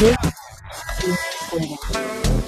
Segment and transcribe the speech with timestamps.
[0.00, 0.16] This
[1.04, 1.18] is
[1.52, 2.39] recording.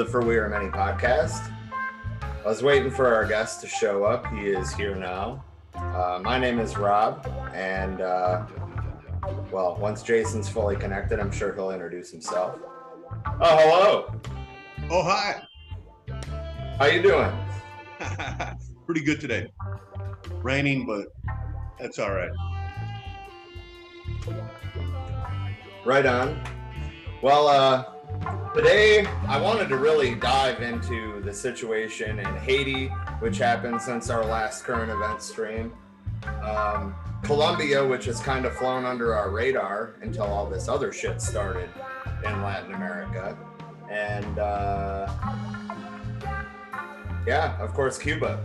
[0.00, 1.52] The For We Are Many podcast.
[2.22, 4.26] I was waiting for our guest to show up.
[4.28, 5.44] He is here now.
[5.74, 8.46] Uh, my name is Rob, and uh,
[9.52, 12.58] well, once Jason's fully connected, I'm sure he'll introduce himself.
[13.42, 14.14] Oh, hello.
[14.88, 15.42] Oh, hi.
[16.78, 17.30] How you doing?
[18.86, 19.52] Pretty good today.
[20.42, 21.08] Raining, but
[21.78, 22.32] that's all right.
[25.84, 26.42] Right on.
[27.20, 27.84] Well, uh,
[28.54, 32.88] today I wanted to really dive into the situation in Haiti,
[33.20, 35.72] which happened since our last current event stream.
[36.42, 41.20] Um, Colombia, which has kind of flown under our radar until all this other shit
[41.20, 41.68] started
[42.24, 43.36] in Latin America.
[43.90, 45.12] And uh,
[47.26, 48.44] yeah, of course, Cuba.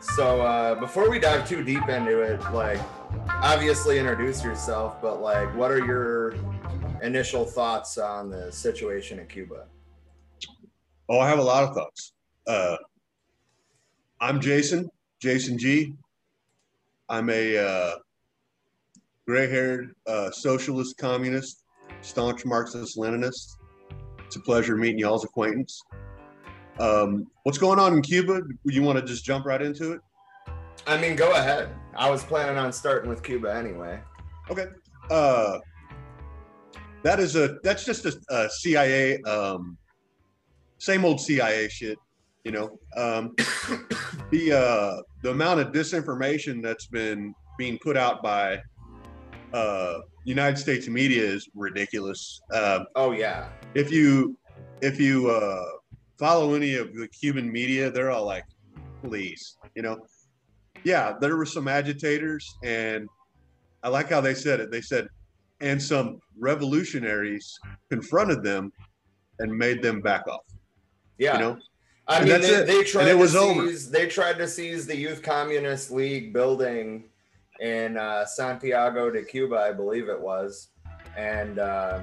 [0.00, 2.80] So uh, before we dive too deep into it, like
[3.28, 6.34] obviously introduce yourself, but like what are your
[7.02, 9.66] initial thoughts on the situation in Cuba?
[11.08, 12.12] Oh, I have a lot of thoughts.
[12.46, 12.76] Uh,
[14.20, 14.88] I'm Jason,
[15.20, 15.94] Jason G.
[17.08, 17.92] I'm a uh,
[19.26, 21.64] gray haired uh, socialist, communist,
[22.00, 23.56] staunch Marxist Leninist.
[24.24, 25.82] It's a pleasure meeting y'all's acquaintance.
[26.80, 28.42] Um, what's going on in Cuba?
[28.64, 30.00] You want to just jump right into it?
[30.86, 31.70] I mean, go ahead.
[31.96, 34.00] I was planning on starting with Cuba anyway.
[34.50, 34.66] Okay.
[35.10, 35.58] Uh,
[37.06, 39.78] that is a that's just a, a CIA um,
[40.78, 41.98] same old CIA shit.
[42.44, 43.34] You know, um,
[44.30, 48.60] the uh, the amount of disinformation that's been being put out by
[49.52, 52.40] uh, United States media is ridiculous.
[52.52, 54.36] Uh, Oh yeah, if you
[54.80, 55.64] if you uh,
[56.18, 58.44] follow any of the Cuban media, they're all like,
[59.02, 59.96] please, you know.
[60.82, 63.08] Yeah, there were some agitators, and
[63.82, 64.70] I like how they said it.
[64.70, 65.08] They said,
[65.60, 67.58] and some revolutionaries
[67.90, 68.72] confronted them
[69.38, 70.44] and made them back off.
[71.18, 71.34] yeah.
[71.34, 71.58] You know,
[72.08, 73.70] I And mean, they, they tried it to was over.
[73.70, 77.04] They tried to seize the Youth Communist League building
[77.60, 80.68] in uh, Santiago de Cuba, I believe it was,
[81.16, 82.00] and uh,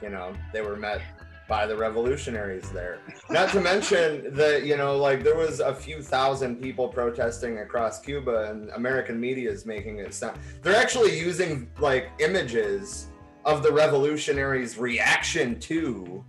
[0.00, 1.02] you know they were met
[1.48, 2.98] by the revolutionaries there.
[3.30, 8.00] Not to mention that you know, like there was a few thousand people protesting across
[8.00, 13.08] Cuba, and American media is making it sound they're actually using like images
[13.44, 16.24] of the revolutionaries' reaction to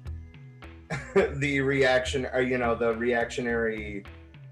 [1.35, 4.03] the reaction or you know the reactionary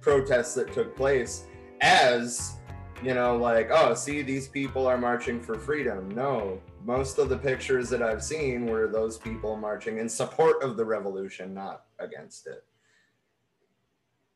[0.02, 1.46] protests that took place
[1.82, 2.58] as
[3.04, 7.38] you know like oh see these people are marching for freedom no most of the
[7.38, 12.48] pictures that i've seen were those people marching in support of the revolution not against
[12.48, 12.64] it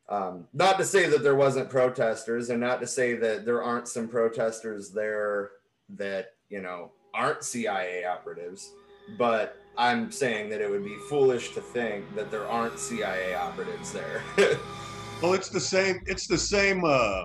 [0.08, 3.86] um, not to say that there wasn't protesters and not to say that there aren't
[3.86, 5.50] some protesters there
[5.88, 8.72] that you know aren't cia operatives
[9.18, 13.92] but I'm saying that it would be foolish to think that there aren't CIA operatives
[13.92, 14.22] there.
[15.22, 16.00] well, it's the same.
[16.06, 16.84] It's the same.
[16.84, 17.24] Uh,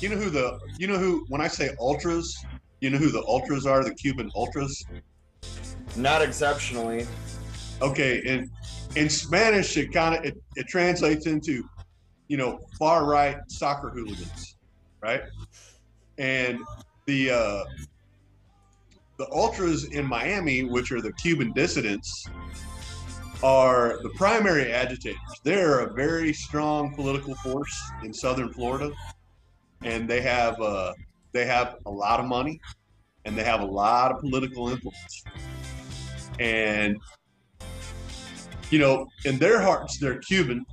[0.00, 2.36] you know who the you know who when I say ultras,
[2.80, 3.82] you know who the ultras are?
[3.84, 4.84] The Cuban ultras.
[5.96, 7.06] Not exceptionally.
[7.82, 8.48] okay in
[8.96, 11.68] in spanish it kind of it, it translates into
[12.28, 14.56] you know far right soccer hooligans
[15.02, 15.22] right
[16.18, 16.58] and
[17.06, 17.64] the uh
[19.18, 22.26] the ultras in miami which are the cuban dissidents
[23.44, 28.90] are the primary agitators they're a very strong political force in southern florida
[29.82, 30.92] and they have uh
[31.32, 32.58] they have a lot of money
[33.26, 35.24] and they have a lot of political influence
[36.40, 36.96] and
[38.70, 40.64] you know, in their hearts, they're Cuban.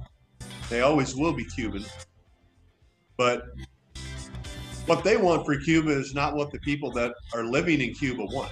[0.69, 1.85] They always will be Cuban.
[3.17, 3.43] But
[4.85, 8.25] what they want for Cuba is not what the people that are living in Cuba
[8.25, 8.51] want.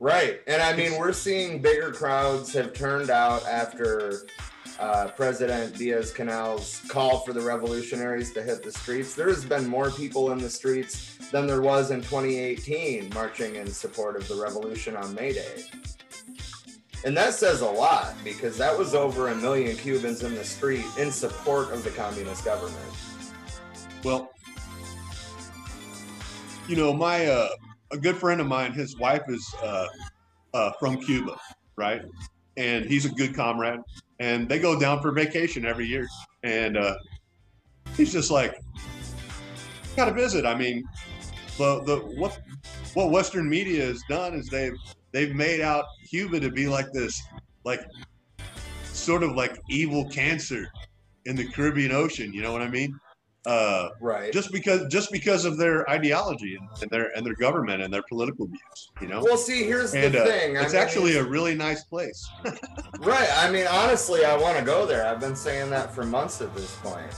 [0.00, 0.40] Right.
[0.46, 4.26] And I mean, we're seeing bigger crowds have turned out after
[4.78, 9.14] uh, President Diaz-Canel's call for the revolutionaries to hit the streets.
[9.14, 13.66] There has been more people in the streets than there was in 2018 marching in
[13.66, 15.64] support of the revolution on May Day.
[17.04, 20.84] And that says a lot because that was over a million Cubans in the street
[20.96, 22.78] in support of the communist government.
[24.04, 24.32] Well,
[26.68, 27.48] you know, my uh,
[27.90, 29.86] a good friend of mine, his wife is uh,
[30.54, 31.36] uh, from Cuba,
[31.76, 32.02] right?
[32.56, 33.80] And he's a good comrade,
[34.18, 36.06] and they go down for vacation every year.
[36.42, 36.96] And uh,
[37.96, 38.58] he's just like,
[39.96, 40.44] got to visit.
[40.44, 40.84] I mean,
[41.56, 42.40] the the what
[42.94, 44.76] what Western media has done is they've
[45.12, 47.20] they've made out Cuba to be like this,
[47.64, 47.80] like
[48.84, 50.66] sort of like evil cancer
[51.26, 52.32] in the Caribbean Ocean.
[52.32, 52.98] You know what I mean?
[53.48, 54.30] Uh, Right.
[54.32, 58.02] just because just because of their ideology and, and their and their government and their
[58.08, 59.22] political views, you know.
[59.22, 60.56] well, see, here's and the uh, thing.
[60.58, 62.28] I it's mean, actually a really nice place.
[63.00, 63.28] Right.
[63.36, 65.06] I mean, honestly, I want to go there.
[65.06, 67.10] I've been saying that for months at this point.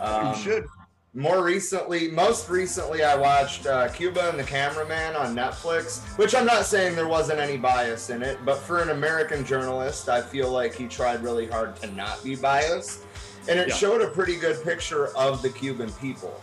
[0.00, 0.66] Um, you should.
[1.14, 6.44] more recently, most recently, I watched uh, Cuba and the Cameraman on Netflix, which I'm
[6.46, 10.50] not saying there wasn't any bias in it, but for an American journalist, I feel
[10.50, 13.04] like he tried really hard to not be biased.
[13.48, 13.74] And it Yeah.
[13.74, 16.38] showed a pretty good picture of the Cuban people.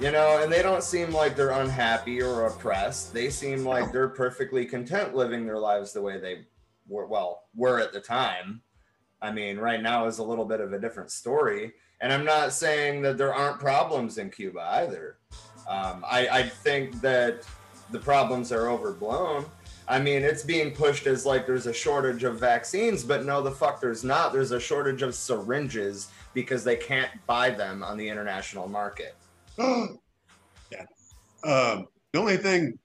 [0.00, 3.12] You know, and they don't seem like they're unhappy or oppressed.
[3.12, 6.46] They seem like they're perfectly content living their lives the way they
[6.86, 8.62] were, well, were at the time.
[9.20, 11.72] I mean, right now is a little bit of a different story.
[12.00, 15.16] And I'm not saying that there aren't problems in Cuba either.
[15.68, 17.42] Um, I, I think that
[17.90, 19.46] the problems are overblown.
[19.88, 23.50] I mean, it's being pushed as like there's a shortage of vaccines, but no, the
[23.50, 24.34] fuck, there's not.
[24.34, 29.16] There's a shortage of syringes because they can't buy them on the international market.
[29.58, 30.84] yeah.
[31.42, 32.78] Um, the only thing,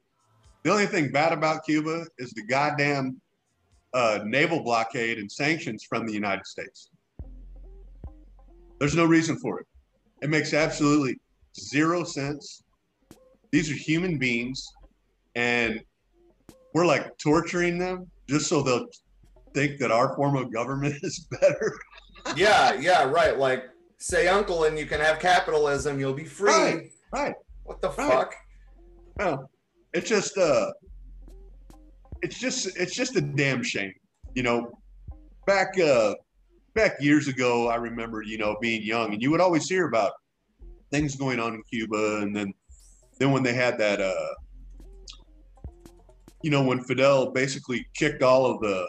[0.63, 3.19] the only thing bad about Cuba is the goddamn
[3.93, 6.89] uh, naval blockade and sanctions from the United States.
[8.79, 9.67] There's no reason for it.
[10.21, 11.19] It makes absolutely
[11.59, 12.63] zero sense.
[13.51, 14.65] These are human beings,
[15.35, 15.81] and
[16.73, 18.87] we're like torturing them just so they'll
[19.53, 21.77] think that our form of government is better.
[22.35, 23.37] yeah, yeah, right.
[23.37, 23.65] Like,
[23.99, 26.51] say uncle and you can have capitalism, you'll be free.
[26.51, 27.35] Right, right.
[27.63, 28.11] What the Right.
[28.11, 28.35] fuck?
[29.19, 29.49] Well,
[29.93, 30.71] it's just uh
[32.21, 33.93] it's just it's just a damn shame.
[34.33, 34.71] You know,
[35.45, 36.15] back uh
[36.73, 40.11] back years ago I remember, you know, being young and you would always hear about
[40.91, 42.53] things going on in Cuba and then
[43.19, 44.33] then when they had that uh
[46.43, 48.85] you know, when Fidel basically kicked all of the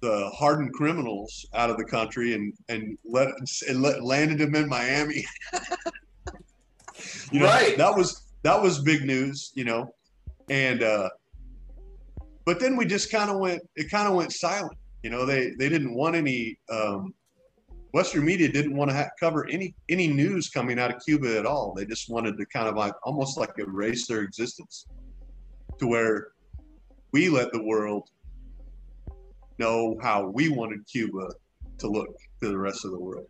[0.00, 3.28] the hardened criminals out of the country and and let
[3.68, 5.24] and let, landed them in Miami.
[7.30, 7.76] you know, Right.
[7.76, 9.90] that was that was big news, you know.
[10.50, 11.10] And uh
[12.44, 14.76] but then we just kind of went it kind of went silent.
[15.02, 17.12] You know, they they didn't want any um
[17.92, 21.44] Western media didn't want to ha- cover any any news coming out of Cuba at
[21.44, 21.74] all.
[21.74, 24.86] They just wanted to kind of like almost like erase their existence
[25.78, 26.28] to where
[27.12, 28.08] we let the world
[29.58, 31.28] know how we wanted Cuba
[31.78, 32.08] to look
[32.42, 33.26] to the rest of the world.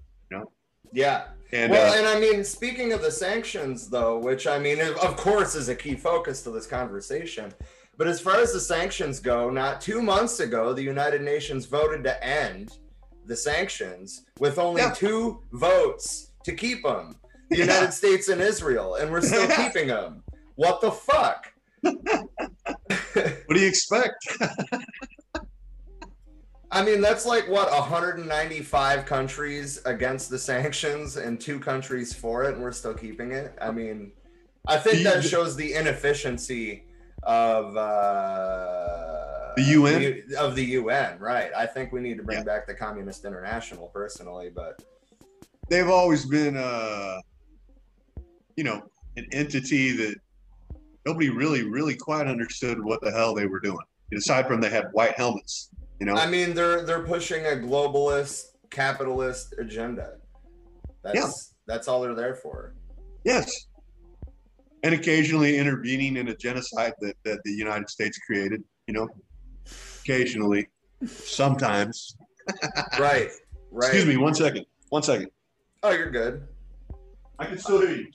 [0.92, 1.24] Yeah.
[1.52, 5.16] And well, uh, and I mean, speaking of the sanctions, though, which I mean, of
[5.16, 7.52] course, is a key focus to this conversation.
[7.98, 12.04] But as far as the sanctions go, not two months ago, the United Nations voted
[12.04, 12.78] to end
[13.26, 14.92] the sanctions with only Yeah.
[14.92, 17.16] two votes to keep them
[17.50, 17.64] the Yeah.
[17.64, 20.22] United States and Israel, and we're still keeping them.
[20.56, 21.52] What the fuck?
[23.46, 24.16] what do you expect?
[26.70, 32.54] I mean, that's like what 195 countries against the sanctions and two countries for it,
[32.54, 33.56] and we're still keeping it.
[33.60, 34.12] I mean,
[34.66, 36.84] I think that shows the inefficiency
[37.22, 40.22] of uh, The UN?
[40.38, 41.50] of the UN, right?
[41.56, 42.44] I think we need to bring Yeah.
[42.44, 44.82] back the Communist International, personally, but
[45.70, 47.20] They've always been, uh,
[48.56, 48.82] you know,
[49.16, 50.16] an entity that
[51.08, 53.78] nobody really, really quite understood what the hell they were doing.
[54.14, 56.14] Aside from they had white helmets, you know.
[56.14, 60.16] I mean, they're they're pushing a globalist capitalist agenda.
[61.02, 61.30] That's Yeah.
[61.66, 62.74] that's all they're there for.
[63.24, 63.66] Yes.
[64.82, 69.08] And occasionally intervening in a genocide that, that the United States created, you know,
[70.02, 70.68] occasionally,
[71.06, 72.16] sometimes.
[72.98, 73.28] Right.
[73.70, 73.88] Right.
[73.88, 74.64] Excuse me, one second.
[74.88, 75.28] One second.
[75.82, 76.48] Oh, you're good.
[77.38, 78.06] I can still hear you.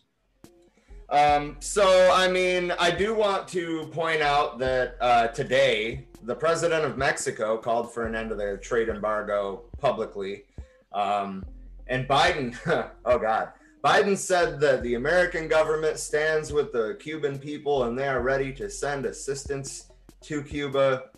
[1.13, 6.85] Um, so, I mean, I do want to point out that uh, today, the president
[6.85, 10.45] of Mexico called for an end to the trade embargo publicly.
[10.91, 11.45] Um,
[11.85, 12.57] and Biden,
[13.05, 13.49] oh God,
[13.83, 18.51] Biden said that the American government stands with the Cuban people and they are ready
[18.53, 19.91] to send assistance
[20.21, 21.11] to Cuba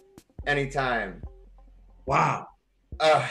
[0.45, 1.21] anytime.
[2.05, 2.49] Wow.
[2.99, 3.25] Uh,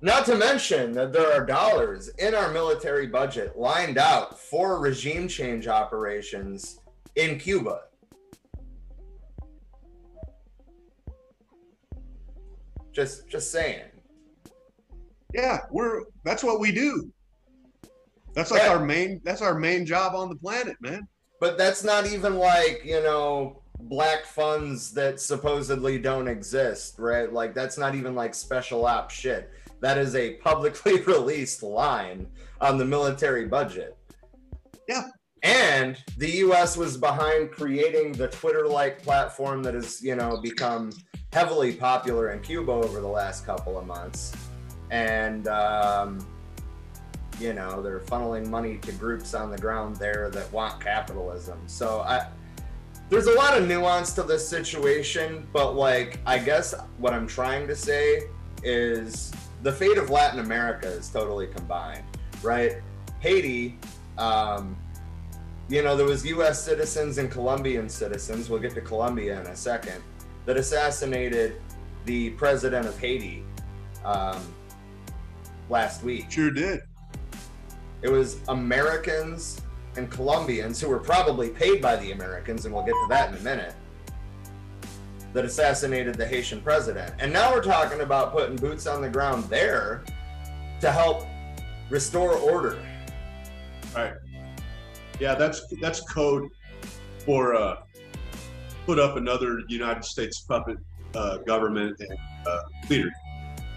[0.00, 5.26] not to mention that there are dollars in our military budget lined out for regime
[5.28, 6.80] change operations
[7.16, 7.82] in Cuba.
[12.92, 13.84] Just just saying.
[15.34, 17.12] Yeah, we're that's what we do.
[18.34, 18.70] That's like Yeah.
[18.70, 21.06] our main that's our main job on the planet, man.
[21.40, 27.32] But that's not even like, you know, black funds that supposedly don't exist, right?
[27.32, 29.50] Like that's not even like special op shit.
[29.80, 32.26] That is a publicly released line
[32.60, 33.96] on the military budget.
[34.88, 35.08] Yeah.
[35.42, 40.90] And the US was behind creating the Twitter-like platform that has, you know, become
[41.32, 44.32] heavily popular in Cuba over the last couple of months.
[44.90, 46.26] And um
[47.40, 52.00] you know they're funneling money to groups on the ground there that want capitalism so
[52.00, 52.26] i
[53.10, 57.66] there's a lot of nuance to this situation but like i guess what i'm trying
[57.66, 58.22] to say
[58.62, 62.04] is the fate of latin america is totally combined
[62.42, 62.76] right?
[63.20, 63.78] Haiti,
[64.16, 64.76] um,
[65.68, 66.62] you know, there was U.S.
[66.62, 68.48] citizens and Colombian citizens.
[68.48, 70.02] We'll get to Colombia in a second.
[70.46, 71.60] That assassinated
[72.06, 73.44] the president of Haiti
[74.04, 74.40] um,
[75.68, 76.30] last week.
[76.30, 76.80] Sure did.
[78.00, 79.60] It was Americans
[79.96, 83.36] and Colombians who were probably paid by the Americans, and we'll get to that in
[83.36, 83.74] a minute,
[85.32, 87.12] that assassinated the Haitian president.
[87.18, 90.02] And now we're talking about putting boots on the ground there
[90.80, 91.26] to help
[91.90, 92.78] restore order.
[93.94, 94.14] Right.
[95.20, 96.48] Yeah, that's that's code
[97.24, 97.76] for uh,
[98.86, 100.78] put up another United States puppet
[101.14, 103.10] uh, government and uh, leader.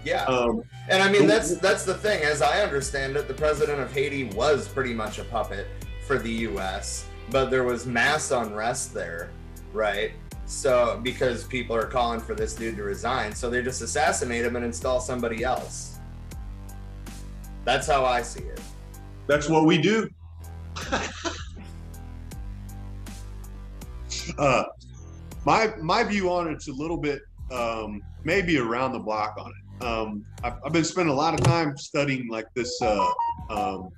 [0.04, 0.24] Yeah.
[0.24, 2.22] Um, And I mean that's that's the thing.
[2.22, 5.66] As I understand it, the president of Haiti was pretty much a puppet
[6.06, 9.30] for the US, but there was mass unrest there,
[9.72, 10.12] right?
[10.52, 14.54] So because people are calling for this dude to resign, so they just assassinate him
[14.54, 15.98] and install somebody else.
[17.64, 18.60] That's how I see it.
[19.26, 20.10] that's what we do.
[24.38, 24.64] uh,
[25.46, 29.84] my my view on it's a little bit um, maybe around the block on it.
[29.84, 33.10] Um, I've, I've been spending a lot of time studying like this uh,
[33.48, 33.88] um,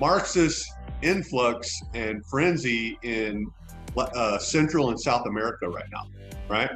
[0.00, 3.50] Marxist influx and frenzy in
[3.96, 6.08] uh, Central and South America right now.
[6.48, 6.70] Right?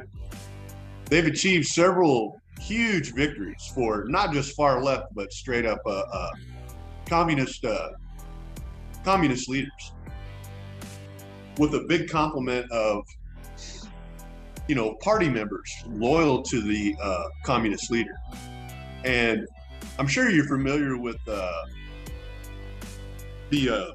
[1.05, 6.29] They've achieved several huge victories for not just far left but straight up uh, uh,
[7.05, 7.89] communist uh,
[9.03, 9.93] communist leaders
[11.57, 13.05] with a big complement of
[14.67, 18.15] you know party members loyal to the uh, communist leader
[19.05, 19.47] and
[19.99, 21.63] i'm sure you're familiar with uh,
[23.49, 23.93] the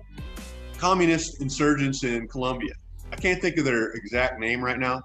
[0.79, 2.73] communist insurgents in colombia
[3.12, 5.00] i can't think of their exact name right now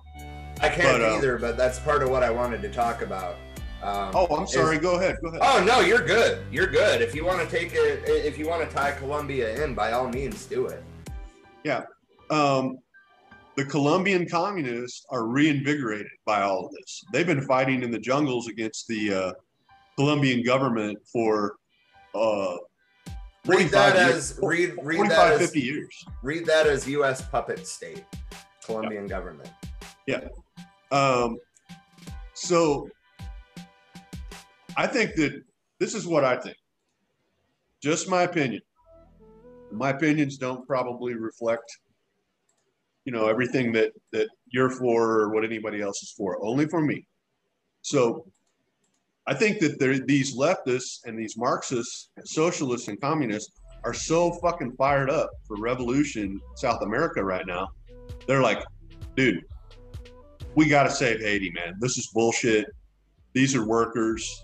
[0.59, 3.35] I can't But, uh, either, but that's part of what I wanted to talk about.
[3.83, 6.43] Um, oh i'm is- sorry go ahead go ahead Oh no, you're good.
[6.51, 6.99] You're good.
[6.99, 10.09] If you want to take it, if you want to tie Colombia in, by all
[10.09, 10.83] means, do it.
[11.63, 11.83] Yeah,
[12.31, 12.79] um,
[13.55, 17.03] the Colombian communists are reinvigorated by all of this.
[17.13, 19.33] They've been fighting in the jungles against the uh,
[19.95, 21.57] Colombian government for
[22.15, 22.55] uh,
[23.47, 26.05] Read that years- as read read 45, that as years.
[26.23, 27.21] read that as U.S.
[27.29, 28.03] puppet state,
[28.63, 29.49] Colombian government.
[30.05, 30.27] Yeah.
[30.91, 31.37] Um,
[32.33, 32.89] so
[34.75, 35.41] I think that
[35.79, 36.57] this is what I think.
[37.81, 38.61] Just my opinion.
[39.71, 41.65] My opinions don't probably reflect,
[43.05, 46.37] you know, everything that that you're for or what anybody else is for.
[46.43, 47.05] Only for me.
[47.81, 48.25] So
[49.27, 54.73] I think that there these leftists and these Marxists, socialists, and communists are so fucking
[54.77, 57.67] fired up for revolution South America right now.
[58.25, 58.63] They're like,
[59.15, 59.43] dude,
[60.55, 61.75] we got to save Haiti, man.
[61.79, 62.67] This is bullshit.
[63.33, 64.43] These are workers.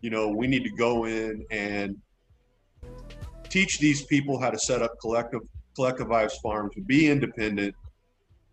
[0.00, 1.96] You know, we need to go in and
[3.48, 5.42] teach these people how to set up collective
[5.78, 7.74] collectivized farms, be independent.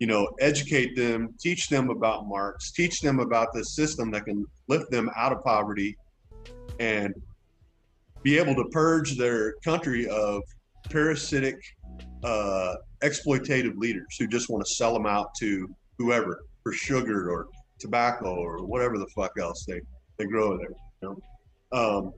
[0.01, 4.47] You know, educate them, teach them about Marx, teach them about the system that can
[4.67, 5.95] lift them out of poverty,
[6.79, 7.13] and
[8.23, 10.41] be able to purge their country of
[10.89, 11.55] parasitic,
[12.23, 17.45] uh, exploitative leaders who just want to sell them out to whoever for sugar or
[17.77, 19.81] tobacco or whatever the fuck else they
[20.17, 20.73] they grow there.
[21.03, 21.21] You
[21.71, 22.13] know, um,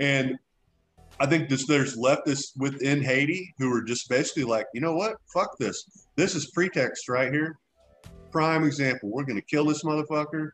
[0.00, 0.36] and
[1.20, 5.18] I think this there's leftists within Haiti who are just basically like, you know what,
[5.32, 5.84] fuck this.
[6.20, 7.56] This is pretext right here.
[8.30, 9.08] Prime example.
[9.08, 10.50] We're gonna kill this motherfucker.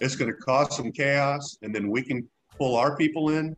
[0.00, 3.54] It's gonna cause some chaos, and then we can pull our people in.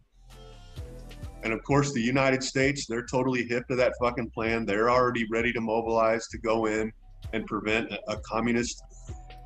[1.44, 4.66] And of course, the United States, they're totally hip to that fucking plan.
[4.66, 6.92] They're already ready to mobilize to go in
[7.32, 8.82] and prevent a, communist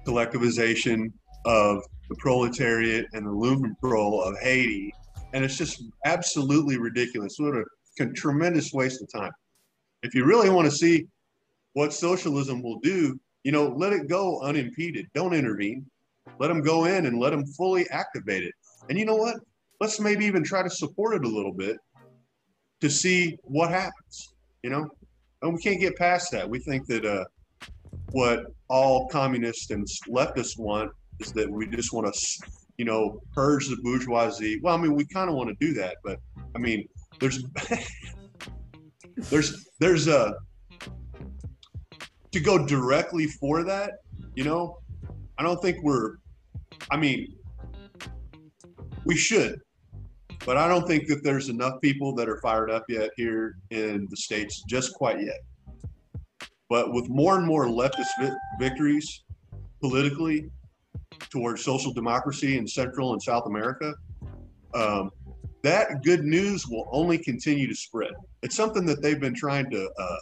[0.06, 1.12] collectivization
[1.44, 4.94] of the proletariat and the lumpenproll of Haiti.
[5.34, 7.36] And it's just absolutely ridiculous.
[7.36, 7.54] What
[8.00, 9.32] a tremendous waste of time.
[10.02, 11.06] If you really want to see
[11.78, 15.06] what socialism will do, you know, let it go unimpeded.
[15.14, 15.86] Don't intervene.
[16.40, 18.52] Let them go in and let them fully activate it.
[18.88, 19.36] And you know what?
[19.80, 21.76] Let's maybe even try to support it a little bit
[22.80, 24.34] to see what happens.
[24.64, 24.88] You know,
[25.42, 26.50] and we can't get past that.
[26.50, 27.24] We think that uh,
[28.10, 33.68] what all communists and leftists want is that we just want to, you know, purge
[33.68, 34.58] the bourgeoisie.
[34.64, 36.18] Well, I mean, we kind of want to do that, but
[36.56, 36.88] I mean,
[37.20, 37.44] there's
[39.30, 40.34] there's there's a
[42.32, 43.98] to go directly for that.
[44.34, 44.78] You know,
[45.38, 46.16] I don't think we're.
[46.90, 47.34] I mean,
[49.04, 49.60] we should,
[50.44, 54.06] but I don't think that there's enough people that are fired up yet here in
[54.10, 55.40] the states, just quite yet.
[56.68, 59.24] But with more and more leftist vi- victories
[59.80, 60.50] politically
[61.30, 63.94] towards social democracy in Central and South America,
[64.74, 65.10] um,
[65.62, 68.12] that good news will only continue to spread.
[68.42, 70.16] It's something that they've been trying to uh,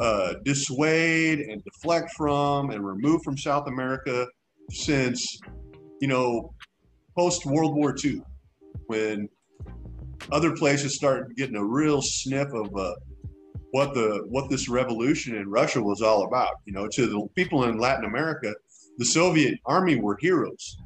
[0.00, 4.26] uh, dissuade and deflect from and remove from South America
[4.70, 5.38] since,
[6.00, 6.54] you know,
[7.16, 8.22] post World War II,
[8.86, 9.28] when
[10.30, 12.94] other places started getting a real sniff of uh,
[13.72, 16.54] what the what this revolution in Russia was all about.
[16.64, 18.54] You know, to the people in Latin America,
[18.98, 20.76] the Soviet army were heroes,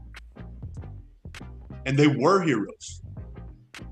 [1.87, 3.03] and they were heroes.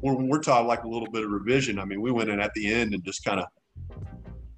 [0.00, 2.54] When we're taught like a little bit of revision, I mean, we went in at
[2.54, 3.46] the end and just kind of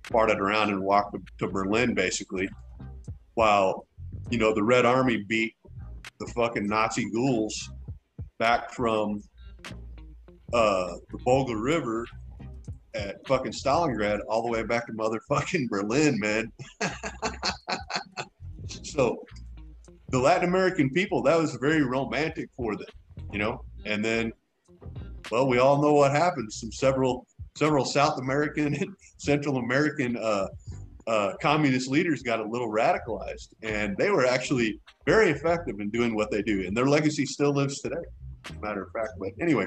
[0.05, 2.49] farted around and walked to Berlin, basically,
[3.35, 3.87] while
[4.31, 5.55] you know the Red Army beat
[6.19, 7.71] the fucking Nazi ghouls
[8.39, 9.23] back from
[10.53, 12.07] uh, the Volga River
[12.95, 16.53] at fucking Stalingrad all the way back to motherfucking Berlin, man.
[18.67, 19.23] so
[20.11, 22.87] the Latin American people, that was very romantic for them,
[23.33, 23.65] you know.
[23.87, 24.33] And then,
[25.31, 26.53] well, we all know what happened.
[26.53, 30.49] Some several several South American and Central American uh,
[31.07, 36.15] uh, communist leaders got a little radicalized, and they were actually very effective in doing
[36.15, 37.97] what they do, and their legacy still lives today.
[38.49, 39.67] As a matter of fact, but anyway,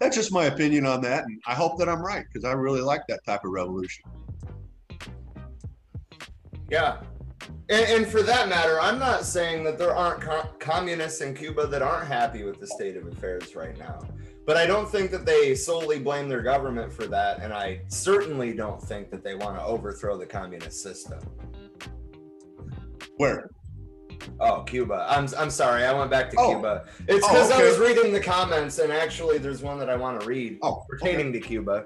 [0.00, 2.80] that's just my opinion on that, and I hope that I'm right because I really
[2.80, 4.04] like that type of revolution.
[6.70, 6.98] Yeah.
[7.70, 11.82] And, for that matter, I'm not saying that there aren't co- communists in Cuba that
[11.82, 14.00] aren't happy with the state of affairs right now.
[14.48, 17.42] But I don't think that they solely blame their government for that.
[17.42, 21.18] And I certainly don't think that they want to overthrow the communist system.
[23.18, 23.50] Where?
[24.40, 25.06] Oh, Cuba.
[25.06, 25.84] I'm, I'm sorry.
[25.84, 26.48] I went back to Oh.
[26.54, 26.86] Cuba.
[27.08, 30.18] It's Oh, because I was reading the comments, and actually, there's one that I want
[30.18, 31.84] to read Oh, pertaining to Cuba.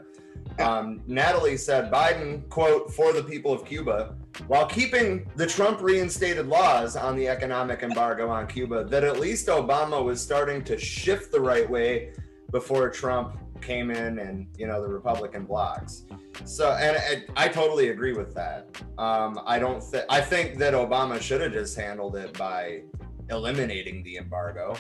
[0.57, 0.70] Yeah.
[0.70, 4.14] Um, Natalie said Biden, quote, for the people of Cuba,
[4.46, 9.48] while keeping the Trump reinstated laws on the economic embargo on Cuba, that at least
[9.48, 12.12] Obama was starting to shift the right way
[12.52, 16.04] before Trump came in and, you know, the Republican blocs.
[16.44, 18.68] So, and, and I totally agree with that.
[18.98, 22.82] Um, I don't think, I think that Obama should have just handled it by
[23.30, 24.76] eliminating the embargo.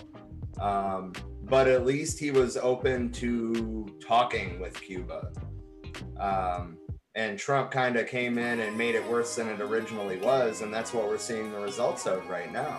[0.60, 1.12] Um,
[1.44, 5.32] but at least he was open to talking with Cuba.
[6.18, 6.76] Um,
[7.14, 10.72] and Trump kind of came in and made it worse than it originally was, and
[10.72, 12.78] that's what we're seeing the results of right now.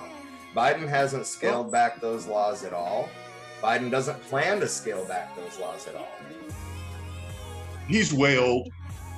[0.56, 3.10] Biden hasn't scaled back those laws at all.
[3.63, 6.08] Biden doesn't plan to scale back those laws at all.
[7.88, 8.69] he's way old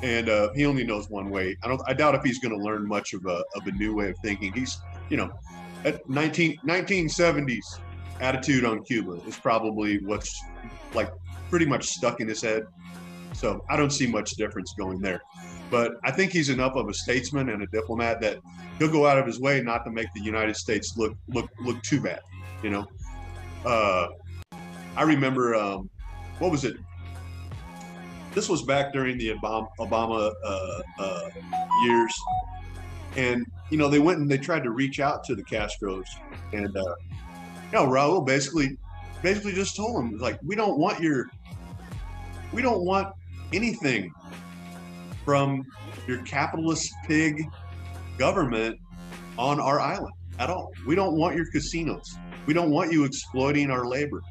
[0.03, 1.57] and uh, he only knows one way.
[1.63, 1.81] I don't.
[1.87, 4.17] I doubt if he's going to learn much of a of a new way of
[4.19, 4.53] thinking.
[4.53, 4.77] He's,
[5.09, 5.31] you know,
[5.83, 7.79] at 19, 1970s
[8.19, 10.39] attitude on Cuba is probably what's
[10.93, 11.11] like
[11.49, 12.67] pretty much stuck in his head.
[13.33, 15.21] So I don't see much difference going there.
[15.71, 18.37] But I think he's enough of a statesman and a diplomat that
[18.77, 21.81] he'll go out of his way not to make the United States look look look
[21.81, 22.19] too bad.
[22.61, 22.87] You know,
[23.65, 24.07] uh,
[24.95, 25.89] I remember um,
[26.39, 26.75] what was it?
[28.35, 31.29] this was back during the Obama, Obama uh, uh,
[31.83, 32.13] years,
[33.15, 36.05] and you know they went and they tried to reach out to the Castros,
[36.51, 38.77] and uh, you know Raul basically
[39.23, 41.27] basically just told them like we don't want your
[42.51, 43.07] we don't want
[43.53, 44.13] anything
[45.23, 45.65] from
[46.05, 47.41] your capitalist pig
[48.19, 48.77] government
[49.37, 50.71] on our island at all.
[50.85, 52.17] We don't want your casinos.
[52.45, 54.21] We don't want you exploiting our labor.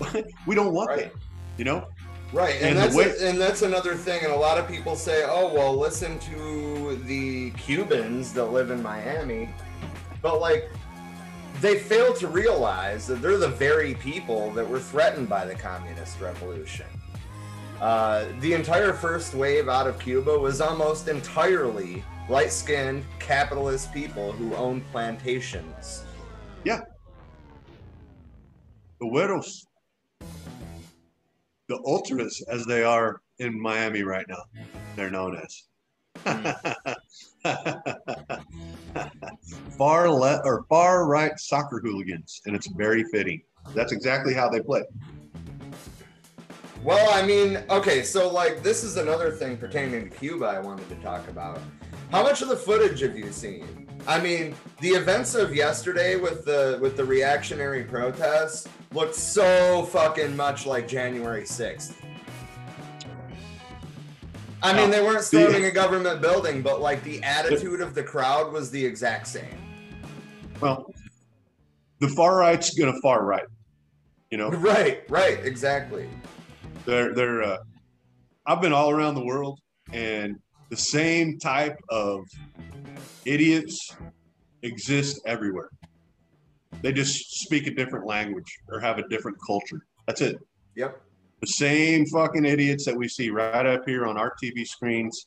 [0.46, 1.12] we don't want Right.
[1.12, 1.20] that.
[1.58, 1.88] You know,
[2.32, 4.22] Right, and, And that's way- and that's another thing.
[4.22, 8.82] And a lot of people say, "Oh, well, listen to the Cubans that live in
[8.82, 9.48] Miami,"
[10.20, 10.68] but like,
[11.62, 16.20] they fail to realize that they're the very people that were threatened by the communist
[16.20, 16.84] revolution.
[17.80, 24.54] Uh, the entire first wave out of Cuba was almost entirely light-skinned capitalist people who
[24.54, 26.02] owned plantations.
[26.62, 26.80] Yeah,
[29.00, 29.64] the Güeros,
[31.68, 34.42] the Ultras, as they are in Miami right now,
[34.96, 35.64] they're known as.
[39.76, 43.40] far left or far right soccer hooligans, and it's very fitting.
[43.74, 44.82] That's exactly how they play.
[46.82, 50.88] Well, I mean, okay, so like this is another thing pertaining to Cuba I wanted
[50.88, 51.60] to talk about.
[52.10, 53.86] How much of the footage have you seen?
[54.06, 60.36] I mean, the events of yesterday with the with the reactionary protests looked so fucking
[60.36, 61.94] much like January 6th.
[64.62, 68.02] I mean, they weren't The- storming a government building, but like the attitude of the
[68.02, 69.56] crowd was the exact same.
[70.60, 70.92] Well,
[72.00, 73.44] the far right's gonna far right.
[74.30, 76.08] You know, Right, right, exactly.
[76.84, 77.42] they're they're.
[77.42, 77.58] Uh,
[78.46, 79.60] I've been all around the world,
[79.92, 80.36] and
[80.70, 82.20] the same type of
[83.26, 83.94] idiots
[84.62, 85.68] exist everywhere.
[86.82, 89.84] They just speak a different language or have a different culture.
[90.06, 90.38] That's it.
[90.76, 91.00] Yep.
[91.40, 95.26] The same fucking idiots that we see right up here on our TV screens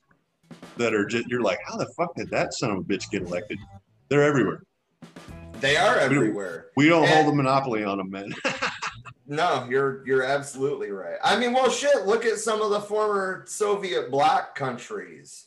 [0.77, 3.23] that are just, you're like, how the fuck did that son of a bitch get
[3.23, 3.59] elected?
[4.09, 4.63] They're everywhere.
[5.61, 6.67] They are everywhere.
[6.75, 8.33] We don't hold a monopoly on them, man.
[9.31, 11.15] No, you're you're absolutely right.
[11.23, 12.05] I mean, well, shit.
[12.05, 15.45] Look at some of the former Soviet bloc countries.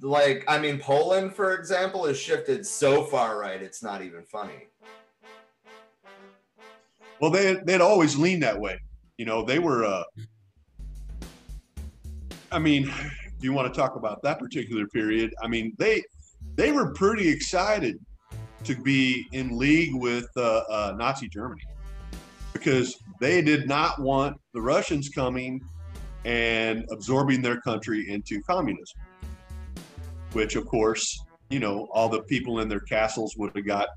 [0.00, 4.69] Like, I mean, Poland, for example, has shifted so far right, it's not even funny.
[7.20, 8.78] Well, they they'd always leaned that way.
[9.18, 9.84] You know, they were.
[9.84, 10.04] uh
[12.52, 16.02] I mean, if you want to talk about that particular period, I mean, they
[16.56, 17.98] they were pretty excited
[18.64, 21.62] to be in league with uh, uh, Nazi Germany
[22.52, 25.60] because they did not want the Russians coming
[26.24, 29.00] and absorbing their country into communism.
[30.32, 33.88] Which, of course, you know, all the people in their castles would have got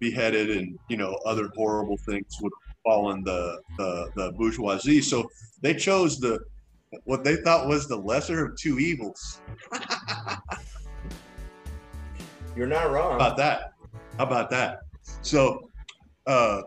[0.00, 2.52] beheaded and you know other horrible things would
[2.84, 5.00] fall on the, the the bourgeoisie.
[5.00, 5.28] So
[5.60, 6.40] they chose the
[7.04, 9.40] what they thought was the lesser of two evils.
[12.56, 13.14] You're not how wrong.
[13.16, 13.72] about that?
[14.16, 14.80] How about that?
[15.22, 15.68] So
[16.26, 16.62] uh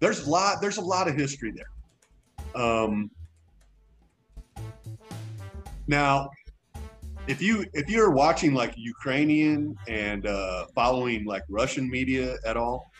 [0.00, 2.60] there's a lot there's a lot of history there.
[2.60, 3.10] Um
[5.86, 6.28] now
[7.28, 12.90] if you if you're watching like Ukrainian and uh, following like Russian media at all,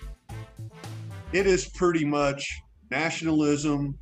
[1.32, 2.46] it is pretty much
[2.90, 3.98] nationalism,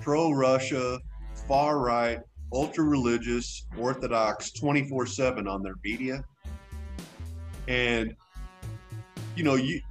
[0.00, 0.98] pro-Russia,
[1.46, 2.20] far right,
[2.52, 6.24] ultra religious, orthodox, 24/7 on their media,
[7.68, 8.16] and
[9.36, 9.82] you know you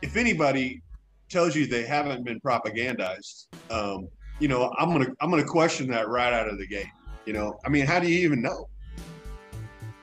[0.00, 0.80] if anybody
[1.28, 4.08] tells you they haven't been propagandized, um,
[4.40, 6.86] you know I'm gonna I'm gonna question that right out of the gate.
[7.28, 8.70] You know, I mean, how do you even know?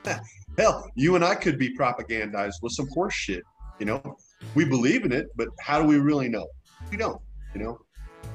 [0.56, 3.42] Hell, you and I could be propagandized with some horse shit.
[3.80, 4.16] You know,
[4.54, 6.46] we believe in it, but how do we really know?
[6.88, 7.20] We don't.
[7.52, 7.78] You know,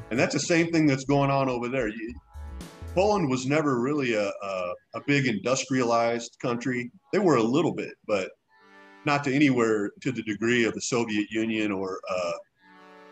[0.10, 1.88] and that's the same thing that's going on over there.
[1.88, 2.14] You,
[2.94, 6.92] Poland was never really a, a a big industrialized country.
[7.14, 8.30] They were a little bit, but
[9.06, 12.34] not to anywhere to the degree of the Soviet Union or uh,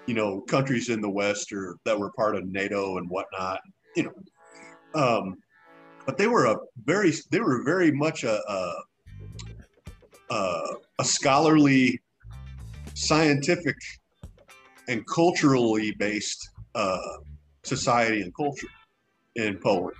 [0.08, 3.62] you know countries in the West or that were part of NATO and whatnot.
[3.96, 5.38] You know, um,
[6.10, 8.36] but they were a very they were very much a
[10.32, 10.63] a,
[10.98, 12.02] a, scholarly,
[12.95, 13.76] scientific,
[14.88, 16.98] and culturally based uh,
[17.62, 18.74] society and culture
[19.36, 19.98] in Poland,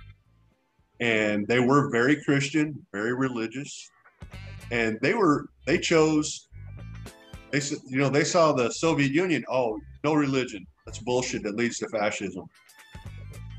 [0.98, 3.88] and they were very Christian, very religious,
[4.72, 6.48] and they were they chose.
[7.52, 9.44] They said, you know, they saw the Soviet Union.
[9.48, 10.66] Oh, no religion.
[10.86, 11.44] That's bullshit.
[11.44, 12.46] That leads to fascism.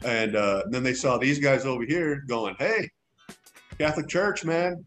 [0.04, 2.90] And uh, then they saw these guys over here going, "Hey,
[3.78, 4.84] Catholic Church, man,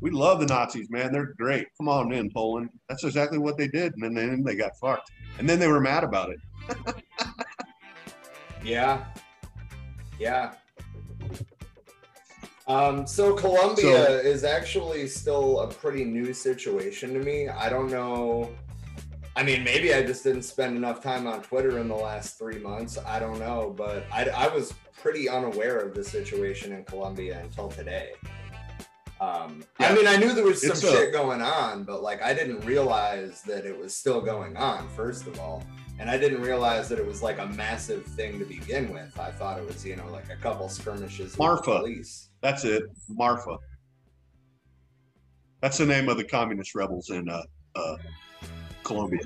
[0.00, 1.12] we love the Nazis, man.
[1.12, 1.66] They're great.
[1.78, 5.10] Come on in, Poland." That's exactly what they did, and then they got fucked.
[5.38, 6.94] And then they were mad about it.
[8.64, 9.04] Yeah.
[10.18, 10.52] Yeah.
[12.66, 17.48] Um, so Colombia So- is actually still a pretty new situation to me.
[17.48, 18.50] I don't know.
[19.38, 22.58] I mean, maybe I just didn't spend enough time on Twitter in the last three
[22.58, 22.98] months.
[23.06, 27.68] I don't know, but I, I was pretty unaware of the situation in Colombia until
[27.68, 28.14] today.
[29.20, 32.20] Um, I mean, I knew there was some It's a- shit going on, but like
[32.20, 34.88] I didn't realize that it was still going on.
[34.88, 35.62] First of all,
[36.00, 39.16] and I didn't realize that it was like a massive thing to begin with.
[39.20, 41.70] I thought it was, you know, like a couple skirmishes with Marfa.
[41.74, 42.30] the police.
[42.40, 43.56] That's it, Marfa.
[45.60, 47.42] That's the name of the communist rebels in uh,
[47.76, 47.96] uh,
[48.88, 49.20] Colombia.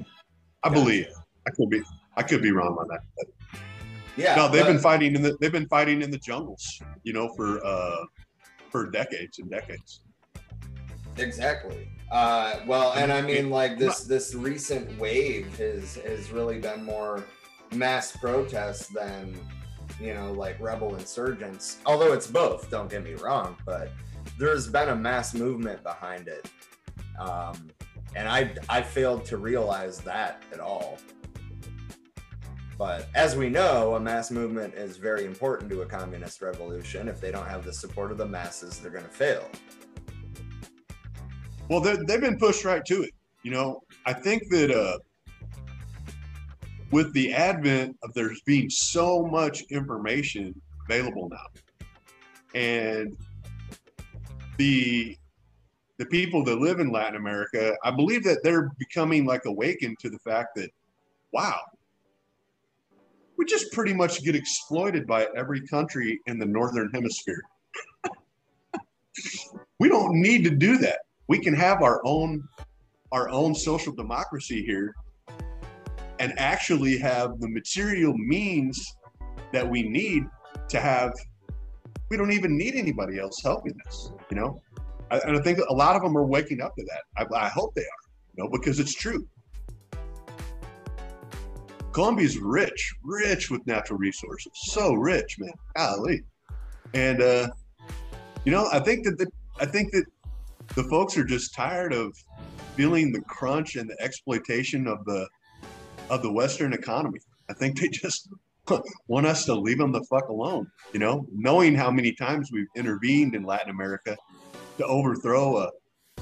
[0.65, 1.07] I believe.
[1.47, 1.83] I could be.
[2.17, 3.01] I could be wrong on that.
[4.17, 5.37] Yeah, no, they've but- been fighting in the.
[5.41, 6.81] They've been fighting in the jungles.
[7.05, 8.05] You know, for uh,
[8.71, 10.03] for decades and decades.
[11.17, 11.89] Exactly.
[12.11, 17.25] Uh, well, and I mean, like this this recent wave has has really been more
[17.75, 19.35] mass protests than
[20.01, 21.79] you know like rebel insurgents.
[21.87, 22.71] Although it's both.
[22.71, 23.91] Don't get me wrong, but
[24.39, 26.51] there's been a mass movement behind it,
[27.19, 27.71] um,
[28.15, 30.99] and I I failed to realize that at all.
[32.79, 37.09] But as we know, a mass movement is very important to a communist revolution.
[37.09, 39.49] If they don't have the support of the masses, they're going to fail.
[41.69, 43.11] Well, they- they've been pushed right to it.
[43.43, 44.99] You know, I think that uh,
[46.91, 50.55] with the advent of there's being so much information
[50.89, 51.87] available now,
[52.55, 53.17] and
[54.59, 55.17] the
[55.99, 60.11] the people that live in Latin America, I believe that they're becoming like awakened to
[60.11, 60.71] the fact that,
[61.33, 61.61] wow,
[63.37, 67.43] we just pretty much get exploited by every country in the northern hemisphere.
[69.79, 71.01] we don't need to do that
[71.33, 72.47] we can have our own
[73.11, 74.95] our own social democracy here
[76.19, 78.97] and actually have the material means
[79.51, 80.25] that we need
[80.69, 81.13] to have.
[82.11, 84.61] We don't even need anybody else helping us, you know.
[85.21, 87.29] And I think a lot of them are waking up to that.
[87.35, 88.03] I, I hope they are,
[88.35, 89.27] you know, because it's true.
[91.93, 94.51] Colombia's rich, rich with natural resources.
[94.55, 95.53] So rich, man.
[95.77, 96.23] Golly.
[96.95, 97.49] And uh,
[98.45, 99.29] you know, I think that the
[99.61, 100.05] I think that
[100.75, 102.17] the folks are just tired of
[102.77, 105.29] feeling the crunch and the exploitation of the
[106.11, 107.19] of the Western economy.
[107.51, 108.29] I think they just
[109.07, 110.67] want us to leave them the fuck alone.
[110.93, 114.17] You know, knowing how many times we've intervened in Latin America
[114.83, 115.71] to overthrow a,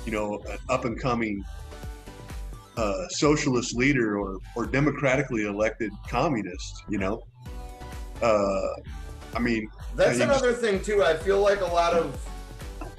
[0.05, 1.45] you know, an up and coming
[2.77, 6.85] uh, socialist leader or or democratically elected communist.
[6.89, 7.23] You know,
[8.23, 8.75] uh,
[9.35, 11.03] I mean, That's you another thing too.
[11.03, 12.19] I feel like a lot of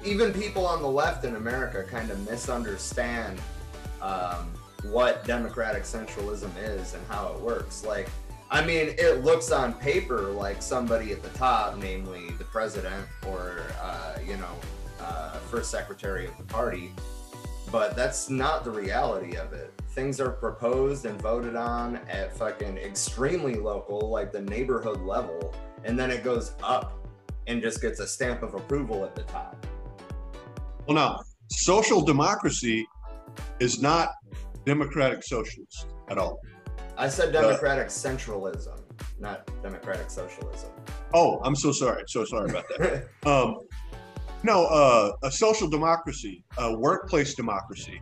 [0.04, 3.40] even people on the left in America kind of misunderstand
[4.00, 4.50] um,
[4.84, 7.84] what democratic centralism is and how it works.
[7.84, 8.08] Like,
[8.50, 13.62] I mean, it looks on paper like somebody at the top, namely the president or
[13.80, 14.54] uh, you know,
[15.02, 16.92] uh, first secretary of the party,
[17.70, 19.72] but that's not the reality of it.
[19.90, 25.98] Things are proposed and voted on at fucking extremely local, like the neighborhood level, and
[25.98, 26.98] then it goes up
[27.46, 29.66] and just gets a stamp of approval at the top.
[30.86, 32.86] Well, now, social democracy
[33.60, 34.12] is not
[34.64, 36.40] democratic socialist at all.
[36.96, 38.80] I said democratic centralism,
[39.18, 40.70] not democratic socialism.
[41.14, 42.04] Oh, I'm so sorry.
[42.06, 43.08] So sorry about that.
[43.26, 43.56] Um,
[44.44, 48.00] no, uh, a social democracy, a workplace democracy,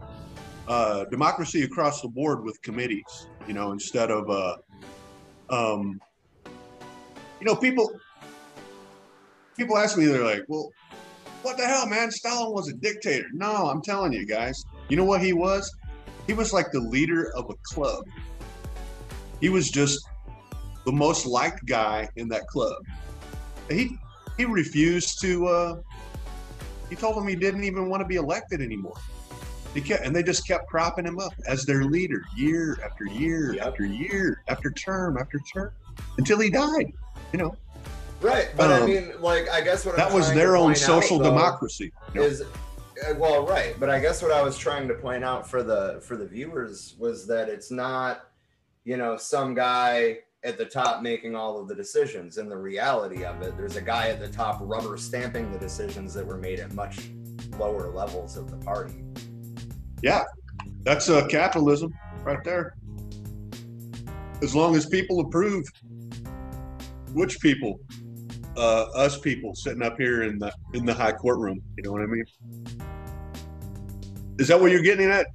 [0.68, 3.28] uh, democracy across the board with committees.
[3.46, 4.56] You know, instead of, uh,
[5.50, 6.00] um,
[7.40, 7.90] you know, people
[9.56, 10.70] people ask me, they're like, "Well,
[11.42, 12.10] what the hell, man?
[12.10, 14.64] Stalin was a dictator." No, I'm telling you guys.
[14.88, 15.70] You know what he was?
[16.26, 18.04] He was like the leader of a club.
[19.40, 20.00] He was just
[20.86, 22.76] the most liked guy in that club.
[23.68, 23.98] He
[24.38, 25.46] he refused to.
[25.46, 25.74] Uh,
[26.90, 28.96] he told them he didn't even want to be elected anymore.
[29.72, 33.54] He kept, and they just kept propping him up as their leader year after year
[33.54, 33.66] Yep.
[33.68, 35.70] after year after term after term
[36.18, 36.92] until he died.
[37.32, 37.56] You know
[38.20, 40.76] right, but I Um, mean, like, I guess what that I'm was their own out,
[40.76, 41.92] social though, democracy.
[42.14, 42.26] you know?
[42.26, 45.62] is uh, well right but i guess what i was trying to point out for
[45.62, 48.26] the for the viewers was that it's not
[48.84, 53.24] you know some guy at the top making all of the decisions and the reality
[53.24, 56.60] of it there's a guy at the top rubber stamping the decisions that were made
[56.60, 57.10] at much
[57.58, 59.04] lower levels of the party
[60.02, 60.24] Yeah,
[60.82, 61.92] that's uh, capitalism
[62.24, 62.74] right there.
[64.42, 65.64] As long as people approve,
[67.12, 67.78] which people?
[68.56, 71.60] Uh, us people sitting up here in the in the high courtroom.
[71.76, 72.24] You know what I mean?
[74.38, 75.26] Is that what you're getting at?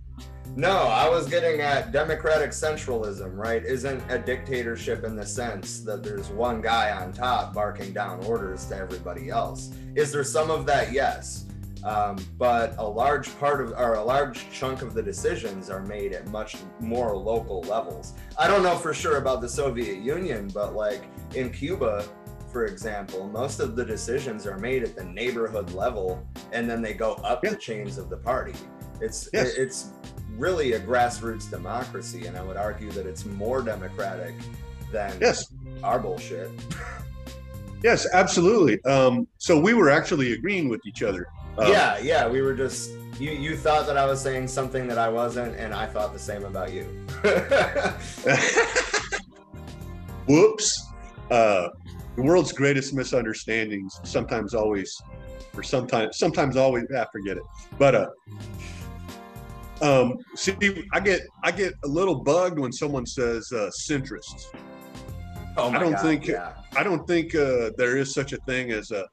[0.56, 3.64] No i was getting at democratic centralism right?
[3.66, 8.66] Isn't a dictatorship in the sense that there's one guy on top barking down orders
[8.66, 9.72] to everybody else?
[9.96, 10.92] Is there some of that?
[10.92, 11.46] Yes.
[11.84, 16.14] Um, but a large part of or a large chunk of the decisions are made
[16.14, 18.14] at much more local levels.
[18.40, 21.04] I don't know for sure about the soviet union but like
[21.36, 22.04] in cuba
[22.52, 26.94] for example most of the decisions are made at the neighborhood level and then they
[26.94, 27.52] go up Yeah.
[27.52, 28.54] the chains of the party.
[29.02, 29.54] It's Yes.
[29.56, 29.92] it's
[30.38, 34.34] really a grassroots democracy and i would argue that it's more democratic
[34.92, 35.46] than Yes,
[35.84, 36.52] our bullshit
[37.84, 38.84] yes, absolutely.
[38.86, 41.28] Um, so we were actually agreeing with each other.
[41.58, 44.98] Um, yeah yeah we were just you you thought that i was saying something that
[44.98, 46.86] i wasn't and i thought the same about you
[50.28, 50.92] Whoops.
[51.30, 51.70] Uh,
[52.16, 55.02] the world's greatest misunderstandings sometimes always,
[55.56, 57.44] or sometimes, sometimes always, ah, forget it.
[57.78, 58.08] But, uh,
[59.82, 60.56] um, see,
[60.94, 64.56] I get, I get a little bugged when someone says, uh, centrist.
[65.58, 68.72] oh I don't God, think- yeah I don't think, uh, there is such a thing
[68.72, 69.06] as a,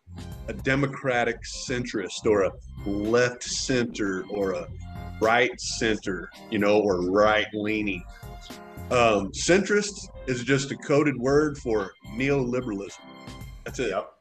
[0.48, 1.36] a democratic
[1.68, 2.52] centrist or a
[2.86, 4.66] left center or a
[5.20, 8.02] right center, you know, or right leaning.
[8.90, 9.92] Um, centrist
[10.26, 12.98] is just a coded word for neoliberalism.
[13.64, 13.90] That's it.
[13.90, 14.11] yep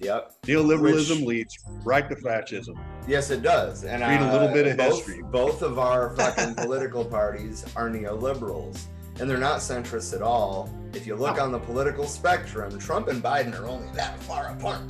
[0.00, 2.78] yep Neoliberalism Which- leads right to fascism.
[3.06, 3.84] Yes, it does.
[3.84, 5.22] And I Read a little uh, bit of both, history.
[5.22, 8.84] Both of our fucking political parties are neoliberals,
[9.18, 10.68] and they're not centrist at all.
[10.94, 11.44] If you look No.
[11.44, 14.82] on the political spectrum, Trump and Biden are only that far apart.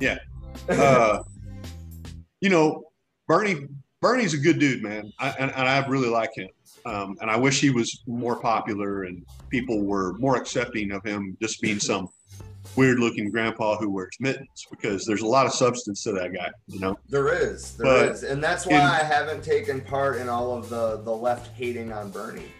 [0.00, 0.18] Yeah.
[0.68, 1.22] Uh,
[2.40, 2.82] you know,
[3.28, 3.66] Bernie.
[4.02, 6.48] Bernie's a good dude, man, I, and, and I really like him.
[6.84, 11.36] Um, and I wish he was more popular and people were more accepting of him
[11.40, 12.08] just being some
[12.76, 16.50] weird-looking grandpa who wears mittens because there's a lot of substance to that guy.
[16.68, 16.98] You know.
[17.08, 20.56] There is, there is, But and that's why in- I haven't taken part in all
[20.56, 22.50] of the the left hating on Bernie.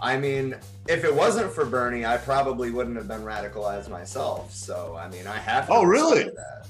[0.00, 0.54] I mean,
[0.88, 4.52] if it wasn't for Bernie, I probably wouldn't have been radicalized myself.
[4.52, 5.72] So, I mean, I have to.
[5.72, 6.24] Oh, really?
[6.24, 6.66] That.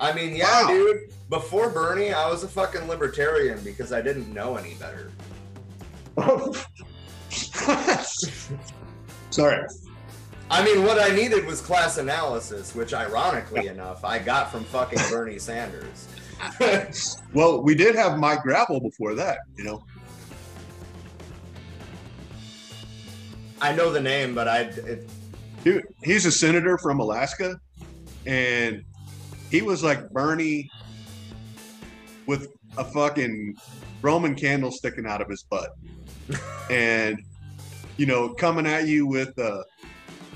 [0.00, 0.68] I mean, yeah, Wow.
[0.68, 1.12] dude.
[1.28, 5.10] Before Bernie, I was a fucking libertarian because I didn't know any better.
[9.30, 9.66] Sorry.
[10.50, 14.98] I mean, what I needed was class analysis, which, ironically enough, I got from fucking
[15.10, 16.08] Bernie Sanders.
[17.34, 19.84] Well, we did have Mike Gravel before that, you know.
[23.60, 25.08] I know the name, but I it,
[25.62, 27.60] He, he's a senator from Alaska,
[28.26, 28.82] and
[29.50, 30.70] he was like Bernie
[32.26, 32.48] with
[32.78, 33.54] a fucking
[34.00, 35.70] Roman candle sticking out of his butt,
[36.70, 37.20] and
[37.98, 39.62] you know, coming at you with a,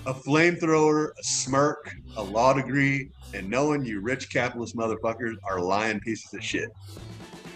[0.07, 6.01] a flamethrower, a smirk, a law degree, and knowing you rich capitalist motherfuckers are lying
[6.01, 6.71] pieces of shit.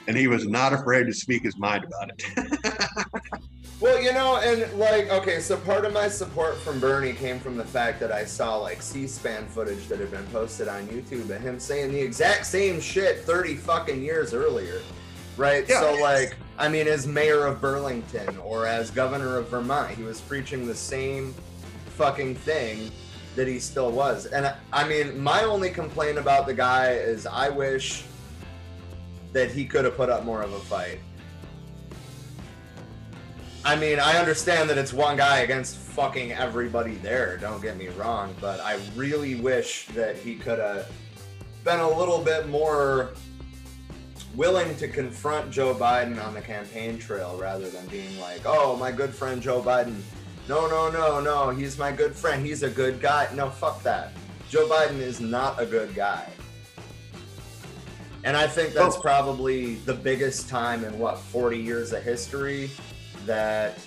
[0.06, 3.40] And he was not afraid to speak his mind about it.
[3.80, 7.56] Well, you know, and like, okay, so part of my support from Bernie came from
[7.56, 11.40] the fact that I saw like C-SPAN footage that had been posted on YouTube of
[11.40, 14.80] him saying the exact same shit 30 fucking years earlier,
[15.36, 15.64] right?
[15.68, 15.80] Yeah.
[15.80, 20.20] So, like, I mean, as mayor of Burlington or as governor of Vermont, he was
[20.20, 21.32] preaching the same
[21.98, 22.92] fucking thing
[23.34, 24.26] that he still was.
[24.26, 28.04] And I- mean, my only complaint about the guy is I wish
[29.32, 31.00] that he could have put up more of a fight.
[33.64, 37.88] I mean, I understand that it's one guy against fucking everybody there, don't get me
[37.88, 40.88] wrong, but I really wish that he could have
[41.64, 43.10] been a little bit more
[44.36, 48.92] willing to confront Joe Biden on the campaign trail rather than being like, oh, my
[48.92, 50.00] good friend Joe Biden.
[50.48, 52.44] No, no, no, no, he's my good friend.
[52.44, 53.28] He's a good guy.
[53.34, 54.12] No, fuck that.
[54.48, 56.26] Joe Biden is not a good guy.
[58.24, 59.00] And I think that's Oh.
[59.00, 62.70] probably the biggest time in what, 40 years of history
[63.26, 63.78] that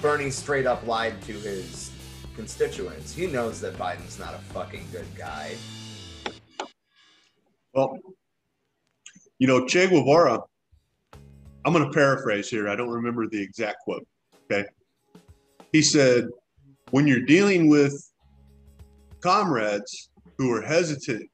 [0.00, 1.90] Bernie straight up lied to his
[2.36, 3.12] constituents.
[3.12, 5.56] He knows that Biden's not a fucking good guy.
[7.72, 7.98] Well,
[9.38, 10.38] you know, Che Guevara,
[11.64, 12.68] I'm going to paraphrase here.
[12.68, 14.06] I don't remember the exact quote.
[14.50, 14.64] Okay.
[15.74, 16.28] He said,
[16.92, 18.00] when you're dealing with
[19.20, 20.08] comrades
[20.38, 21.28] who are hesitant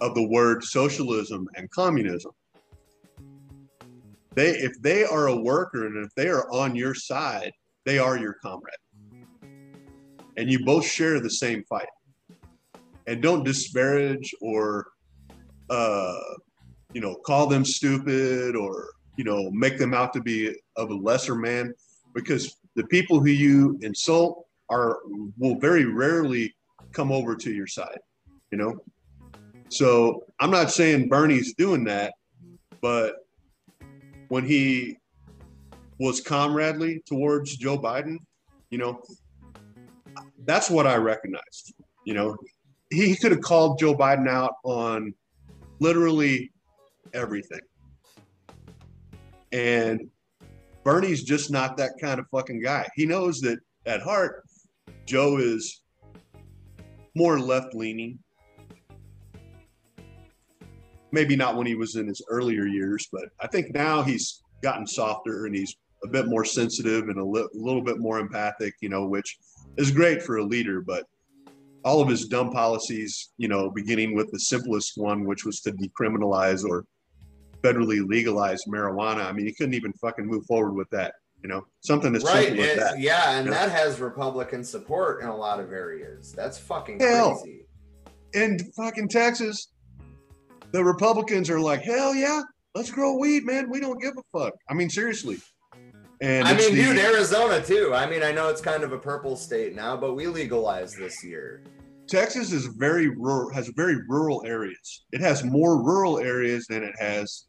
[0.00, 2.30] of the word socialism and communism,
[4.36, 7.50] they if they are a worker and if they are on your side,
[7.84, 8.76] they are your comrade.
[10.36, 11.88] And you both share the same fight
[13.08, 14.86] and don't disparage or
[15.68, 16.20] uh,
[16.92, 20.94] you know call them stupid or you know make them out to be of a
[20.94, 21.74] lesser man
[22.16, 24.98] because the people who you insult are
[25.38, 26.52] will very rarely
[26.92, 27.98] come over to your side
[28.50, 28.74] you know
[29.68, 32.14] so i'm not saying bernie's doing that
[32.80, 33.16] but
[34.28, 34.96] when he
[36.00, 38.16] was comradely towards joe biden
[38.70, 39.00] you know
[40.46, 42.36] that's what i recognized you know
[42.90, 45.14] he could have called Joe Biden out on
[45.80, 46.52] literally
[47.12, 47.60] everything.
[49.52, 50.08] And
[50.86, 52.86] Bernie's just not that kind of fucking guy.
[52.94, 54.44] He knows that at heart,
[55.04, 55.82] Joe is
[57.16, 58.20] more left leaning.
[61.10, 64.86] Maybe not when he was in his earlier years, but I think now he's gotten
[64.86, 65.74] softer and he's
[66.04, 69.38] a bit more sensitive and a li- little bit more empathic, you know, which
[69.78, 70.82] is great for a leader.
[70.82, 71.02] But
[71.84, 75.72] all of his dumb policies, you know, beginning with the simplest one, which was to
[75.72, 76.84] decriminalize or
[77.66, 79.26] federally legalized marijuana.
[79.26, 81.14] I mean, you couldn't even fucking move forward with that.
[81.42, 82.46] You know, something as Right.
[82.48, 82.98] simple as that.
[83.00, 83.52] yeah, and Yeah.
[83.52, 86.32] that has Republican support in a lot of areas.
[86.32, 87.40] That's fucking Hell.
[87.40, 87.66] crazy.
[88.32, 89.68] In fucking Texas,
[90.72, 92.42] the Republicans are like, hell yeah,
[92.74, 93.70] let's grow weed, man.
[93.70, 94.54] We don't give a fuck.
[94.68, 95.38] I mean, seriously.
[96.20, 97.92] And I mean, the- dude, Arizona too.
[97.94, 101.22] I mean, I know it's kind of a purple state now, but we legalized this
[101.22, 101.62] year.
[102.08, 105.04] Texas is very rural, has very rural areas.
[105.12, 107.45] It has more rural areas than it has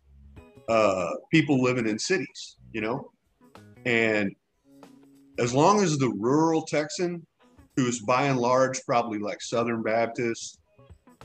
[0.67, 3.11] uh, people living in cities, you know?
[3.85, 4.35] And
[5.39, 7.25] as long as the rural Texan,
[7.75, 10.59] who's by and large probably like Southern Baptist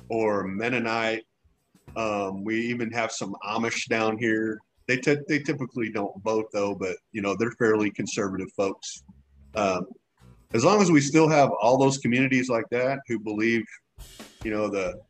[0.08, 1.24] or Mennonite,
[1.96, 4.60] um, we even have some Amish down here.
[4.86, 9.02] They, ty- they typically don't vote though, but you know, they're fairly conservative folks.
[9.54, 9.86] Um,
[10.54, 13.64] as long as we still have all those communities like that who believe,
[14.44, 15.00] you know, the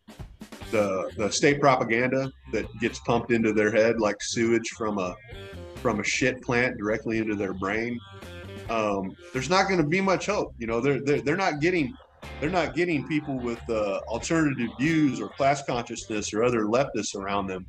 [0.72, 5.14] the the state propaganda that gets pumped into their head like sewage from a
[5.76, 7.98] from a shit plant directly into their brain,
[8.70, 10.52] um, there's not going to be much hope.
[10.58, 11.94] You know, they're they're, they're not getting
[12.40, 17.46] they're not getting people with uh, alternative views or class consciousness or other leftists around
[17.46, 17.66] them,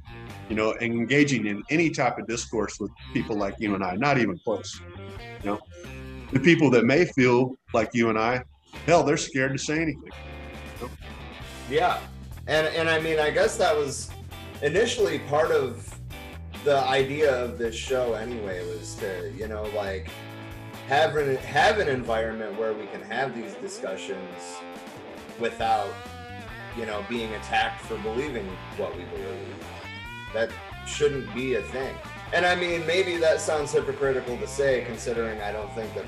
[0.49, 4.18] you know, engaging in any type of discourse with people like you and I, not
[4.18, 4.80] even close.
[5.43, 5.60] You know,
[6.32, 8.43] the people that may feel like you and I,
[8.86, 10.12] hell, they're scared to say anything.
[11.70, 11.99] Yeah,
[12.48, 14.10] and and I mean, I guess that was
[14.62, 15.94] initially part of
[16.64, 18.14] the idea of this show.
[18.14, 20.10] Anyway, was to you know like
[20.88, 24.58] have an have an environment where we can have these discussions
[25.39, 25.89] without
[26.78, 29.56] you know being attacked for believing what we believe.
[30.34, 30.50] That
[30.88, 31.96] shouldn't be a thing.
[32.34, 36.06] And I mean, maybe that sounds hypocritical to say, considering I don't think that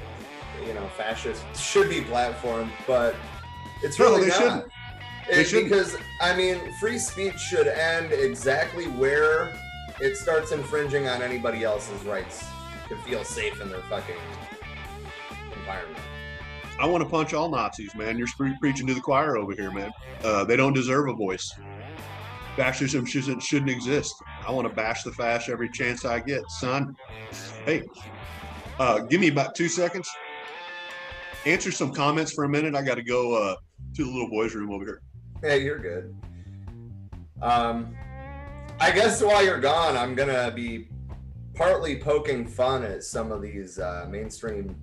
[0.66, 3.16] you know fascists should be platformed, but
[3.84, 4.38] it's No, really they not.
[4.38, 4.66] shouldn't.
[5.30, 5.70] They It- shouldn't.
[5.70, 9.54] because I mean, free speech should end exactly where
[10.00, 12.44] it starts infringing on anybody else's rights
[12.90, 14.16] to feel safe in their fucking
[15.58, 16.04] environment.
[16.80, 18.18] I want to punch all Nazis, man.
[18.18, 19.92] You're pre- preaching to the choir over here, man.
[20.24, 21.50] Uh, they don't deserve a voice.
[22.58, 24.14] Fascism shouldn't, shouldn't exist.
[24.46, 26.96] I want to bash the fash every chance I get, son.
[27.66, 27.84] Hey,
[28.80, 30.10] uh, give me about two seconds.
[31.46, 32.76] Answer some comments for a minute.
[32.76, 33.56] I got to go uh,
[33.96, 35.02] to the little boys' room over here.
[35.42, 36.16] Hey, you're good.
[37.42, 37.96] Um,
[38.80, 40.88] I guess while you're gone, I'm gonna be
[41.54, 44.76] partly poking fun at some of these uh, mainstream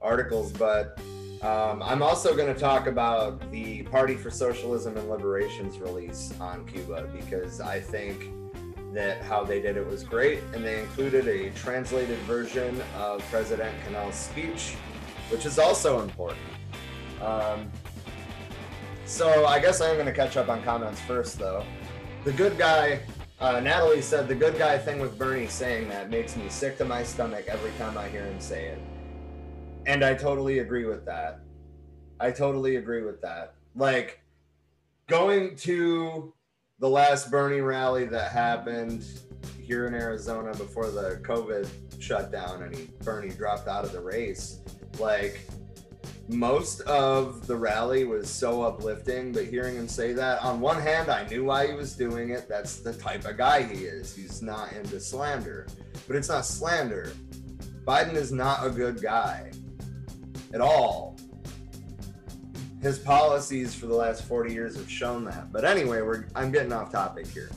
[0.00, 0.98] articles, but
[1.42, 6.66] um, I'm also going to talk about the Party for Socialism and Liberation's release on
[6.66, 8.30] Cuba because I think
[8.92, 13.74] that how they did it was great, and they included a translated version of President
[13.86, 14.74] Canel's speech,
[15.30, 16.42] which is also important.
[17.22, 17.70] Um,
[19.10, 21.64] so I guess I'm going to catch up on comments first, though.
[22.22, 23.00] The good guy,
[23.40, 26.84] uh, Natalie said, the good guy thing with Bernie saying that makes me sick to
[26.84, 28.78] my stomach every time I hear him say it.
[29.84, 31.40] And I totally agree with that.
[32.20, 33.54] I totally agree with that.
[33.74, 34.22] Like
[35.08, 36.32] going to
[36.78, 39.04] the last Bernie rally that happened
[39.60, 41.68] here in Arizona before the COVID
[42.00, 44.60] shutdown and he Bernie dropped out of the race.
[45.00, 45.40] Like
[46.32, 51.10] most of the rally was so uplifting, but hearing him say that, on one hand,
[51.10, 52.48] I knew why he was doing it.
[52.48, 54.14] That's the type of guy he is.
[54.14, 55.66] He's not into slander,
[56.06, 57.12] but it's not slander.
[57.84, 59.50] Biden is not a good guy
[60.52, 61.16] at all.
[62.82, 65.52] His policies for the last 40 years have shown that.
[65.52, 67.50] But anyway, we're I'm getting off topic here.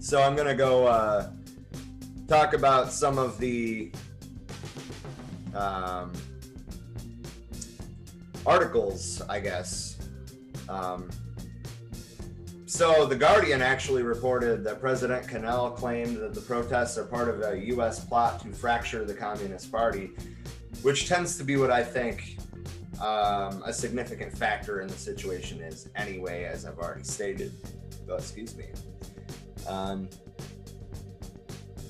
[0.00, 1.30] So I'm gonna go uh,
[2.26, 3.92] talk about some of the
[5.54, 6.12] um,
[8.48, 9.98] articles, I guess.
[10.68, 11.10] Um,
[12.66, 17.40] so, The Guardian actually reported that President Canel claimed that the protests are part of
[17.42, 18.04] a U.S.
[18.04, 20.10] plot to fracture the Communist Party,
[20.82, 22.36] which tends to be what I think
[23.00, 27.52] um, a significant factor in the situation is, anyway, as I've already stated.
[28.08, 28.66] Oh, excuse me.
[29.66, 30.08] Um,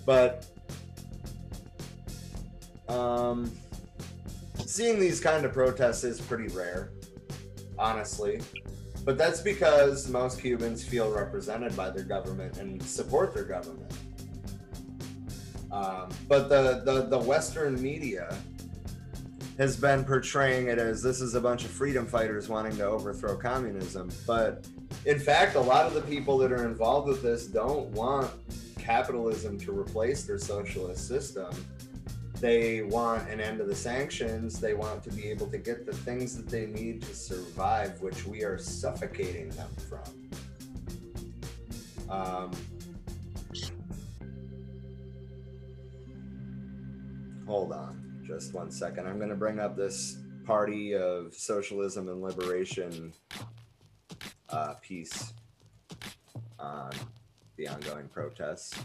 [0.06, 0.46] but
[2.88, 3.50] um,
[4.68, 6.90] seeing these kind of protests is pretty rare,
[7.78, 8.40] honestly.
[9.04, 13.90] But that's because most Cubans feel represented by their government and support their government.
[15.72, 18.36] Um, but the, the, the Western media
[19.56, 23.36] has been portraying it as this is a bunch of freedom fighters wanting to overthrow
[23.36, 24.10] communism.
[24.26, 24.66] But
[25.06, 28.30] in fact, a lot of the people that are involved with this don't want
[28.78, 31.50] capitalism to replace their socialist system
[32.40, 34.60] they want an end to the sanctions.
[34.60, 38.26] They want to be able to get the things that they need to survive, which
[38.26, 40.28] we are suffocating them from.
[42.10, 42.50] Um,
[47.46, 49.06] hold on just one second.
[49.06, 53.12] I'm going to bring up this Party of Socialism and Liberation
[54.50, 55.32] uh, piece
[56.58, 56.90] on
[57.56, 58.78] the ongoing protests.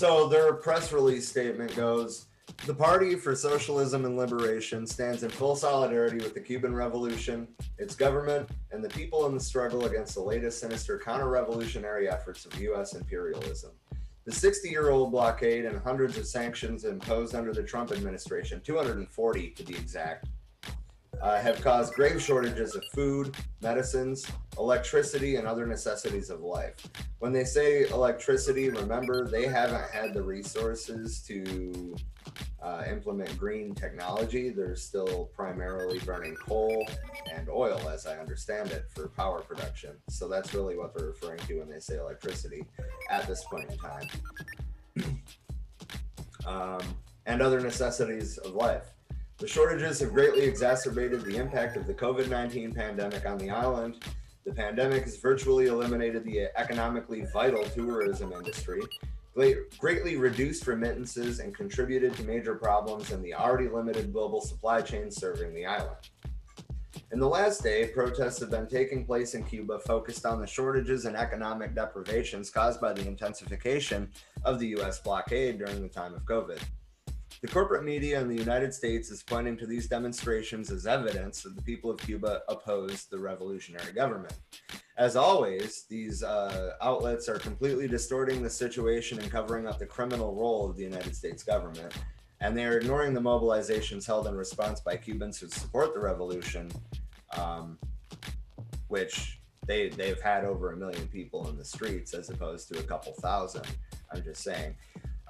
[0.00, 2.24] So their press release statement goes
[2.64, 7.46] The Party for Socialism and Liberation stands in full solidarity with the Cuban Revolution,
[7.76, 12.46] its government, and the people in the struggle against the latest sinister counter revolutionary efforts
[12.46, 12.94] of U.S.
[12.94, 13.72] imperialism.
[14.24, 19.50] The 60 year old blockade and hundreds of sanctions imposed under the Trump administration, 240
[19.50, 20.28] to be exact,
[21.20, 24.26] uh, have caused grave shortages of food, medicines,
[24.58, 26.74] electricity, and other necessities of life.
[27.18, 31.94] When they say electricity, remember they haven't had the resources to
[32.62, 34.50] uh, implement green technology.
[34.50, 36.86] They're still primarily burning coal
[37.32, 39.96] and oil, as I understand it, for power production.
[40.08, 42.64] So that's really what they're referring to when they say electricity
[43.10, 44.08] at this point in time.
[46.46, 46.80] um,
[47.26, 48.92] and other necessities of life.
[49.40, 54.04] The shortages have greatly exacerbated the impact of the COVID 19 pandemic on the island.
[54.44, 58.82] The pandemic has virtually eliminated the economically vital tourism industry,
[59.78, 65.10] greatly reduced remittances, and contributed to major problems in the already limited global supply chain
[65.10, 65.96] serving the island.
[67.10, 71.06] In the last day, protests have been taking place in Cuba focused on the shortages
[71.06, 74.10] and economic deprivations caused by the intensification
[74.44, 76.60] of the US blockade during the time of COVID.
[77.42, 81.56] The corporate media in the United States is pointing to these demonstrations as evidence that
[81.56, 84.34] the people of Cuba oppose the revolutionary government.
[84.98, 90.34] As always, these uh, outlets are completely distorting the situation and covering up the criminal
[90.34, 91.94] role of the United States government.
[92.42, 96.70] And they are ignoring the mobilizations held in response by Cubans who support the revolution,
[97.38, 97.78] um,
[98.88, 102.82] which they, they've had over a million people in the streets as opposed to a
[102.82, 103.64] couple thousand.
[104.12, 104.74] I'm just saying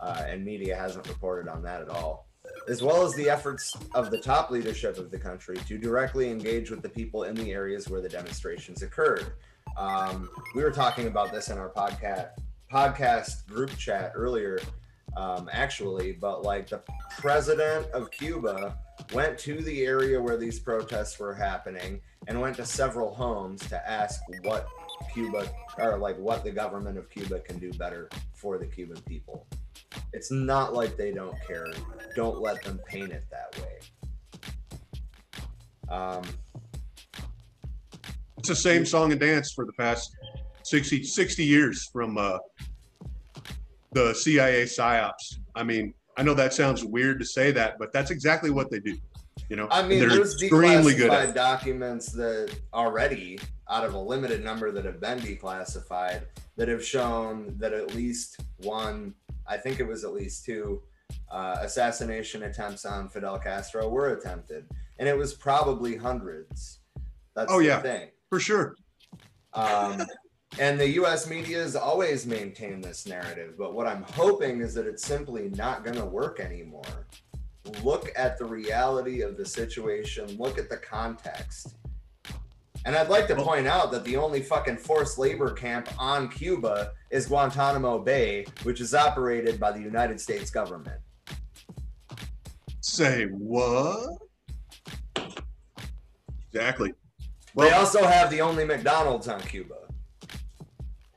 [0.01, 2.27] uh, and media hasn't reported on that at all.
[2.69, 6.71] As well as the efforts of the top leadership of the country to directly engage
[6.71, 9.33] with the people in the areas where the demonstrations occurred.
[9.77, 12.31] Um, we were talking about this in our podcast
[12.73, 14.61] podcast group chat earlier,
[15.17, 16.81] um, actually, but like the
[17.19, 18.79] president of Cuba
[19.13, 23.91] went to the area where these protests were happening and went to several homes to
[23.91, 24.69] ask what
[25.13, 29.47] Cuba or like what the government of Cuba can do better for the Cuban people.
[30.13, 31.67] It's not like they don't care.
[32.15, 33.79] Don't let them paint it that way.
[35.89, 36.23] Um,
[38.39, 40.17] It's the same song and dance for the past
[40.63, 42.39] 60, 60 years from uh,
[43.93, 45.39] the CIA psyops.
[45.55, 48.79] I mean, I know that sounds weird to say that, but that's exactly what they
[48.79, 48.97] do.
[49.49, 51.11] You know, I mean, there's extremely good.
[51.11, 56.23] declassified documents that already, out of a limited number that have been declassified,
[56.57, 59.15] that have shown that at least one,
[59.51, 60.83] I think it was at least two,
[61.31, 64.65] uh, assassination attempts on Fidel Castro were attempted,
[64.99, 66.79] and it was probably hundreds.
[67.35, 67.81] That's Oh, the yeah.
[67.83, 68.09] thing.
[68.29, 68.77] for sure.
[69.53, 70.03] Um,
[70.61, 71.29] and the U.S.
[71.29, 75.85] media has always maintained this narrative, but what I'm hoping is that it's simply not
[75.85, 77.07] going to work anymore.
[77.83, 80.37] Look at the reality of the situation.
[80.39, 81.75] Look at the context.
[82.85, 86.93] And I'd like to point out that the only fucking forced labor camp on Cuba
[87.11, 90.99] is Guantanamo Bay, which is operated by the United States government.
[92.81, 94.17] Say what?
[96.53, 96.93] Exactly.
[97.55, 99.77] they also have the only McDonald's on Cuba.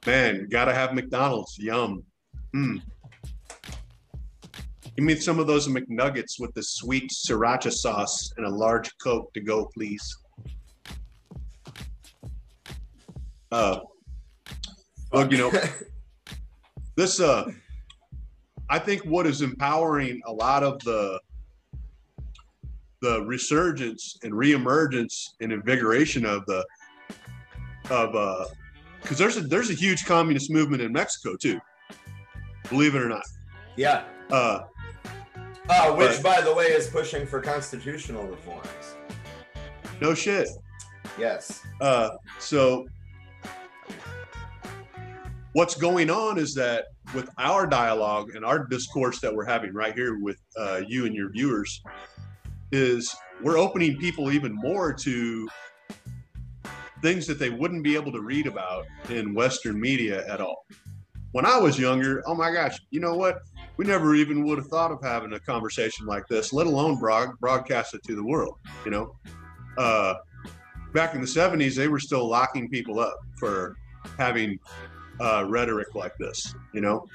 [0.05, 1.57] man, you gotta have McDonald's.
[1.57, 2.03] Yum.
[2.53, 2.81] Mm.
[4.95, 9.33] Give me some of those McNuggets with the sweet sriracha sauce and a large Coke
[9.33, 10.17] to go, please.
[13.53, 13.79] Uh,
[15.13, 15.51] look, you know,
[16.95, 17.45] this uh
[18.69, 21.19] i think what is empowering a lot of the
[23.01, 26.63] the resurgence and reemergence and invigoration of the
[27.89, 28.45] of uh
[29.01, 31.59] because there's a there's a huge communist movement in mexico too
[32.69, 33.23] believe it or not
[33.75, 34.03] yeah.
[34.31, 34.61] uh
[35.69, 38.95] Uh, which, But- by the way, is pushing for constitutional reforms.
[40.01, 40.47] no shit
[41.19, 41.61] Yes.
[41.81, 42.85] Uh, so
[45.53, 49.93] what's going on is that with our dialogue and our discourse that we're having right
[49.93, 51.81] here with uh, you and your viewers
[52.71, 55.47] is we're opening people even more to
[57.01, 60.65] things that they wouldn't be able to read about in Western media at all.
[61.33, 63.39] When I was younger, oh my gosh, you know what?
[63.77, 67.29] We never even would have thought of having a conversation like this, let alone broad,
[67.39, 69.15] broadcast it to the world, you know?
[69.77, 70.15] Uh,
[70.93, 73.75] back in the 70s they were still locking people up for
[74.17, 74.59] having
[75.19, 77.05] uh, rhetoric like this you know?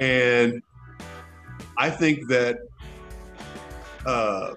[0.00, 0.62] And
[1.76, 2.58] i think that
[4.06, 4.54] uh,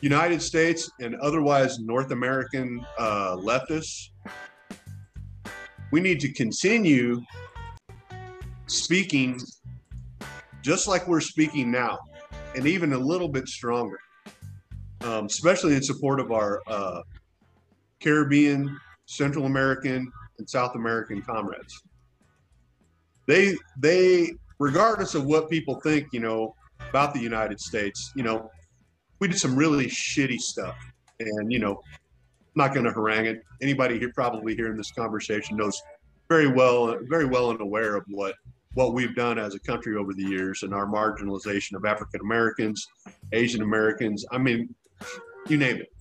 [0.00, 4.10] united states and otherwise north american uh, leftists
[5.90, 7.22] we need to continue
[8.66, 9.38] speaking
[10.62, 11.98] just like we're speaking now
[12.56, 13.98] and even a little bit stronger
[15.04, 17.02] um, especially in support of our uh,
[18.00, 21.82] Caribbean, Central American, and South American comrades.
[23.26, 26.54] They they regardless of what people think, you know,
[26.88, 28.50] about the United States, you know,
[29.20, 30.76] we did some really shitty stuff,
[31.20, 33.42] and you know, I'm not going to harangue it.
[33.62, 35.80] Anybody here probably hearing this conversation knows
[36.28, 38.34] very well, very well and aware of what
[38.74, 42.86] what we've done as a country over the years and our marginalization of African Americans,
[43.32, 44.24] Asian Americans.
[44.32, 44.74] I mean,
[45.48, 45.93] you name it.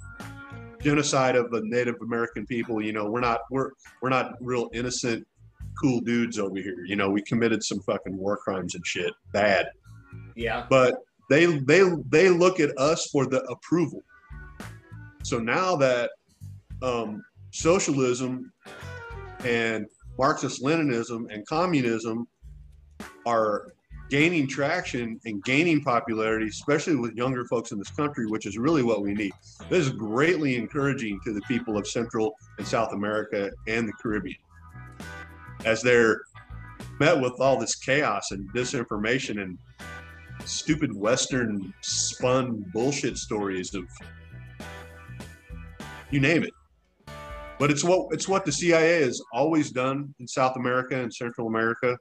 [0.84, 2.82] Genocide of the Native American people.
[2.82, 3.72] You know, we're not we're
[4.02, 5.26] we're not real innocent,
[5.82, 6.84] cool dudes over here.
[6.86, 9.14] You know, we committed some fucking war crimes and shit.
[9.32, 9.68] Bad
[10.36, 10.66] Yeah.
[10.70, 10.96] but
[11.30, 14.04] they they they look at us for the approval.
[15.24, 16.12] So now that
[16.82, 18.52] um, socialism
[19.46, 19.86] and
[20.18, 22.28] Marxist Leninism and communism
[23.26, 23.74] are
[24.14, 28.84] gaining traction and gaining popularity, especially with younger folks in this country, which is really
[28.84, 29.34] what we need.
[29.72, 34.38] This is greatly encouraging to the people of Central and South America and the Caribbean
[35.66, 36.22] as they're
[37.00, 39.58] met with all this chaos and disinformation and
[40.46, 43.86] stupid Western spun bullshit stories of
[46.12, 46.54] you name it.
[47.58, 51.48] But it's what it's what the CIA has always done in South America and Central
[51.48, 51.98] America.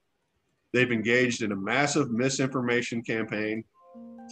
[0.72, 3.64] They've engaged in a massive misinformation campaign,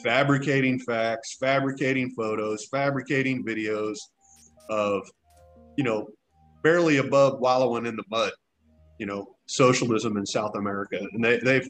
[0.03, 3.99] fabricating facts, fabricating photos, fabricating videos
[4.71, 5.09] of,
[5.77, 6.09] you know,
[6.63, 8.33] barely above wallowing in the mud,
[8.99, 10.99] you know, socialism in South America.
[11.13, 11.69] And they, they've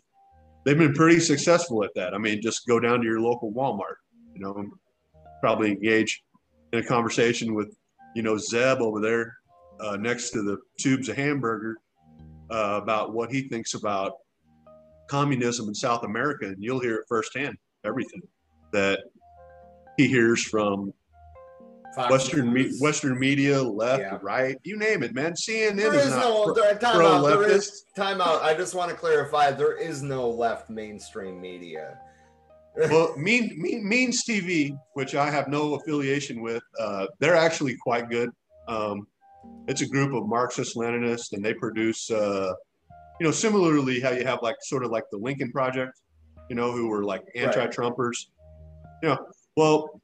[0.64, 2.14] they've been pretty successful at that.
[2.14, 3.96] I mean, just go down to your local Walmart,
[4.34, 4.64] you know,
[5.40, 6.22] probably engage
[6.72, 7.74] in a conversation with,
[8.14, 9.34] you know, Zeb over there
[9.80, 11.78] uh, next to the tubes of hamburger
[12.50, 14.12] uh, about what he thinks about
[15.10, 17.56] communism in South America, and you'll hear it firsthand.
[17.84, 18.22] Everything
[18.72, 19.00] that
[19.96, 20.92] he hears from
[21.96, 24.18] Fox Western me- Western media, left, Yeah.
[24.22, 25.32] right, you name it, man.
[25.34, 27.24] CNN There is is not no pro- there, time pro out.
[27.24, 27.50] Leftist.
[27.50, 28.42] is time out.
[28.42, 29.50] I just want to clarify.
[29.50, 31.98] There is no left mainstream media.
[32.76, 38.08] well, Mean, Mean Means TV, which I have no affiliation with, uh, they're actually quite
[38.08, 38.30] good.
[38.68, 39.08] Um,
[39.66, 42.52] it's a group of Marxist Leninists, and they produce, uh,
[43.20, 46.00] you know, similarly how you have like sort of like the Lincoln Project,
[46.48, 48.26] you know, who were like anti-Trumpers.
[49.02, 50.00] You know, well,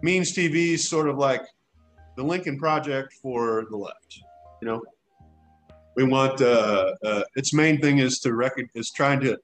[0.00, 1.42] Means TV is sort of like
[2.16, 4.20] the Lincoln Project for the left.
[4.60, 4.82] You know,
[5.96, 9.36] we want uh, uh, its main thing is to record is trying to,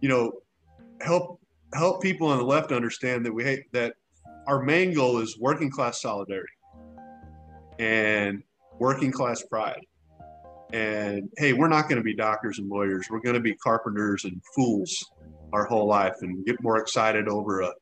[0.00, 0.32] you know,
[1.00, 1.40] help
[1.72, 3.94] help people on the left understand that we hate that
[4.46, 6.52] our main goal is working class solidarity
[7.78, 8.42] and
[8.78, 9.80] working class pride.
[10.72, 13.06] And hey, we're not going to be doctors and lawyers.
[13.10, 15.04] We're going to be carpenters and fools
[15.52, 17.72] our whole life and get more excited over a,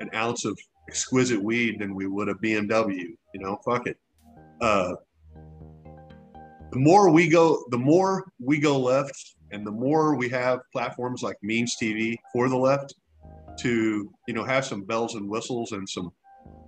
[0.00, 0.58] an ounce of
[0.88, 3.16] exquisite weed than we would a BMW.
[3.34, 3.96] You know, fuck it.
[4.60, 4.94] Uh,
[6.72, 11.22] the more we go, the more we go left, and the more we have platforms
[11.22, 12.94] like Means TV for the left
[13.60, 16.12] to, you know, have some bells and whistles and some,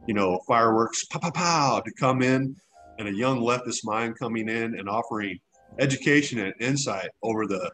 [0.08, 2.56] you know, fireworks, pow, pow, pow, to come in,
[2.98, 5.38] and a young leftist mind coming in and offering
[5.78, 7.70] education and insight over the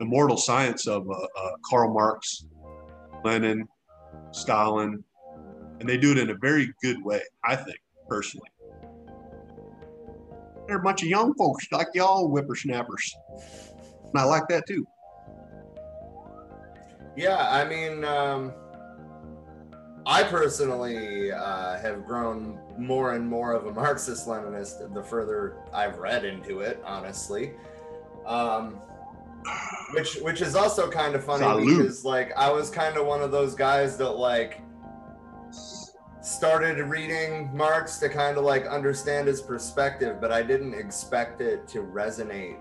[0.00, 2.46] immortal science of uh, uh, Karl Marx,
[3.24, 3.68] Lenin,
[4.32, 5.02] Stalin,
[5.80, 8.48] and they do it in a very good way, I think, personally.
[10.66, 13.14] They're a bunch of young folks like y'all whippersnappers.
[13.30, 14.86] And I like that too.
[17.16, 18.52] Yeah, I mean, um,
[20.06, 25.98] I personally uh, have grown more and more of a Marxist Leninist the further I've
[25.98, 27.52] read into it, honestly.
[28.26, 28.80] Um,
[29.92, 31.78] which which is also kind of funny Salute.
[31.78, 34.62] because like I was kind of one of those guys that like
[36.22, 41.68] started reading Marx to kind of like understand his perspective, but I didn't expect it
[41.68, 42.58] to resonate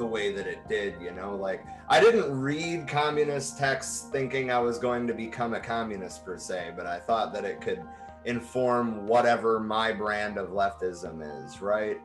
[0.00, 1.36] the way that it did, you know?
[1.36, 6.38] Like I didn't read communist texts thinking I was going to become a communist per
[6.38, 7.82] se, but I thought that it could
[8.24, 12.00] inform whatever my brand of leftism is, right?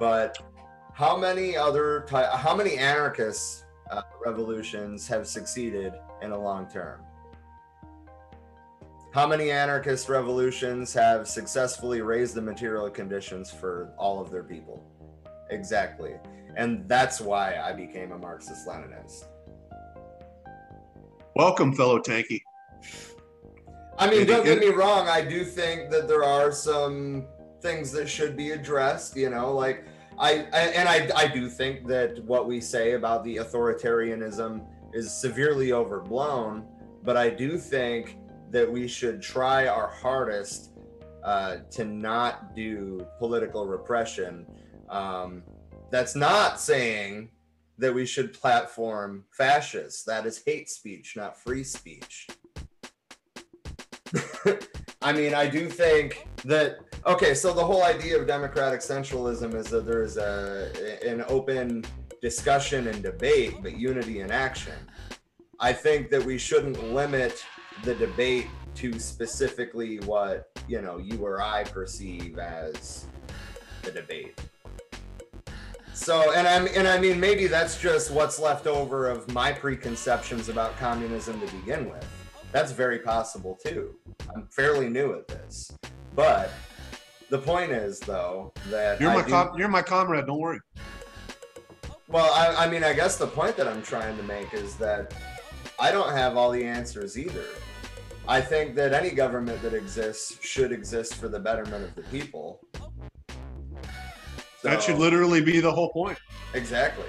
[0.00, 0.38] But
[0.94, 7.02] how many other ty- how many anarchist uh, revolutions have succeeded in a long term?
[9.12, 14.82] How many anarchist revolutions have successfully raised the material conditions for all of their people?
[15.50, 16.14] Exactly.
[16.56, 19.26] And that's why I became a Marxist Leninist.
[21.34, 22.40] Welcome, fellow Tankie.
[23.98, 25.06] I mean, don't get me wrong.
[25.08, 27.26] I do think that there are some
[27.60, 29.16] things that should be addressed.
[29.16, 29.84] You know, like
[30.18, 35.12] I, I and I, I do think that what we say about the authoritarianism is
[35.12, 36.66] severely overblown.
[37.02, 38.18] But I do think
[38.50, 40.70] that we should try our hardest
[41.22, 44.46] uh, to not do political repression.
[44.88, 45.42] Um,
[45.96, 47.30] that's not saying
[47.78, 50.02] that we should platform fascists.
[50.04, 52.26] That is hate speech, not free speech.
[55.00, 57.32] I mean, I do think that okay.
[57.32, 60.70] So the whole idea of democratic centralism is that there is a
[61.02, 61.82] an open
[62.20, 64.76] discussion and debate, but unity in action.
[65.60, 67.42] I think that we shouldn't limit
[67.84, 73.06] the debate to specifically what you know you or I perceive as
[73.82, 74.38] the debate.
[75.96, 80.50] So, and I'm and I mean maybe that's just what's left over of my preconceptions
[80.50, 82.06] about communism to begin with.
[82.52, 83.94] That's very possible too.
[84.34, 85.72] I'm fairly new at this,
[86.14, 86.50] but
[87.30, 90.26] the point is though that You're I my do- com- you're my comrade.
[90.26, 90.60] Don't worry.
[92.08, 95.14] well, I, I mean, I guess the point that I'm trying to make is that
[95.80, 97.46] I don't have all the answers either.
[98.28, 102.60] I think that any government that exists should exist for the betterment of the people.
[104.66, 106.18] That should literally be the whole point.
[106.54, 107.06] Exactly.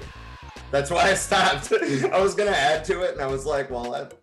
[0.71, 1.71] That's why I stopped.
[2.11, 4.13] I was gonna add to it, and I was like, "Well, that,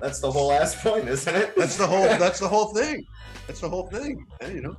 [0.00, 2.04] that's the whole ass point, isn't it?" That's the whole.
[2.04, 3.04] That's the whole thing.
[3.48, 4.24] That's the whole thing.
[4.40, 4.76] And, you know,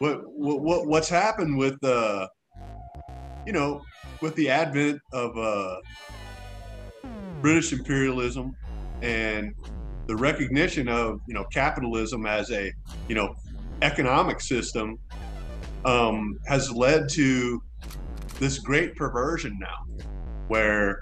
[0.00, 2.28] what what what what's happened with the,
[3.46, 3.80] you know,
[4.20, 5.76] with the advent of uh,
[7.40, 8.56] British imperialism
[9.02, 9.54] and
[10.08, 12.72] the recognition of you know capitalism as a
[13.08, 13.34] you know
[13.82, 14.98] economic system
[15.84, 17.62] um, has led to
[18.38, 20.04] this great perversion now,
[20.48, 21.00] where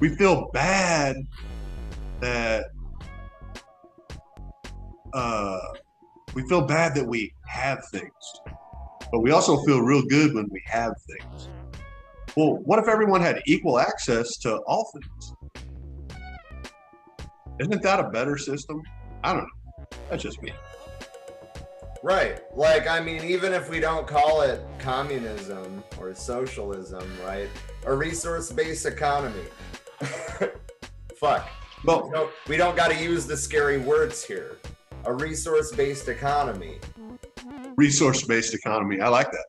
[0.00, 1.16] we feel bad
[2.20, 2.66] that
[5.12, 5.58] uh,
[6.34, 8.12] we feel bad that we have things,
[9.10, 11.48] but we also feel real good when we have things.
[12.36, 15.34] Well, what if everyone had equal access to all things?
[17.58, 18.82] Isn't that a better system?
[19.24, 19.86] I don't know.
[20.10, 20.52] That's just me.
[22.02, 22.40] Right.
[22.54, 27.48] Like, I mean, even if we don't call it communism or socialism, right?
[27.84, 29.44] A resource based economy.
[31.16, 31.48] Fuck.
[31.84, 34.58] Well, No, we don't got to use the scary words here.
[35.04, 36.78] A resource based economy.
[37.76, 39.00] resource-based economy.
[39.00, 39.46] I like that.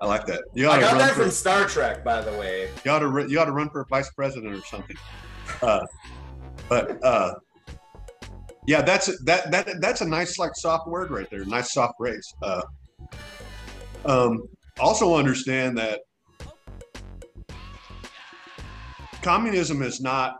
[0.00, 0.42] I like that.
[0.54, 1.22] You I got run that for.
[1.22, 2.68] from Star Trek, by the way.
[2.84, 3.26] You ought to.
[3.28, 4.96] You ought to run for vice president or something.
[5.62, 5.80] Uh,
[6.68, 7.34] but uh,
[8.70, 11.44] yeah, that's that that that's a nice like soft word right there.
[11.44, 12.24] Nice soft phrase.
[12.40, 12.62] Uh,
[14.04, 14.44] um,
[14.78, 16.02] also understand that
[19.22, 20.36] communism is not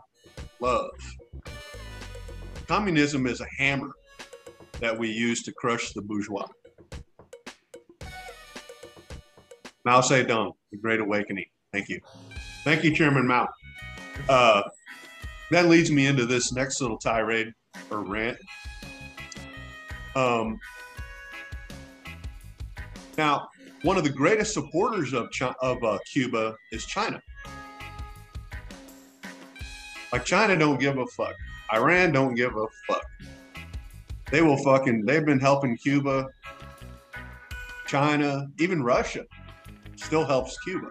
[0.61, 0.91] love.
[2.69, 3.91] Communism is a hammer
[4.79, 6.47] that we use to crush the bourgeois.
[9.83, 11.47] Mao Zedong, The Great Awakening.
[11.73, 11.99] Thank you.
[12.63, 13.49] Thank you, Chairman Mao.
[14.29, 14.61] Uh,
[15.49, 17.51] that leads me into this next little tirade
[17.89, 18.37] or.
[20.15, 20.59] Um,
[23.17, 23.49] now,
[23.83, 25.29] one of the greatest supporters of
[25.61, 27.21] of uh, Cuba is China.
[30.11, 31.35] Like China don't give a fuck.
[31.73, 33.05] Iran don't give a fuck.
[34.29, 35.05] They will fucking.
[35.05, 36.27] They've been helping Cuba,
[37.87, 39.25] China, even Russia
[39.97, 40.87] still helps Cuba.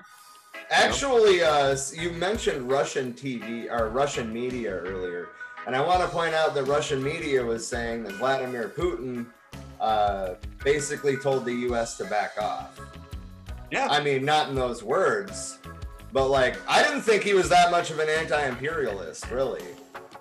[0.71, 5.29] Actually, uh, you mentioned Russian TV or Russian media earlier,
[5.67, 9.27] and I want to point out that Russian media was saying that Vladimir Putin
[9.81, 11.97] uh, basically told the U.S.
[11.99, 12.81] to back off.
[13.71, 13.87] Yeah.
[13.89, 15.59] I mean, not in those words,
[16.13, 19.63] but like, I didn't think he was that much of an anti-imperialist, really.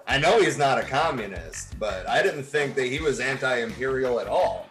[0.07, 4.27] I know he's not a communist, but I didn't think that he was anti-imperial at
[4.27, 4.69] all.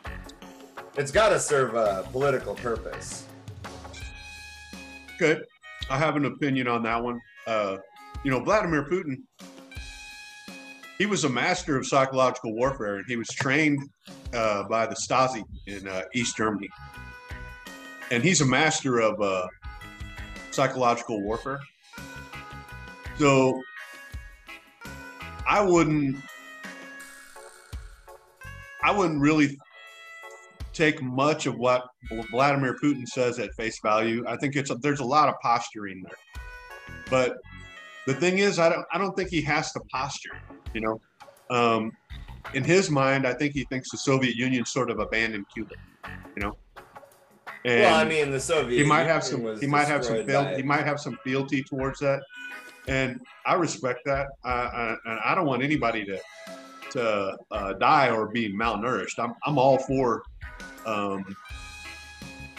[0.97, 3.25] It's got to serve a political purpose.
[5.15, 5.41] Okay,
[5.91, 7.21] I have an opinion on that one.
[7.47, 7.79] Uh,
[8.25, 9.23] you know, Vladimir Putin,
[10.99, 13.89] he was a master of psychological warfare, and he was trained
[14.35, 16.69] uh, by the Stasi in uh, East Germany.
[18.11, 19.47] And he's a master of uh,
[20.51, 21.61] psychological warfare.
[23.19, 23.63] So
[25.47, 26.17] I wouldn't,
[28.83, 29.57] I wouldn't really
[30.73, 31.85] take much of what
[32.31, 34.25] Vladimir Putin says at face value.
[34.27, 36.45] I think it's a, there's a lot of posturing there.
[37.11, 37.37] But
[38.09, 40.41] the thing is, I don't I don't think he has to posture.
[40.73, 41.01] You know,
[41.51, 41.93] um,
[42.55, 45.75] in his mind, I think he thinks the Soviet Union sort of abandoned Cuba.
[46.35, 46.57] You know,
[47.67, 50.63] and well, I mean, the Soviet he might have some he might have some he
[50.63, 52.23] might have some fealty towards that,
[52.89, 54.29] and I respect that.
[54.43, 56.19] I, I, and I don't want anybody to
[56.93, 59.19] to uh, die or be malnourished.
[59.19, 60.23] I'm I'm all for
[60.87, 61.37] um,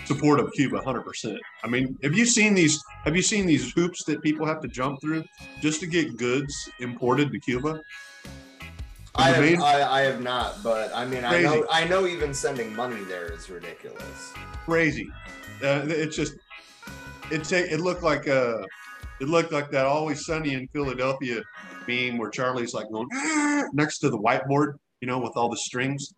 [0.09, 1.39] support of Cuba, hundred percent.
[1.63, 2.81] I mean, have you seen these?
[3.05, 5.23] Have you seen these hoops that people have to jump through
[5.61, 7.79] just to get goods imported to Cuba?
[9.15, 12.75] I have, I, I have not, but I mean, I know, I know even sending
[12.75, 14.33] money there is ridiculous.
[14.65, 15.09] crazy.
[15.63, 16.33] Uh, it's just
[17.31, 18.61] it ta- it looked like uh
[19.19, 21.41] it looked like that always sunny in Philadelphia
[21.87, 25.57] meme where Charlie's like going "Ah," next to the whiteboard you know, with all the
[25.57, 26.13] strings.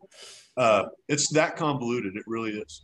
[0.57, 2.15] Uh, it's that convoluted.
[2.15, 2.83] It really is.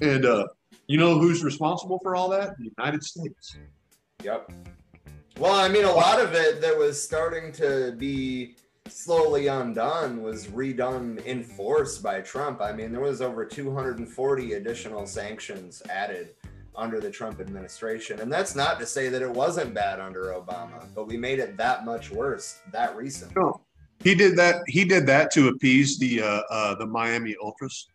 [0.00, 0.46] And uh,
[0.86, 2.56] you know who's responsible for all that?
[2.58, 3.56] The United States.
[4.22, 4.52] Yep.
[5.38, 8.54] Well, I mean, a lot of it that was starting to be
[8.88, 12.60] slowly undone was redone in force by Trump.
[12.60, 16.34] I mean, there was over 240 additional sanctions added
[16.76, 18.20] under the Trump administration.
[18.20, 21.56] And that's not to say that it wasn't bad under Obama, but we made it
[21.56, 23.34] that much worse that recent.
[23.36, 23.60] No,
[24.02, 24.62] he did that.
[24.66, 27.88] He did that to appease the uh, uh, the Miami Ultras.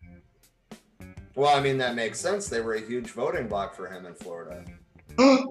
[1.36, 2.50] Well, I mean, that makes sense.
[2.50, 4.66] They were a huge voting block for him in Florida.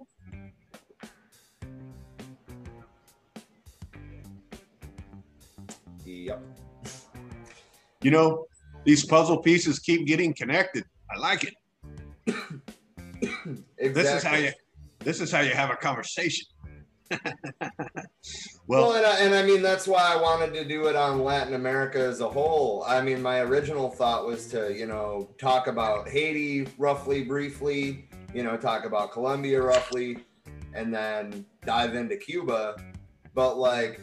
[6.05, 6.43] Yep.
[8.03, 8.47] you know,
[8.85, 10.85] these puzzle pieces keep getting connected.
[11.15, 11.55] I like it.
[13.79, 14.03] Exactly.
[14.03, 14.53] This is how you.
[15.01, 16.47] This is how you have a conversation.
[18.69, 21.25] Well, well, and, I, and I mean that's why I wanted to do it on
[21.25, 22.85] Latin America as a whole.
[22.87, 28.43] I mean, my original thought was to, you know, talk about Haiti roughly, briefly, you
[28.43, 30.19] know, talk about Colombia roughly,
[30.75, 32.77] and then dive into Cuba.
[33.33, 34.03] But like,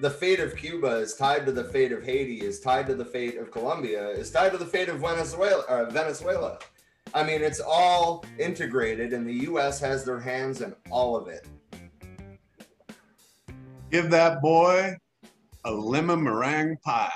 [0.00, 3.04] the fate of Cuba is tied to the fate of Haiti, is tied to the
[3.04, 5.64] fate of Colombia, is tied to the fate of Venezuela.
[5.68, 6.58] Or Venezuela.
[7.14, 9.78] I mean, it's all integrated, and the U.S.
[9.78, 11.46] has their hands in all of it.
[13.90, 14.94] Give that boy
[15.64, 17.10] a lemon meringue pie.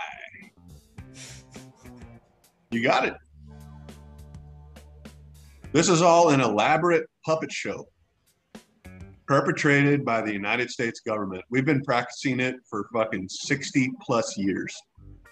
[2.70, 3.14] You got it.
[5.72, 7.86] This is all an elaborate puppet show
[9.26, 11.44] perpetrated by the United States government.
[11.50, 14.74] We've been practicing it for fucking 60 plus years.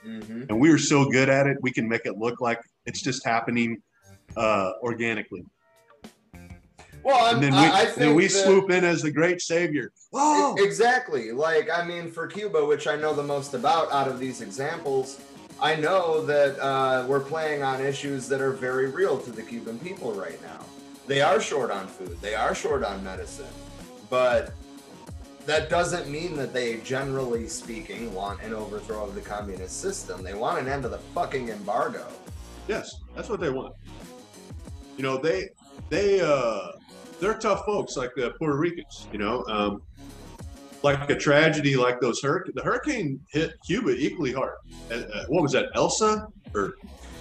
[0.03, 3.03] hmm And we are so good at it, we can make it look like it's
[3.03, 3.79] just happening
[4.37, 5.45] uh, organically.
[7.07, 9.41] Well, I'm, And then we, I, I then we that- swoop in as the great
[9.41, 9.93] savior.
[10.13, 11.31] Oh, Exactly.
[11.31, 15.21] Like, I mean, for Cuba, which I know the most about out of these examples,
[15.61, 19.79] I know that uh, we're playing on issues that are very real to the Cuban
[19.79, 20.59] people right now.
[21.07, 23.47] They are short on food, they are short on medicine,
[24.11, 24.53] but
[25.47, 30.25] that doesn't mean that they, generally speaking, want an overthrow of the communist system.
[30.25, 32.05] They want an end to the fucking embargo.
[32.67, 33.77] Yes, that's what they want.
[34.97, 35.51] You know, they
[35.89, 36.73] they uh
[37.21, 39.45] they're tough folks like the Puerto Ricans, you know.
[39.49, 39.83] Um
[40.83, 44.55] like a tragedy like those hurricane the hurricane hit Cuba equally hard.
[44.91, 46.29] Uh, what was that, Elsa?
[46.55, 46.75] Or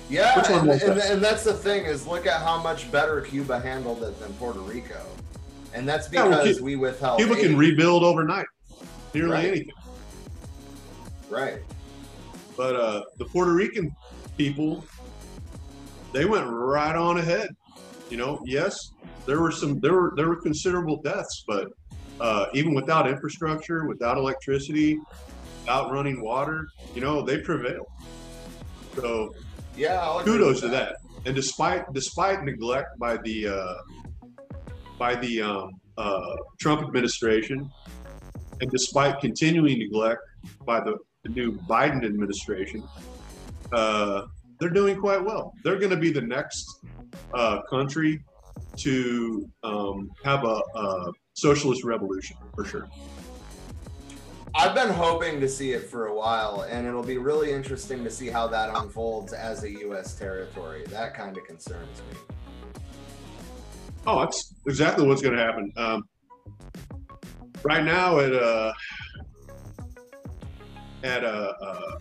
[0.09, 1.11] Yeah, Which one and, was and, that?
[1.11, 4.59] and that's the thing is look at how much better Cuba handled it than Puerto
[4.59, 5.01] Rico,
[5.73, 7.17] and that's Yeah, well, because we withheld.
[7.19, 8.45] Cuba can rebuild overnight.
[9.13, 9.45] Nearly Right.
[9.45, 9.71] anything.
[11.29, 11.59] right.
[12.57, 13.95] But uh the Puerto Rican
[14.37, 14.83] people,
[16.11, 17.49] they went right on ahead.
[18.09, 18.91] You know, yes,
[19.25, 21.67] there were some there were there were considerable deaths, but
[22.19, 24.97] uh, even without infrastructure, without electricity,
[25.61, 27.87] without running water, you know, they prevailed.
[28.95, 29.33] So
[29.75, 30.95] Yeah, kudos with to that.
[31.25, 33.75] And despite despite neglect by the uh,
[34.97, 37.69] by the um, uh, Trump administration,
[38.61, 40.21] and despite continuing neglect
[40.65, 42.83] by the, the new Biden administration,
[43.73, 44.21] uh,
[44.59, 45.53] they're doing quite well.
[45.63, 46.65] They're going to be the next
[47.33, 48.23] uh, country
[48.77, 52.87] to um, have a, a socialist revolution for sure.
[54.57, 58.09] I've been hoping to see it for a while, and it'll be really interesting to
[58.09, 60.15] see how that unfolds as a U.S.
[60.15, 60.83] territory.
[60.87, 62.17] That kind of concerns me.
[64.07, 65.73] Oh, that's exactly what's going to happen.
[65.75, 66.03] Um,
[67.63, 68.71] right now, at uh,
[71.03, 71.97] at a, uh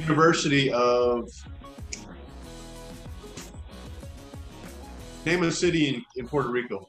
[0.00, 1.28] University of
[5.28, 6.88] name of the city in, in Puerto Rico.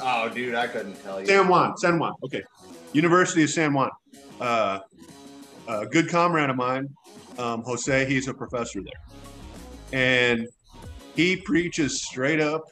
[0.00, 1.26] Oh, dude, I couldn't tell you.
[1.26, 2.12] San Juan, San Juan.
[2.24, 2.42] Okay,
[2.92, 3.90] University of San Juan.
[4.40, 4.80] Uh,
[5.68, 6.88] a good comrade of mine,
[7.38, 8.06] um, Jose.
[8.06, 10.46] He's a professor there, and
[11.14, 12.62] he preaches straight up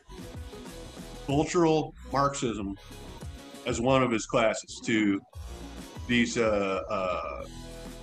[1.26, 2.76] cultural Marxism
[3.66, 5.20] as one of his classes to
[6.06, 7.44] these uh, uh,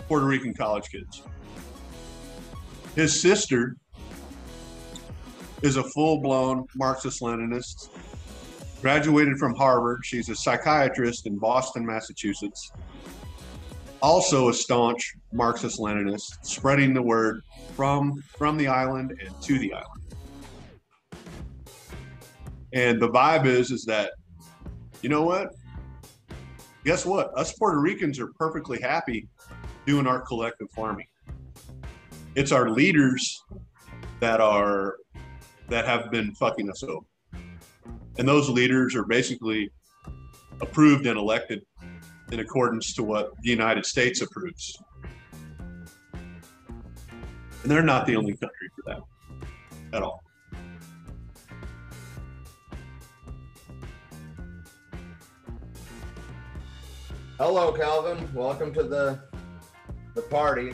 [0.08, 1.24] Puerto Rican college kids.
[2.96, 3.76] His sister
[5.62, 7.90] is a full-blown Marxist-Leninist
[8.82, 10.02] graduated from Harvard.
[10.04, 12.72] She's a psychiatrist in Boston, Massachusetts.
[14.02, 17.42] Also a staunch Marxist Leninist, spreading the word
[17.76, 20.04] from from the island and to the island.
[22.74, 24.12] And the vibe is is that,
[25.02, 25.50] you know what?
[26.86, 27.36] Guess what?
[27.36, 29.28] Us Puerto Ricans are perfectly happy
[29.88, 31.08] doing our collective farming.
[32.36, 33.44] It's our leaders
[34.20, 34.98] that are
[35.70, 37.06] that have been fucking us over
[38.18, 39.70] and those leaders are basically
[40.62, 41.62] approved and elected
[42.32, 44.76] in accordance to what the United States approves.
[46.14, 50.24] And they're not the only country for that at all.
[57.38, 58.28] Hello, Calvin.
[58.34, 59.20] Welcome to the
[60.16, 60.74] the party.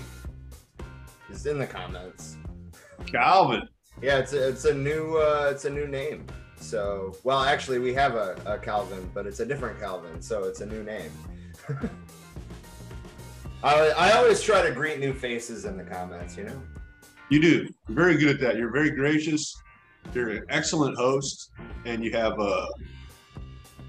[1.29, 2.37] It's in the comments.
[3.05, 3.67] Calvin.
[4.03, 6.27] Yeah, it's a, it's a new uh, it's a new name.
[6.57, 10.59] So, well, actually, we have a, a Calvin, but it's a different Calvin, so it's
[10.59, 11.09] a new name.
[13.63, 16.61] I, I always try to greet new faces in the comments, you know.
[17.29, 17.69] You do.
[17.87, 18.57] You're very good at that.
[18.57, 19.55] You're very gracious.
[20.13, 21.51] You're an excellent host,
[21.85, 22.67] and you have a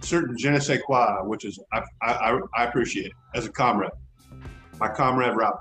[0.01, 3.91] certain je ne sais quoi, which is I, I, I appreciate it as a comrade.
[4.79, 5.57] My comrade Rob.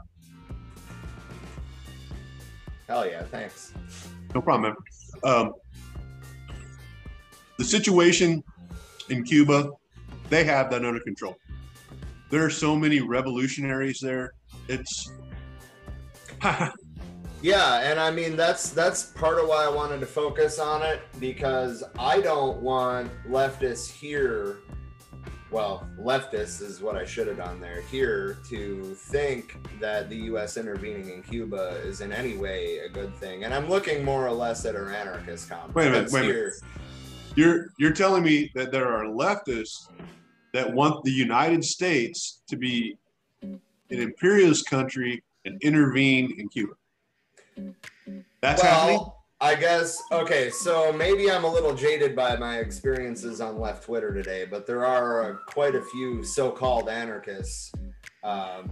[2.87, 3.73] Hell yeah, thanks.
[4.33, 4.75] No problem.
[5.23, 5.53] Um,
[7.57, 8.43] the situation
[9.09, 9.69] in Cuba,
[10.29, 11.35] they have that under control.
[12.29, 14.33] There are so many revolutionaries there.
[14.67, 15.11] It's
[17.43, 21.01] Yeah, and I mean that's that's part of why I wanted to focus on it
[21.19, 24.59] because I don't want leftists here.
[25.53, 30.57] Well, leftists is what I should have done there here to think that the U.S.
[30.57, 34.31] intervening in Cuba is in any way a good thing, and I'm looking more or
[34.31, 36.53] less at our anarchist comments Wait a minute, wait a minute.
[37.35, 39.89] you're you're telling me that there are leftists
[40.53, 42.97] that want the United States to be
[43.43, 46.73] an imperialist country and intervene in Cuba.
[48.41, 49.05] That's happening.
[49.43, 50.49] I guess okay.
[50.49, 54.85] So maybe I'm a little jaded by my experiences on left Twitter today, but there
[54.85, 57.73] are uh, quite a few so-called anarchists
[58.23, 58.71] um,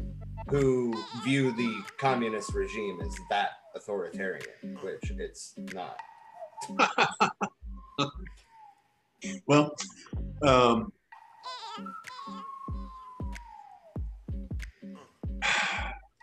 [0.50, 0.94] who
[1.26, 5.98] view the communist regime as that authoritarian, which it's not.
[9.46, 9.76] Well,
[10.42, 10.92] um,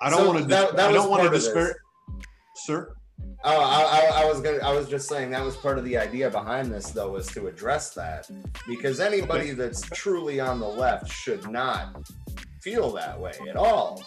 [0.03, 0.45] I don't So want to.
[0.47, 1.45] that- that I don't want to part of this.
[1.45, 1.77] disparage,
[2.57, 2.93] sir.
[3.45, 4.59] Oh, I, I, I was gonna.
[4.59, 7.47] I was just saying that was part of the idea behind this, though, was to
[7.47, 8.29] address that
[8.67, 12.11] because anybody that's truly on the left should not
[12.61, 14.03] feel that way at all.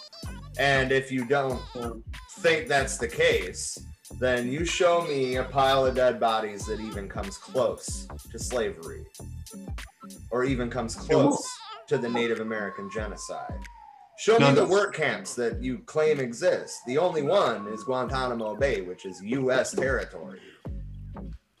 [0.58, 1.60] And if you don't
[2.40, 3.78] think that's the case,
[4.20, 9.06] then you show me a pile of dead bodies that even comes close to slavery,
[10.30, 11.42] or even comes close
[11.86, 13.58] to the Native American genocide.
[14.22, 16.78] Show me the work camps that you claim exist.
[16.86, 19.72] The only one is Guantanamo Bay, which is U.S.
[19.72, 20.38] territory.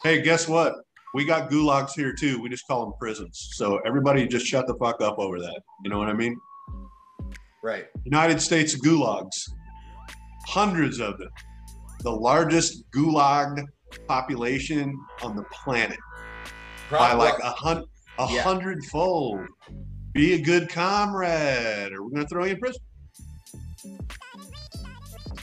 [0.04, 0.72] Hey, guess what?
[1.12, 2.40] We got gulags here too.
[2.40, 3.48] We just call them prisons.
[3.54, 5.60] So everybody just shut the fuck up over that.
[5.82, 6.36] You know what I mean?
[7.64, 7.86] Right.
[8.04, 9.34] United States gulags,
[10.46, 11.30] hundreds of them.
[12.04, 13.60] The largest gulag
[14.06, 15.98] population on the planet
[16.92, 17.86] by like a hundred,
[18.20, 18.42] a Yeah.
[18.42, 19.40] hundredfold.
[20.12, 22.82] Be a good comrade, or we're gonna throw you in prison.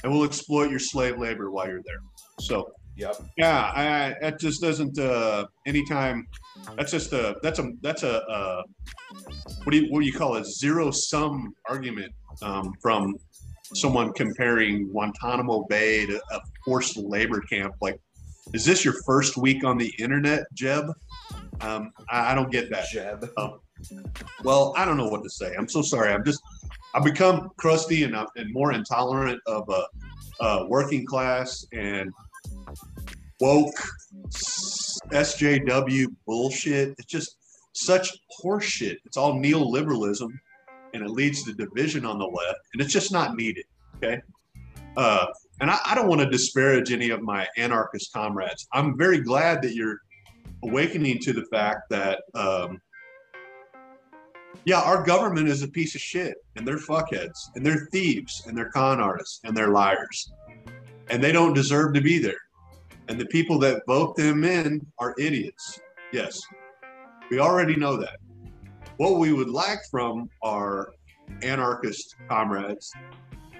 [0.03, 1.99] And we'll exploit your slave labor while you're there.
[2.39, 3.15] So Yep.
[3.37, 4.99] yeah, I, that just doesn't.
[4.99, 6.27] Uh, anytime,
[6.75, 8.61] that's just a that's a that's a uh,
[9.63, 10.45] what do you what do you call it?
[10.45, 12.11] Zero sum argument
[12.41, 13.15] um, from
[13.73, 17.73] someone comparing Guantanamo Bay to a forced labor camp.
[17.81, 17.99] Like,
[18.53, 20.91] is this your first week on the internet, Jeb?
[21.61, 22.87] Um, I, I don't get that.
[22.91, 23.29] Jeb.
[24.43, 25.53] Well, I don't know what to say.
[25.57, 26.11] I'm so sorry.
[26.13, 26.41] I'm just
[26.93, 29.83] I've become crusty and, and more intolerant of uh,
[30.39, 32.11] uh, working class and
[33.39, 33.75] woke
[35.11, 36.95] SJW bullshit.
[36.97, 37.37] It's just
[37.73, 38.97] such horseshit.
[39.05, 40.29] It's all neoliberalism,
[40.93, 43.65] and it leads to division on the left, and it's just not needed.
[43.97, 44.21] Okay.
[44.97, 45.27] Uh,
[45.61, 48.67] and I, I don't want to disparage any of my anarchist comrades.
[48.73, 49.99] I'm very glad that you're
[50.63, 52.81] awakening to the fact that um,
[54.65, 58.57] yeah, our government is a piece of shit, and they're fuckheads, and they're thieves, and
[58.57, 60.31] they're con artists, and they're liars,
[61.09, 62.41] and they don't deserve to be there.
[63.07, 65.79] And the people that vote them in are idiots.
[66.11, 66.39] Yes,
[67.31, 68.17] we already know that.
[68.97, 70.93] What we would like from our
[71.41, 72.91] anarchist comrades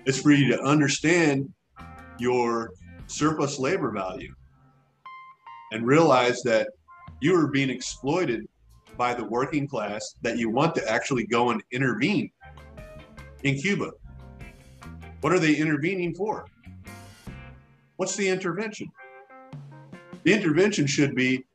[0.06, 1.52] is for you to understand
[2.18, 2.72] your
[3.07, 4.34] surplus labor value
[5.72, 6.70] and realize that
[7.22, 8.48] you are being exploited
[9.00, 12.30] by the working class that you want to actually go and intervene
[13.44, 13.92] in Cuba.
[15.22, 16.46] What are they intervening for?
[17.96, 18.92] What's the intervention?
[20.24, 21.46] The intervention should be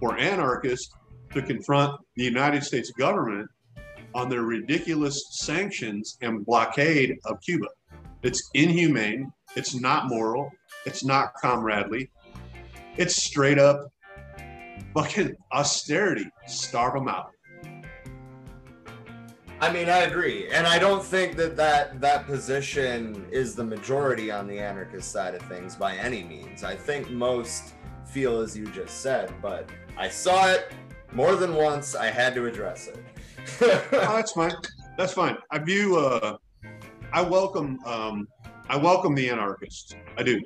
[0.00, 0.92] for anarchists
[1.32, 3.48] to confront the United States government
[4.12, 7.68] on their ridiculous sanctions and blockade of Cuba.
[8.24, 10.50] It's inhumane, it's not moral,
[10.84, 12.10] it's not comradely,
[12.96, 13.92] it's straight up
[14.94, 16.26] fucking austerity.
[16.46, 17.30] Starve them out.
[19.62, 24.30] I mean, I agree, and I don't think that that that position is the majority
[24.30, 26.64] on the anarchist side of things by any means.
[26.64, 27.74] I think most
[28.06, 30.72] feel as you just said, but I saw it
[31.12, 31.94] more than once.
[31.94, 33.04] I had to address it.
[33.92, 34.52] Oh, that's fine.
[34.96, 35.36] That's fine.
[35.50, 35.98] I view.
[35.98, 36.36] Uh,
[37.12, 37.78] I welcome.
[37.84, 38.28] Um,
[38.68, 39.94] I welcome the anarchists.
[40.16, 40.40] I do.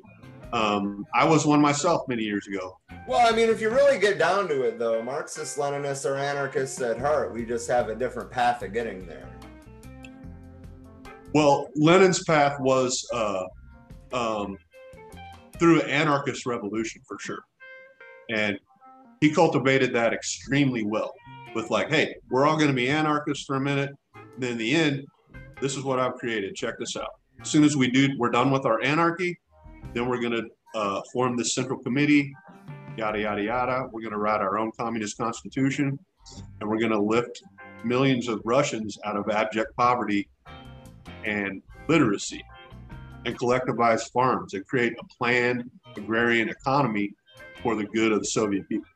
[0.55, 2.79] Um, I was one myself many years ago.
[3.09, 6.81] well, I mean, if you really get down to it, though, Marxists, Leninists are anarchists
[6.81, 7.35] at heart.
[7.35, 9.29] We just have a different path of getting there.
[11.35, 13.47] Well, Lenin's path was uh,
[14.13, 14.57] um,
[15.59, 17.41] through an anarchist revolution for sure,
[18.31, 18.57] and
[19.21, 21.13] he cultivated that extremely well.
[21.57, 23.91] With like, hey, we're all going to be anarchists for a minute.
[24.39, 25.05] Then in the end,
[25.61, 26.55] this is what I've created.
[26.55, 27.11] Check this out.
[27.41, 29.37] As soon as we do, we're done with our anarchy.
[29.95, 30.45] Then we're going to
[30.75, 32.35] uh, form this central committee.
[32.97, 33.89] Yada yada yada.
[33.91, 35.99] We're going to write our own communist constitution,
[36.61, 37.43] and we're going to lift
[37.85, 40.29] millions of Russians out of abject poverty
[41.25, 42.43] and literacy
[43.25, 47.13] and collectivize farms and create a planned agrarian economy
[47.63, 48.89] for the good of the Soviet people.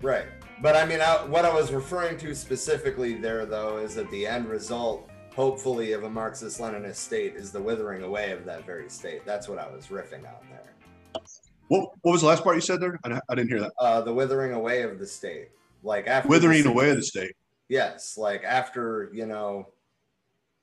[0.00, 0.26] Right.
[0.60, 4.26] But I mean, I, what I was referring to specifically there, though, is that the
[4.26, 8.88] end result, hopefully, of a Marxist Leninist state is the withering away of that very
[8.88, 9.24] state.
[9.24, 10.72] That's what I was riffing on there.
[11.68, 12.98] What, what was the last part you said there?
[13.04, 13.72] I, I didn't hear that.
[13.78, 15.48] Uh, the withering away of the state.
[15.82, 17.32] Like after Withering away of the state.
[17.68, 19.68] Yes, like after you know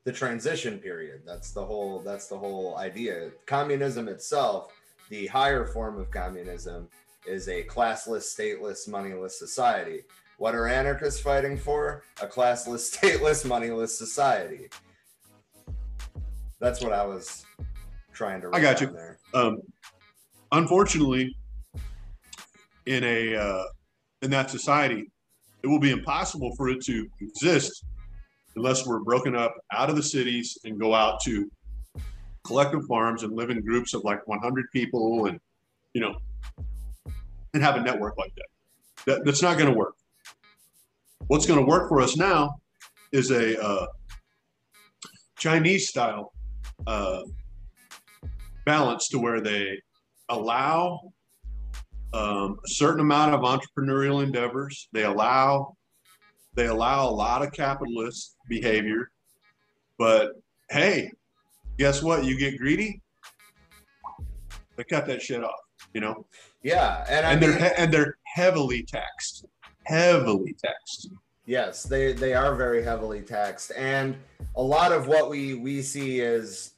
[0.05, 1.23] the transition period.
[1.25, 1.99] That's the whole.
[1.99, 3.31] That's the whole idea.
[3.45, 4.71] Communism itself,
[5.09, 6.87] the higher form of communism,
[7.27, 10.03] is a classless, stateless, moneyless society.
[10.39, 12.01] What are anarchists fighting for?
[12.21, 14.69] A classless, stateless, moneyless society.
[16.61, 17.45] That's what I was
[18.13, 18.49] trying to.
[18.53, 18.87] I got you.
[18.87, 19.19] There.
[19.33, 19.59] Um,
[20.53, 21.35] unfortunately,
[22.85, 23.63] in a uh,
[24.21, 25.11] in that society,
[25.61, 27.83] it will be impossible for it to exist
[28.55, 31.51] unless we're broken up out of the cities and go out to
[32.45, 35.37] collective farms and live in groups of like 100 people and
[35.93, 36.15] you know
[37.53, 38.45] and have a network like that.
[39.05, 39.95] that that's not going to work.
[41.29, 42.55] What's going to work for us now
[43.11, 43.85] is a uh,
[45.37, 46.33] Chinese style
[46.87, 47.21] uh,
[48.65, 49.79] balance to where they
[50.29, 50.99] allow
[52.13, 54.87] um, a certain amount of entrepreneurial endeavors.
[54.91, 55.75] They allow
[56.55, 59.11] they allow a lot of capitalist behavior,
[59.99, 60.31] but
[60.71, 61.11] hey,
[61.77, 62.25] guess what?
[62.25, 63.03] You get greedy,
[64.77, 65.53] they cut that shit off.
[65.93, 66.25] You know,
[66.63, 69.45] Yeah, and I and mean, they're he- and they're heavily taxed,
[69.83, 71.09] heavily taxed.
[71.45, 74.15] Yes, they they are very heavily taxed, and
[74.55, 76.73] a lot of what we we see is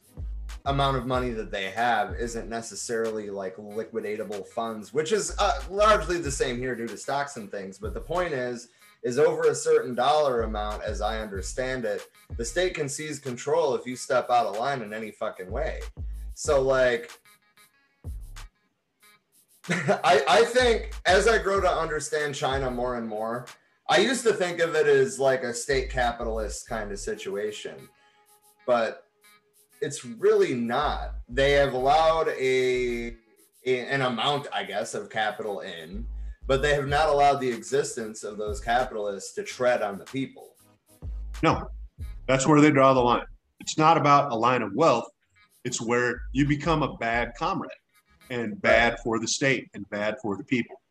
[0.66, 6.20] amount of money that they have isn't necessarily like liquidatable funds, which is uh, largely
[6.20, 7.78] the same here due to stocks and things.
[7.78, 8.70] But the point is,
[9.04, 12.08] is over a certain dollar amount, as I understand it,
[12.38, 15.82] the state can seize control if you step out of line in any fucking way.
[16.34, 17.12] So like.
[19.70, 23.46] I, I think as I grow to understand China more and more,
[23.90, 27.76] I used to think of it as like a state capitalist kind of situation,
[28.66, 29.06] but
[29.82, 31.16] it's really not.
[31.30, 33.16] They have allowed a,
[33.66, 36.08] a- an amount, I guess, of capital in,
[36.48, 40.56] but they have not allowed the existence of those capitalists to tread on the people.
[41.44, 41.70] No,
[42.28, 43.26] that's where they draw the line.
[43.60, 45.06] It's not about a line of wealth.
[45.64, 47.72] It's where you become a bad comrade
[48.30, 50.82] and bad for the state and bad for the people.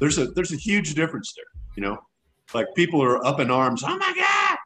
[0.00, 1.98] There's a there's a huge difference there, you know.
[2.54, 3.82] Like people are up in arms.
[3.86, 4.58] Oh my God,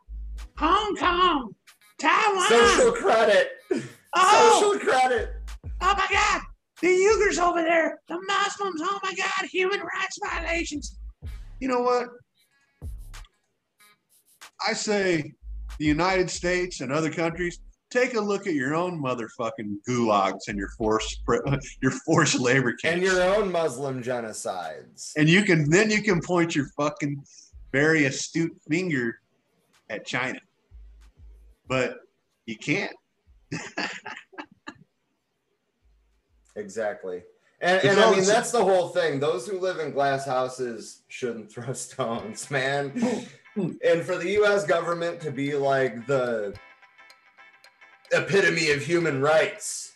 [0.59, 1.55] Hong Kong,
[1.98, 2.48] Taiwan.
[2.48, 3.48] Social credit.
[4.14, 5.31] oh, Social credit.
[5.81, 6.43] oh my God,
[6.81, 8.81] the Uyghurs over there, the Muslims.
[8.85, 10.98] Oh my God, human rights violations.
[11.60, 12.06] You know what?
[14.69, 15.32] I say
[15.78, 17.59] the United States and other countries
[17.93, 21.23] take a look at your own motherfucking gulags and your forced
[21.82, 25.12] your forced labor camps, And your own Muslim genocides.
[25.16, 27.23] and you can then you can point your fucking
[27.73, 29.20] very astute finger
[29.90, 30.40] at China,
[31.69, 31.98] but
[32.47, 32.94] you can't.
[36.56, 37.23] Exactly.
[37.60, 39.20] And, and I mean, that's the whole thing.
[39.20, 42.93] Those who live in glass houses shouldn't throw stones, man.
[43.56, 46.55] and for the US government to be like the
[48.12, 49.93] epitome of human rights,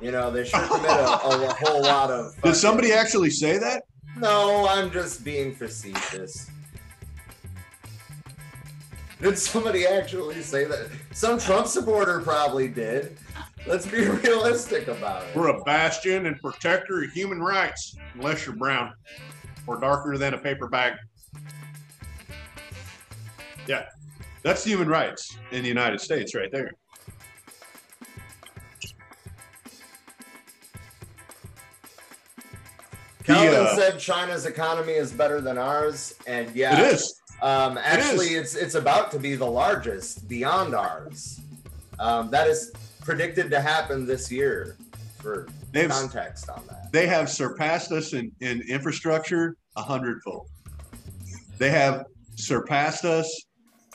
[0.00, 2.40] you know, they should commit a, a, a whole lot of.
[2.42, 3.84] Did somebody actually say that?
[4.16, 6.50] No, I'm just being facetious.
[9.20, 10.88] Did somebody actually say that?
[11.12, 13.16] Some Trump supporter probably did.
[13.66, 15.36] Let's be realistic about it.
[15.36, 18.92] We're a bastion and protector of human rights, unless you're brown
[19.68, 20.94] or darker than a paper bag.
[23.68, 23.84] Yeah.
[24.42, 26.72] That's human rights in the United States, right there.
[33.26, 37.20] The, Calvin uh, said China's economy is better than ours, and yeah, It is.
[37.40, 38.54] Um, actually, is.
[38.54, 41.40] it's it's about to be the largest beyond ours.
[41.98, 42.72] Um, that is
[43.04, 44.76] predicted to happen this year.
[45.20, 50.48] For They've context on that, they have surpassed us in, in infrastructure a hundredfold.
[51.58, 53.44] They have surpassed us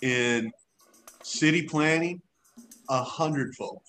[0.02, 0.52] in
[1.22, 2.22] city planning
[2.90, 3.82] a hundredfold.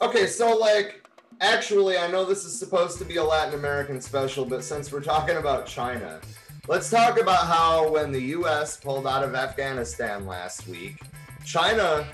[0.00, 0.26] okay.
[0.26, 1.04] So like,
[1.40, 5.00] actually, I know this is supposed to be a Latin American special, but since we're
[5.00, 6.20] talking about China,
[6.66, 8.76] let's talk about how when the U.S.
[8.76, 11.00] pulled out of Afghanistan last week,
[11.44, 12.06] China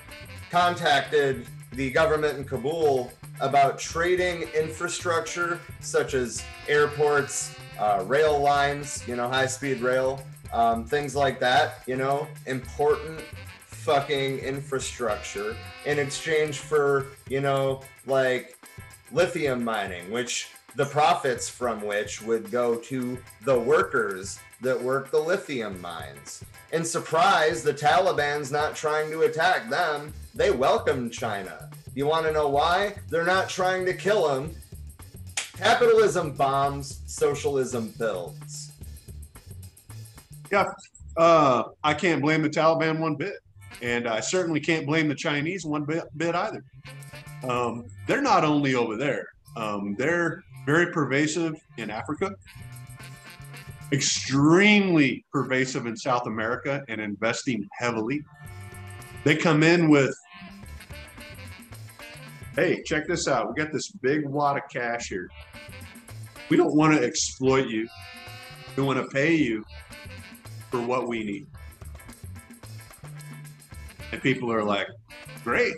[0.50, 9.16] contacted the government in Kabul about trading infrastructure such as airports, uh, rail lines, you
[9.16, 10.22] know, high speed rail,
[10.52, 13.20] um, things like that, you know, important
[13.66, 18.56] fucking infrastructure in exchange for, you know, like
[19.14, 25.18] lithium mining, which the profits from which would go to the workers that work the
[25.18, 26.44] lithium mines.
[26.72, 30.12] And surprise, the Taliban's not trying to attack them.
[30.34, 31.70] They welcome China.
[31.94, 32.96] You want to know why?
[33.08, 34.54] They're not trying to kill them.
[35.56, 38.72] Capitalism bombs, socialism builds.
[40.50, 40.64] Yeah,
[41.16, 43.34] uh, I can't blame the Taliban one bit,
[43.80, 46.64] and I certainly can't blame the Chinese one bit, bit either.
[47.48, 49.26] Um, they're not only over there;
[49.56, 52.34] um, they're very pervasive in Africa,
[53.92, 58.22] extremely pervasive in South America, and investing heavily.
[59.24, 60.14] They come in with,
[62.56, 63.48] "Hey, check this out.
[63.48, 65.28] We got this big wad of cash here.
[66.50, 67.88] We don't want to exploit you.
[68.76, 69.64] We want to pay you
[70.70, 71.46] for what we need.
[74.12, 74.88] And people are like,
[75.42, 75.74] great.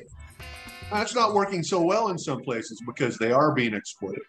[0.90, 4.22] That's not working so well in some places because they are being exploited.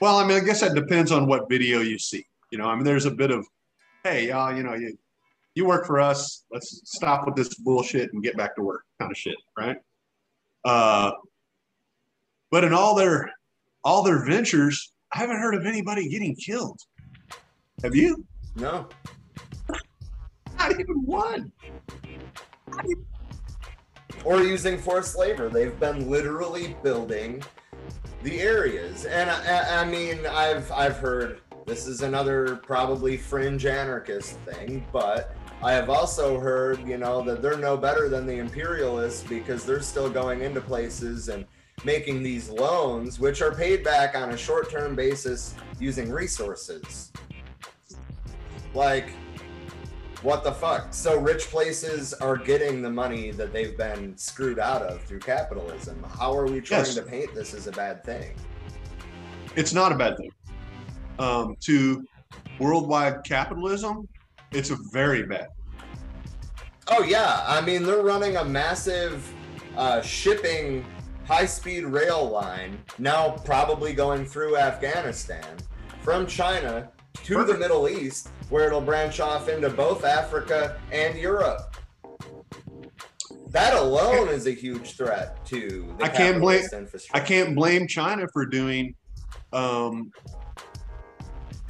[0.00, 2.24] Well, I mean, I guess that depends on what video you see.
[2.50, 3.46] You know, I mean, there's a bit of,
[4.04, 4.96] hey, y'all, you know, you
[5.54, 6.44] you work for us.
[6.50, 9.76] Let's stop with this bullshit and get back to work, kind of shit, right?
[10.64, 11.12] Uh,
[12.50, 13.30] but in all their
[13.84, 16.78] all their ventures, I haven't heard of anybody getting killed.
[17.82, 18.24] Have you?
[18.54, 18.88] No.
[20.58, 21.52] Not even one.
[24.26, 25.48] Or using forced labor.
[25.48, 27.42] They've been literally building
[28.24, 34.36] the areas, and I, I- mean, I've I've heard this is another probably fringe anarchist
[34.40, 39.22] thing, but I have also heard, you know, that they're no better than the imperialists
[39.22, 41.44] because they're still going into places and
[41.84, 47.12] making these loans, which are paid back on a short-term basis using resources.
[48.74, 49.10] Like,
[50.22, 50.88] what the fuck?
[50.92, 56.02] So rich places are getting the money that they've been screwed out of through capitalism.
[56.18, 56.94] How are we trying Yes.
[56.94, 58.34] to paint this as a bad thing?
[59.56, 60.30] It's not a bad thing.
[61.18, 62.04] Um, to
[62.58, 64.08] worldwide capitalism,
[64.52, 65.48] it's a very bad.
[66.88, 69.32] Oh yeah, I mean they're running a massive
[69.76, 70.84] uh, shipping
[71.26, 75.56] high-speed rail line now, probably going through Afghanistan
[76.02, 76.88] from China
[77.24, 81.76] to the Middle East, where it'll branch off into both Africa and Europe.
[83.48, 86.68] That alone is a huge threat to the I can't blame-
[87.14, 88.94] I can't blame China for doing
[89.52, 90.10] um,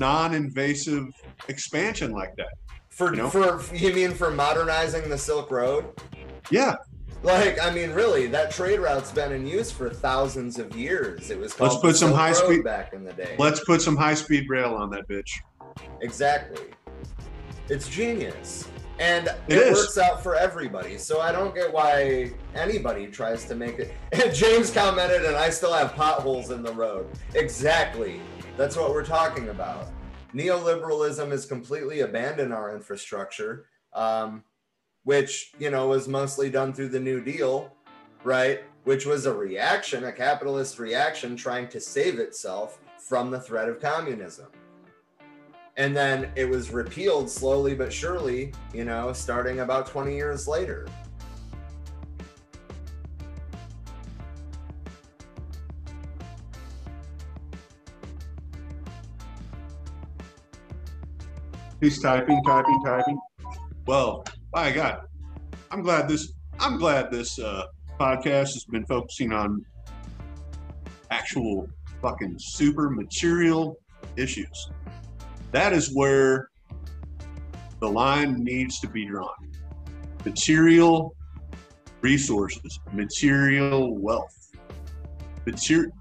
[0.00, 1.06] non-invasive
[1.48, 2.48] expansion like that.
[2.88, 3.28] For you know?
[3.28, 5.84] for you mean for modernizing the Silk Road?
[6.50, 6.76] Yeah,
[7.22, 11.30] Like I mean, really, that trade route's been in use for thousands of years.
[11.30, 13.34] It was called Let's put the some high speed- back in the day.
[13.38, 15.30] let's put some high-speed rail on that bitch.
[16.00, 16.62] Exactly.
[17.68, 18.68] It's genius.
[18.98, 20.96] And it, It works out for everybody.
[20.98, 23.92] So I don't get why anybody tries to make it.
[24.12, 27.06] And James commented, and I still have potholes in the road.
[27.34, 28.20] Exactly.
[28.56, 29.88] That's what we're talking about.
[30.34, 34.42] Neoliberalism has completely abandoned our infrastructure, um,
[35.06, 37.72] which, you know, was mostly done through the New Deal,
[38.24, 38.64] right?
[38.82, 43.80] Which was a reaction, a capitalist reaction trying to save itself from the threat of
[43.80, 44.46] communism
[45.76, 50.88] and then it was repealed slowly but surely you know starting about 20 years later
[61.78, 63.20] He's typing, typing, typing.
[63.86, 64.24] Well,
[64.56, 65.00] by God,
[65.70, 66.32] I'm glad this.
[66.60, 67.64] I'm glad this uh,
[68.00, 69.62] podcast has been focusing on
[71.10, 71.68] actual
[72.00, 73.76] fucking super material
[74.16, 74.70] issues.
[75.52, 76.48] That is where
[77.80, 79.28] the line needs to be drawn.
[80.24, 81.14] Material
[82.00, 84.34] resources, material wealth,
[85.44, 85.92] material,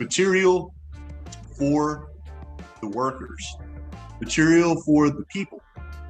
[0.00, 0.74] material
[1.56, 2.10] for
[2.80, 3.56] the workers,
[4.20, 5.60] material for the people.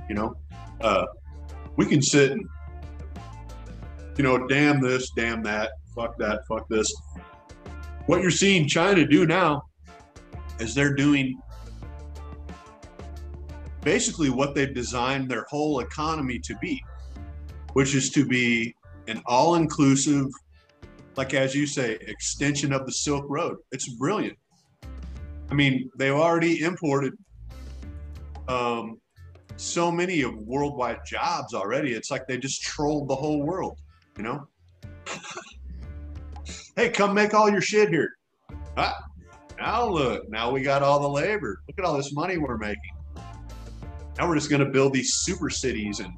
[0.08, 0.34] You know,
[0.80, 1.04] uh,
[1.76, 2.44] we can sit and,
[4.16, 6.92] you know, damn this, damn that, fuck that, fuck this.
[8.06, 9.62] What you're seeing China do now
[10.58, 11.40] is they're doing
[13.82, 16.82] basically what they've designed their whole economy to be,
[17.72, 18.74] which is to be
[19.08, 20.26] an all inclusive,
[21.16, 23.56] like as you say, extension of the Silk Road.
[23.72, 24.38] It's brilliant.
[25.50, 27.12] I mean, they've already imported
[28.48, 29.00] um,
[29.56, 31.92] so many of worldwide jobs already.
[31.92, 33.78] It's like they just trolled the whole world,
[34.16, 34.46] you know?
[36.76, 38.10] hey, come make all your shit here.
[38.76, 38.96] Ah,
[39.58, 41.62] now look, now we got all the labor.
[41.68, 42.96] Look at all this money we're making.
[44.18, 46.12] Now we're just going to build these super cities and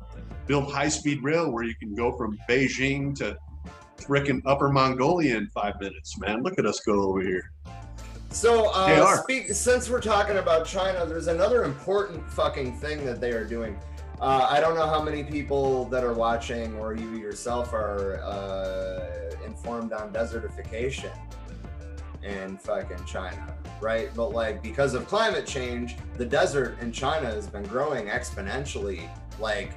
[0.47, 3.37] build high speed rail where you can go from Beijing to
[3.99, 6.43] frickin' Upper Mongolia in five minutes, man.
[6.43, 7.51] Look at us go over here.
[8.35, 13.31] So, uh, speak, since we're talking about China, there's another important fucking thing that they
[13.31, 13.79] are doing.
[14.21, 19.37] Uh, I don't know how many people that are watching or you yourself are uh,
[19.47, 21.13] informed on desertification
[22.25, 24.11] in fucking China, right?
[24.17, 29.09] But like because of climate change, the desert in China has been growing exponentially,
[29.39, 29.71] like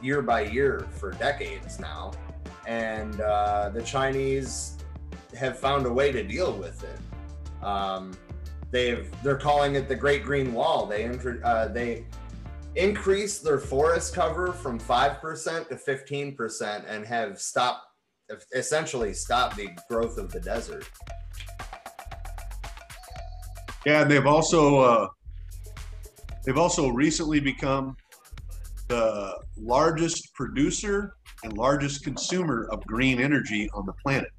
[0.00, 2.12] year by year for decades now,
[2.64, 4.76] and uh, the Chinese
[5.36, 6.98] have found a way to deal with it.
[7.62, 8.12] Um,
[8.70, 10.86] they've they're calling it the Great Green Wall.
[10.86, 11.06] They
[11.44, 12.06] uh, they
[12.74, 17.86] increased their forest cover from five percent to fifteen percent and have stopped
[18.54, 20.88] essentially stopped the growth of the desert.
[23.84, 25.08] Yeah, and they've also uh,
[26.44, 27.96] they've also recently become
[28.88, 31.14] the largest producer
[31.44, 34.30] and largest consumer of green energy on the planet.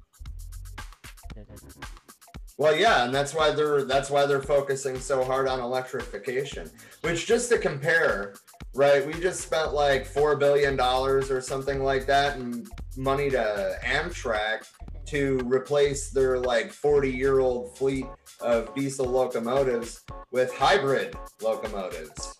[2.56, 6.70] Well, yeah, and that's why they're that's why they're focusing so hard on electrification.
[7.00, 8.34] Which, just to compare,
[8.74, 9.04] right?
[9.04, 14.68] We just spent like four billion dollars or something like that, and money to Amtrak
[15.06, 18.06] to replace their like forty-year-old fleet
[18.40, 22.38] of diesel locomotives with hybrid locomotives.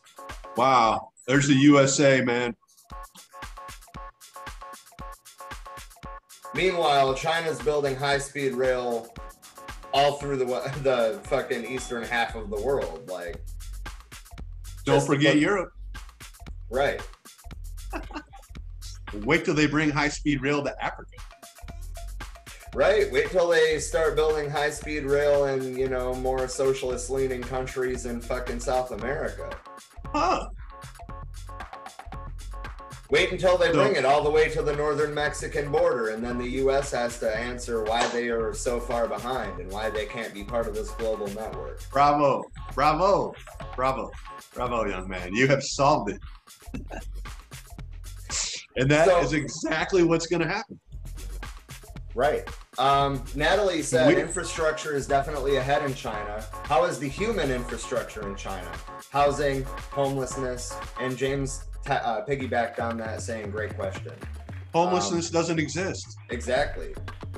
[0.56, 2.54] Wow, there's the USA, man.
[6.54, 9.12] Meanwhile, China's building high-speed rail
[9.94, 10.44] all through the
[10.82, 13.08] the fucking eastern half of the world.
[13.08, 13.42] Like,
[14.84, 15.72] Don't forget look- Europe.
[16.70, 17.00] right?
[19.24, 21.08] Wait till they bring high-speed rail to Africa.
[22.74, 23.10] Right.
[23.12, 28.06] Wait till they start building high speed rail in, you know, more socialist leaning countries
[28.06, 29.56] in fucking South America.
[30.06, 30.48] Huh?
[33.14, 36.36] Wait until they bring it all the way to the northern Mexican border, and then
[36.36, 36.90] the U.S.
[36.90, 40.66] has to answer why they are so far behind and why they can't be part
[40.66, 41.78] of this global network.
[41.92, 42.42] Bravo,
[42.74, 43.32] bravo,
[43.76, 44.10] bravo,
[44.52, 45.32] bravo, young man.
[45.32, 46.20] You have solved it.
[48.76, 50.80] and that is So- exactly what's going to happen.
[52.16, 52.48] Right.
[52.78, 56.44] Um, Natalie said infrastructure is definitely ahead in China.
[56.64, 58.72] How is the human infrastructure in China?
[59.10, 59.62] Housing,
[59.92, 64.12] homelessness, and James uh, piggybacked on that, saying, "Great question."
[64.74, 66.18] Homelessness doesn't exist.
[66.30, 66.94] Exactly.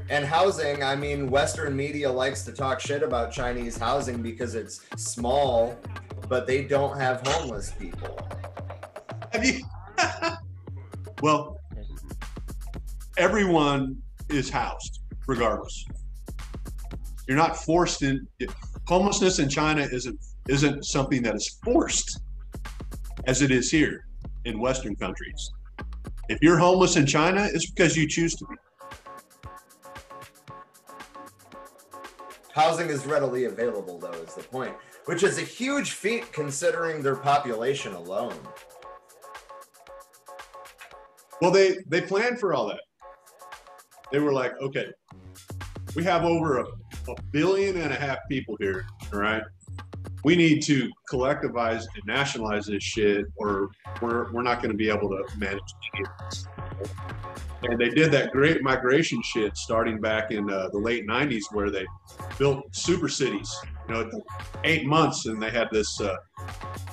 [0.09, 4.81] And housing, I mean, Western media likes to talk shit about Chinese housing because it's
[4.97, 5.77] small,
[6.31, 8.18] but they don't have homeless people.
[9.32, 9.60] Have you?
[11.23, 11.60] well,
[13.18, 13.98] everyone
[14.31, 15.85] is housed, regardless.
[17.28, 18.27] You're not forced in.
[18.86, 20.18] Homelessness in China isn't
[20.48, 22.20] isn't something that is forced,
[23.27, 24.06] as it is here
[24.47, 25.52] in Western countries.
[26.28, 28.55] If you're homeless in China, it's because you choose to be.
[32.52, 34.74] Housing is readily available, though, is the point,
[35.05, 38.35] which is a huge feat considering their population alone.
[41.43, 42.81] Well, they they planned for all that.
[44.10, 44.86] They were like, okay,
[45.94, 49.43] we have over a, a billion and a half people here, all right?
[50.27, 53.69] We need to collectivize and nationalize this shit, or
[54.03, 55.61] we're we're not going to be able to manage
[55.97, 56.47] get this.
[57.62, 61.70] And they did that great migration shit starting back in uh, the late '90s, where
[61.70, 61.86] they
[62.40, 63.55] built super cities.
[63.89, 64.11] You know,
[64.65, 66.16] eight months, and they had this uh,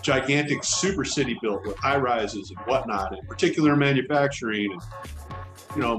[0.03, 4.71] gigantic super city built with high rises and whatnot, and particular manufacturing.
[4.71, 4.81] And,
[5.75, 5.97] you know,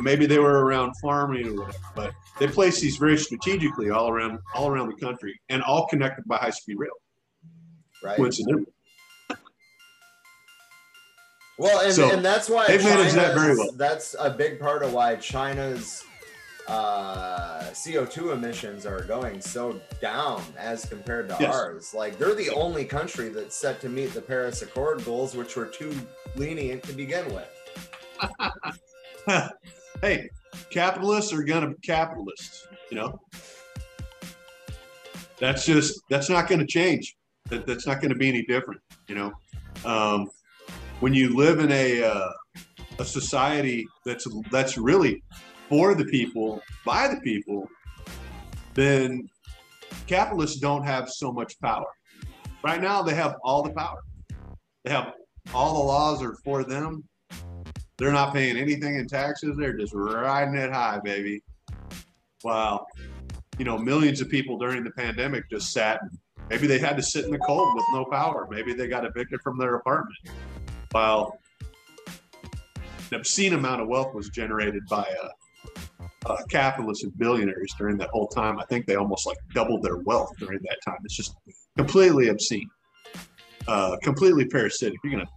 [0.00, 4.38] maybe they were around farming or whatever, but they placed these very strategically all around
[4.54, 6.90] all around the country, and all connected by high speed rail.
[8.02, 8.16] Right.
[8.16, 8.66] Coincidentally,
[11.58, 13.72] Well, and, So, and that's why they've managed that very well.
[13.72, 16.04] That's a big part of why China's
[16.68, 21.54] uh, CO2 emissions are going so down as compared to Yes.
[21.54, 21.94] ours.
[21.94, 25.66] Like they're the only country that's set to meet the Paris Accord goals, which were
[25.66, 25.94] too
[26.36, 27.48] lenient to begin with.
[30.02, 30.28] hey,
[30.70, 32.66] capitalists are gonna be capitalists.
[32.90, 33.20] You know,
[35.38, 37.16] that's just that's not going to change.
[37.48, 38.80] That, that's not going to be any different.
[39.08, 39.32] You know,
[39.84, 40.28] um,
[41.00, 42.30] when you live in a uh,
[42.98, 45.22] a society that's that's really
[45.68, 47.68] for the people by the people,
[48.74, 49.28] then
[50.06, 51.86] capitalists don't have so much power.
[52.64, 54.00] Right now, they have all the power.
[54.84, 55.12] They have
[55.54, 57.04] all the laws are for them.
[57.98, 59.56] They're not paying anything in taxes.
[59.56, 61.42] They're just riding it high, baby.
[62.44, 62.86] Wow.
[63.58, 66.00] You know, millions of people during the pandemic just sat
[66.50, 68.46] maybe they had to sit in the cold with no power.
[68.50, 70.18] Maybe they got evicted from their apartment.
[70.92, 71.38] While
[73.10, 78.10] an obscene amount of wealth was generated by uh, uh, capitalists and billionaires during that
[78.10, 78.58] whole time.
[78.58, 80.98] I think they almost like doubled their wealth during that time.
[81.04, 81.36] It's just
[81.76, 82.68] completely obscene,
[83.68, 84.98] uh, completely parasitic.
[85.04, 85.30] You're gonna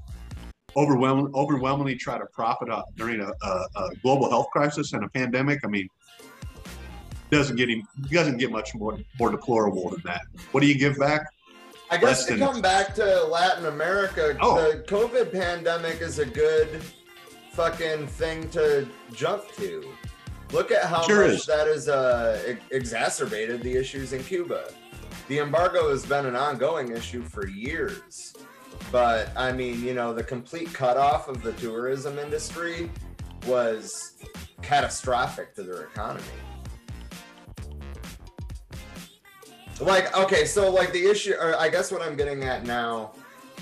[0.75, 5.09] overwhelm, overwhelmingly try to profit off during a, a, a global health crisis and a
[5.09, 5.59] pandemic.
[5.63, 5.87] I mean,
[7.31, 10.21] doesn't get him doesn't get much more more deplorable than that.
[10.51, 11.27] What do you give back?
[11.91, 14.55] I guess to come back to Latin America, Oh.
[14.71, 16.81] the COVID pandemic is a good
[17.53, 19.83] fucking thing to jump to.
[20.51, 21.45] Look at how Sure much is.
[21.45, 24.71] that has uh, exacerbated the issues in Cuba.
[25.27, 28.33] The embargo has been an ongoing issue for years.
[28.91, 32.89] But I mean, you know, the complete cutoff of the tourism industry
[33.45, 34.15] was
[34.61, 36.23] catastrophic to their economy.
[39.81, 43.13] like okay so like the issue i guess what i'm getting at now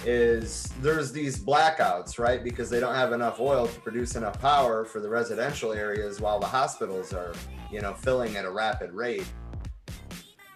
[0.06, 4.86] is there's these blackouts right because they don't have enough oil to produce enough power
[4.86, 7.34] for the residential areas while the hospitals are
[7.72, 9.26] you know filling at a rapid rate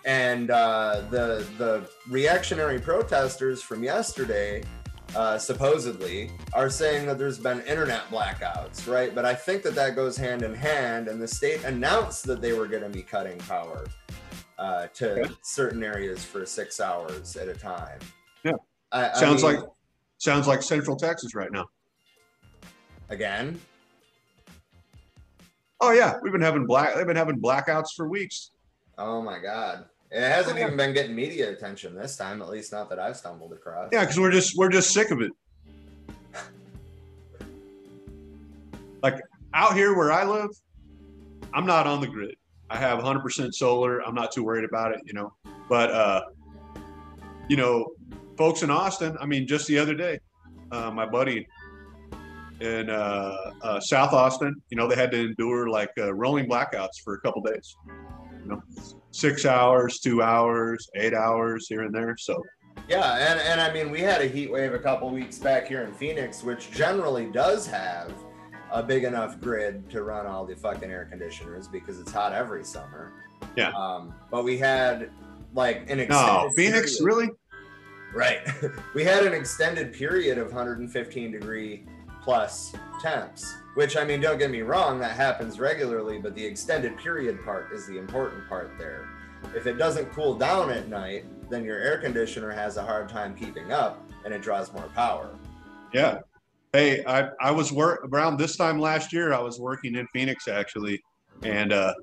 [0.06, 4.64] and uh, the the reactionary protesters from yesterday
[5.16, 9.96] uh, supposedly are saying that there's been internet blackouts right but i think that that
[9.96, 13.38] goes hand in hand and the state announced that they were going to be cutting
[13.40, 13.86] power
[14.58, 15.34] uh, to Okay.
[15.42, 17.98] certain areas for six hours at a time.
[18.44, 18.52] Yeah.
[18.92, 19.66] I, I Sounds mean, like
[20.20, 21.66] sounds like Central Texas right now.
[23.10, 23.60] again.
[25.80, 26.94] Oh yeah, we've been having black.
[26.96, 28.52] They've been having blackouts for weeks.
[29.00, 32.42] Oh my God, it hasn't even been getting media attention this time.
[32.42, 33.90] At least not that I've stumbled across.
[33.94, 35.32] Yeah, because we're just we're just sick of it.
[39.04, 39.20] Like
[39.56, 40.52] out here where I live,
[41.56, 42.36] I'm not on the grid.
[42.70, 44.00] I have 100% solar.
[44.02, 45.34] I'm not too worried about it, you know.
[45.68, 46.22] But uh,
[47.50, 47.88] you know,
[48.38, 49.18] folks in Austin.
[49.20, 50.20] I mean, just the other day,
[50.72, 51.48] uh, my buddy
[52.60, 57.02] in uh, uh, South Austin, you know, they had to endure like uh, rolling blackouts
[57.04, 57.76] for a couple days.
[58.52, 58.64] Know,
[59.12, 62.16] six hours, two hours, eight hours here and there.
[62.18, 62.42] So
[62.88, 65.84] Yeah, and, and I mean, we had a heat wave a couple weeks back here
[65.84, 68.14] in Phoenix, which generally does have
[68.72, 72.64] a big enough grid to run all the fucking air conditioners because it's hot every
[72.64, 73.12] summer.
[73.56, 73.72] Yeah.
[73.72, 75.10] Um, but we had
[75.54, 77.30] like an no, extended Phoenix, period- really?
[78.14, 78.40] Right.
[78.96, 81.86] we had an extended period of 115 degree
[82.22, 86.98] plus temps, which I mean, don't get me wrong, that happens regularly, but the extended
[86.98, 89.08] period part is the important part there.
[89.56, 93.36] If it doesn't cool down at night, then your air conditioner has a hard time
[93.36, 95.38] keeping up and it draws more power.
[95.94, 96.20] Yeah.
[96.74, 99.34] Hey, I, I was work around this time last year.
[99.34, 101.02] I was working in Phoenix actually,
[101.44, 101.94] and uh,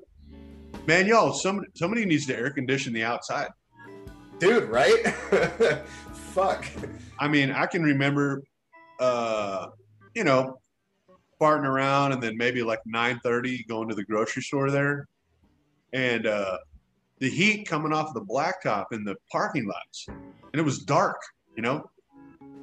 [0.85, 3.49] man, yo, some somebody needs to air condition the outside.
[4.37, 5.07] Dude, right?
[6.13, 6.65] Fuck.
[7.19, 8.43] I mean, I can remember,
[8.99, 9.67] uh,
[10.13, 10.59] you know,
[11.39, 15.07] farting around, and then maybe like nine thirty going to the grocery store there,
[15.93, 16.57] and uh,
[17.19, 21.21] the heat coming off the blacktop in the parking lots, and it was dark.
[21.55, 21.89] You know,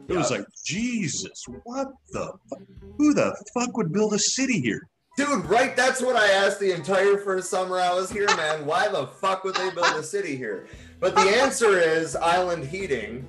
[0.09, 2.33] it was like Jesus, what the?
[2.49, 2.61] Fuck?
[2.99, 4.89] Who the fuck would build a city here?
[5.17, 5.75] Dude, right?
[5.75, 8.67] That's what I asked the entire first summer I was here, man.
[8.67, 10.67] Why the fuck would they build a city here?
[11.01, 13.27] But the answer is island heating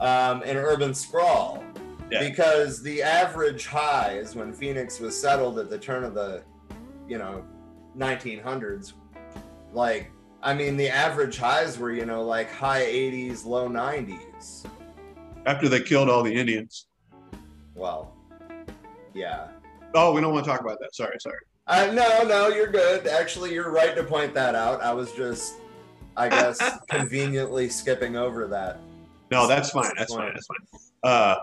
[0.00, 1.62] um, and urban sprawl.
[2.10, 2.28] Yeah.
[2.28, 6.42] Because the average highs when Phoenix was settled at the turn of the,
[7.08, 7.44] you know,
[7.96, 8.92] 1900s,
[9.72, 10.10] like,
[10.42, 14.64] I mean, the average highs were, you know, like high 80s, low 90s.
[15.46, 16.86] After they killed all the Indians.
[17.74, 18.14] Well,
[19.14, 19.48] yeah.
[19.94, 20.94] Oh, we don't want to talk about that.
[20.94, 21.38] Sorry, sorry.
[21.66, 23.06] Uh, no, no, you're good.
[23.06, 24.80] Actually, you're right to point that out.
[24.82, 25.54] I was just,
[26.16, 28.78] I guess, conveniently skipping over that.
[29.30, 29.90] No, that's fine.
[29.96, 30.32] That's fine.
[30.32, 30.80] That's fine.
[31.02, 31.36] Uh,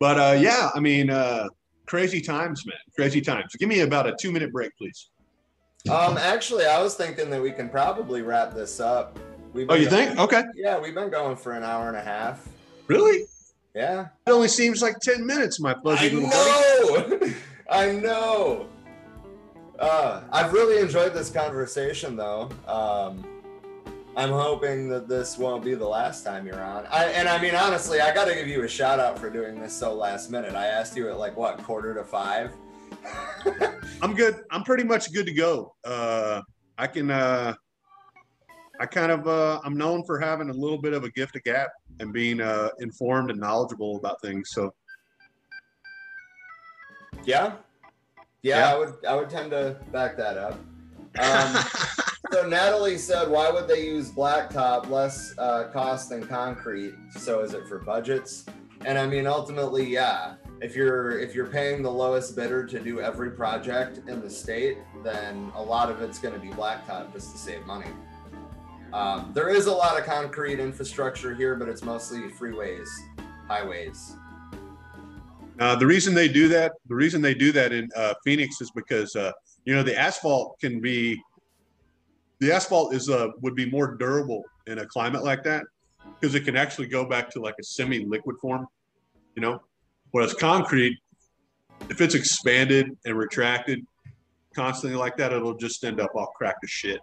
[0.00, 1.48] But uh, yeah, I mean, uh,
[1.86, 2.76] crazy times, man.
[2.94, 3.54] Crazy times.
[3.56, 5.10] Give me about a two minute break, please.
[5.90, 9.18] Um, actually, I was thinking that we can probably wrap this up.
[9.52, 10.18] We've Oh, you going- think?
[10.20, 10.42] Okay.
[10.54, 12.46] Yeah, we've been going for an hour and a half.
[12.88, 13.24] Really?
[13.74, 14.08] Yeah.
[14.26, 17.26] It only seems like 10 minutes, my I fuzzy little buddy.
[17.26, 17.34] know.
[17.70, 18.68] I know.
[19.78, 22.48] Uh, I've really enjoyed this conversation, though.
[22.66, 23.24] Um,
[24.18, 26.84] I'm hoping that this won't be the last time you're on.
[26.90, 29.60] I, and I mean, honestly, I got to give you a shout out for doing
[29.60, 30.56] this so last minute.
[30.56, 32.50] I asked you at like what quarter to five.
[34.02, 34.40] I'm good.
[34.50, 35.72] I'm pretty much good to go.
[35.84, 36.42] Uh,
[36.76, 37.54] I can, uh,
[38.80, 41.44] I kind of, uh, I'm known for having a little bit of a gift of
[41.44, 41.68] gab
[42.00, 44.50] and being uh, informed and knowledgeable about things.
[44.50, 44.74] So,
[47.24, 47.52] Yeah.
[48.42, 48.74] Yeah, Yeah.
[48.74, 48.94] I would.
[49.06, 50.54] I would tend to back that up.
[51.20, 51.64] Um,
[52.30, 54.88] so Natalie said, "Why would they use blacktop?
[54.88, 56.94] Less uh, cost than concrete.
[57.16, 58.44] So is it for budgets?"
[58.84, 60.34] And I mean, ultimately, yeah.
[60.60, 64.78] If you're if you're paying the lowest bidder to do every project in the state,
[65.04, 67.90] then a lot of it's going to be blacktop just to save money.
[68.92, 72.88] Um, there is a lot of concrete infrastructure here, but it's mostly freeways,
[73.46, 74.16] highways.
[75.60, 78.70] Uh, the reason they do that, the reason they do that in uh, Phoenix is
[78.70, 79.32] because uh,
[79.64, 81.20] you know the asphalt can be,
[82.40, 85.64] the asphalt is uh, would be more durable in a climate like that
[86.20, 88.66] because it can actually go back to like a semi-liquid form,
[89.34, 89.60] you know.
[90.10, 90.98] Whereas concrete,
[91.90, 93.84] if it's expanded and retracted
[94.54, 97.00] constantly like that, it'll just end up all cracked to shit.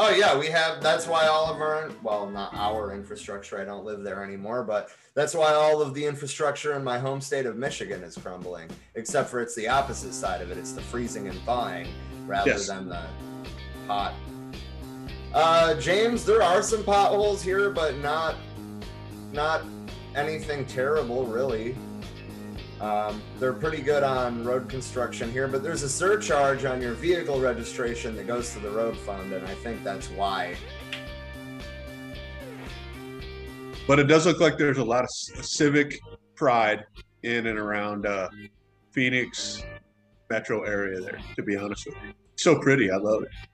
[0.00, 0.80] Oh yeah, we have.
[0.80, 3.60] That's why all of our well, not our infrastructure.
[3.60, 7.20] I don't live there anymore, but that's why all of the infrastructure in my home
[7.20, 8.70] state of Michigan is crumbling.
[8.94, 10.58] Except for it's the opposite side of it.
[10.58, 11.88] It's the freezing and thawing
[12.28, 12.68] rather Yes.
[12.68, 13.02] than the
[13.88, 14.14] hot.
[15.34, 18.36] Uh, James, there are some potholes here, but not
[19.32, 19.62] not
[20.14, 21.76] anything terrible, really.
[22.80, 27.40] Um, they're pretty good on road construction here, but there's a surcharge on your vehicle
[27.40, 30.56] registration that goes to the road fund, and I think that's why.
[33.86, 35.98] But it does look like there's a lot of civic
[36.36, 36.84] pride
[37.22, 38.28] in and around uh,
[38.92, 39.62] Phoenix
[40.30, 41.18] metro area there.
[41.36, 42.90] To be honest with you, so pretty.
[42.90, 43.47] I love it.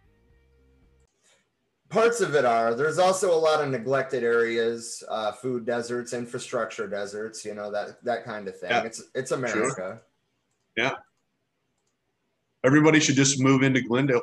[1.95, 2.75] Parts of it are.
[2.75, 7.45] There's also a lot of neglected areas, uh, food deserts, infrastructure deserts.
[7.45, 8.71] You know that that kind of thing.
[8.71, 8.83] Yeah.
[8.83, 10.01] It's it's America.
[10.77, 10.95] Yeah.
[12.65, 14.23] Everybody should just move into Glendale.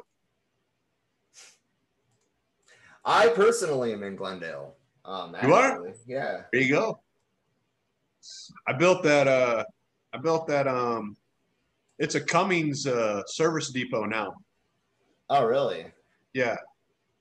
[3.06, 4.76] I personally am in Glendale.
[5.06, 5.94] Um, You are?
[6.06, 6.42] Yeah.
[6.52, 7.00] There you go.
[8.68, 9.30] I built that.
[9.30, 9.64] Uh,
[10.12, 10.68] I built that.
[10.68, 11.16] Um,
[12.00, 14.34] it's a Cummins uh, service depot now.
[15.30, 15.86] Oh, really?
[16.34, 16.58] Yeah,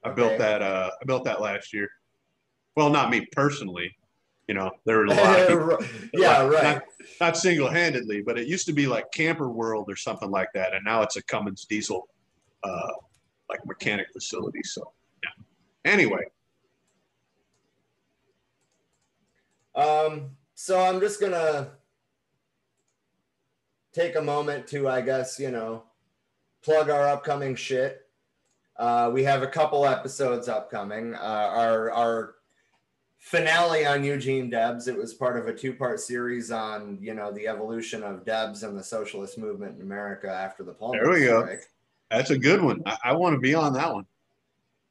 [0.04, 0.16] I Okay.
[0.16, 0.62] built that.
[0.62, 1.88] Uh, I built that last year.
[2.76, 3.96] Well, not me personally.
[4.48, 5.78] You know, there were a lot of people,
[6.14, 6.82] yeah, Not- right.
[7.20, 10.84] not single-handedly, but it used to be like Camper World or something like that, and
[10.84, 12.08] now it's a Cummins diesel,
[12.64, 12.92] uh,
[13.48, 14.62] like mechanic facility.
[14.64, 15.44] So, yeah.
[15.92, 16.24] Anyway,
[19.74, 21.70] Um, so I'm just gonna
[23.92, 25.84] take a moment to, I guess, you know,
[26.62, 28.09] plug our upcoming shit.
[28.80, 31.14] Uh, we have a couple episodes upcoming.
[31.14, 31.18] Uh,
[31.52, 32.34] our our
[33.18, 34.88] finale on Eugene Debs.
[34.88, 38.62] It was part of a two part series on you know the evolution of Debs
[38.62, 41.46] and the socialist movement in America after the Pullman There we go.
[42.10, 42.82] that's a good one.
[42.86, 44.06] I, I want to be on that one.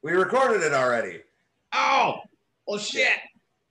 [0.04, 1.22] We recorded it already.
[1.74, 2.20] Oh,
[2.68, 3.18] well, shit.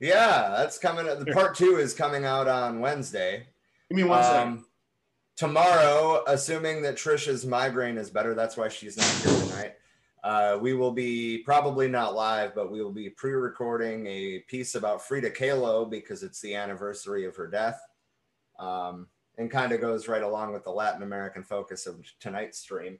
[0.01, 1.07] Yeah, that's coming.
[1.07, 3.47] The part two is coming out on Wednesday.
[3.89, 4.49] Give me one second.
[4.49, 4.66] Um,
[5.36, 9.74] tomorrow, assuming that Trisha's migraine is better, that's why she's not here tonight.
[10.28, 15.00] Uh, we will be probably not live, but we will be pre-recording a piece about
[15.00, 17.80] Frida Kahlo because it's the anniversary of her death,
[18.59, 19.06] um,
[19.38, 22.98] and kind of goes right along with the Latin American focus of tonight's stream.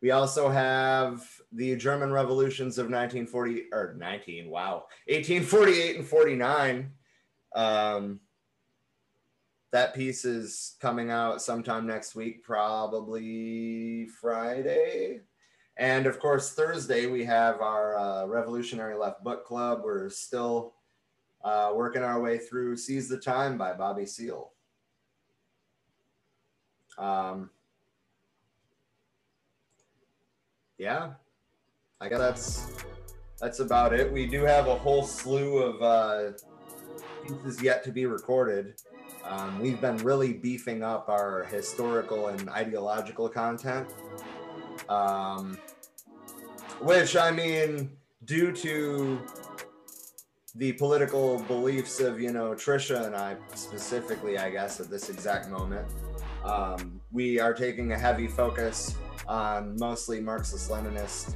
[0.00, 1.22] We also have
[1.52, 6.92] the German revolutions of 1940 or 19, wow, 1848 and 49.
[7.54, 8.20] Um,
[9.70, 15.20] that piece is coming out sometime next week, probably Friday.
[15.78, 19.82] And of course, Thursday, we have our uh, Revolutionary Left Book Club.
[19.84, 20.74] We're still
[21.44, 24.52] uh, working our way through Seize the Time by Bobby Seale.
[26.98, 27.50] Um,
[30.78, 31.10] yeah,
[32.00, 32.84] I guess that's
[33.38, 34.10] that's about it.
[34.10, 36.32] We do have a whole slew of uh,
[37.22, 38.74] pieces yet to be recorded.
[39.24, 43.88] Um, we've been really beefing up our historical and ideological content,
[44.88, 45.58] um,
[46.80, 47.90] which I mean,
[48.24, 49.20] due to
[50.54, 55.48] the political beliefs of you know Trisha and I specifically, I guess at this exact
[55.48, 55.86] moment.
[56.44, 58.94] Um, we are taking a heavy focus
[59.26, 61.34] on mostly Marxist-Leninist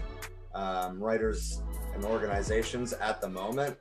[0.55, 1.63] um, writers
[1.95, 3.77] and organizations at the moment.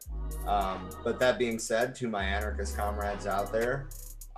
[0.47, 3.89] Um, but that being said, to my anarchist comrades out there,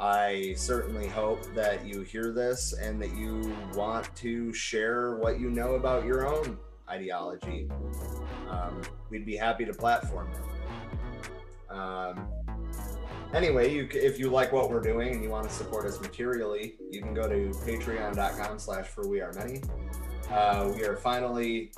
[0.01, 5.51] I certainly hope that you hear this and that you want to share what you
[5.51, 6.57] know about your own
[6.89, 7.69] ideology.
[8.49, 11.71] Um, we'd be happy to platform it.
[11.71, 12.27] Um,
[13.31, 16.77] anyway, you, if you like what we're doing and you want to support us materially,
[16.89, 19.61] you can go to patreon.com slash for we are many.
[20.31, 21.71] Uh, we are finally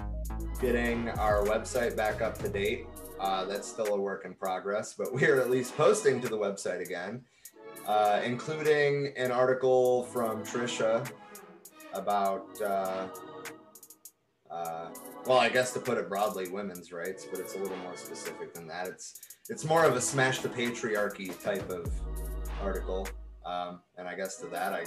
[0.62, 2.88] getting our website back up to date.
[3.20, 6.38] Uh, that's still a work in progress, but we are at least posting to the
[6.38, 7.22] website again,
[7.88, 11.10] uh, including an article from Trisha
[11.93, 13.07] about, uh,
[14.49, 14.89] uh,
[15.26, 18.53] well, I guess to put it broadly, women's rights, but it's a little more specific
[18.53, 18.88] than that.
[18.88, 19.19] It's
[19.49, 21.91] it's more of a smash the patriarchy type of
[22.61, 23.07] article,
[23.45, 24.85] um, and I guess to that I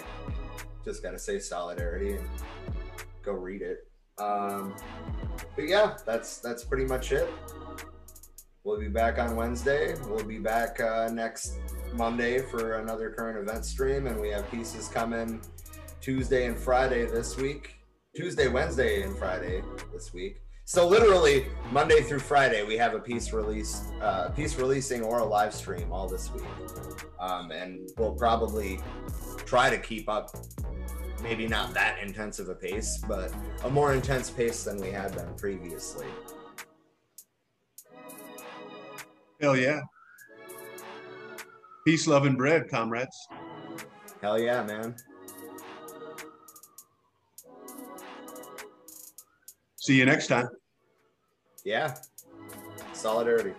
[0.84, 2.28] just got to say solidarity and
[3.22, 3.88] go read it.
[4.18, 4.74] Um,
[5.54, 7.28] but yeah, that's that's pretty much it.
[8.64, 9.94] We'll be back on Wednesday.
[10.08, 11.58] We'll be back uh, next
[11.96, 15.40] Monday for another current event stream, and we have pieces coming
[16.00, 17.76] Tuesday and Friday this week.
[18.14, 19.62] Tuesday, Wednesday, and Friday
[19.92, 20.40] this week.
[20.64, 25.24] So literally Monday through Friday, we have a piece release, uh, piece releasing or a
[25.24, 26.44] live stream all this week,
[27.20, 28.80] um, and we'll probably
[29.44, 30.30] try to keep up
[31.22, 33.32] maybe not that intense of a pace, but
[33.64, 36.06] a more intense pace than we had been previously.
[39.40, 39.80] Hell yeah.
[41.86, 43.28] Peace, love, and bread, comrades.
[44.20, 44.96] Hell yeah, man.
[49.76, 50.48] See you next time.
[51.64, 51.94] Yeah.
[52.92, 53.52] Solidarity.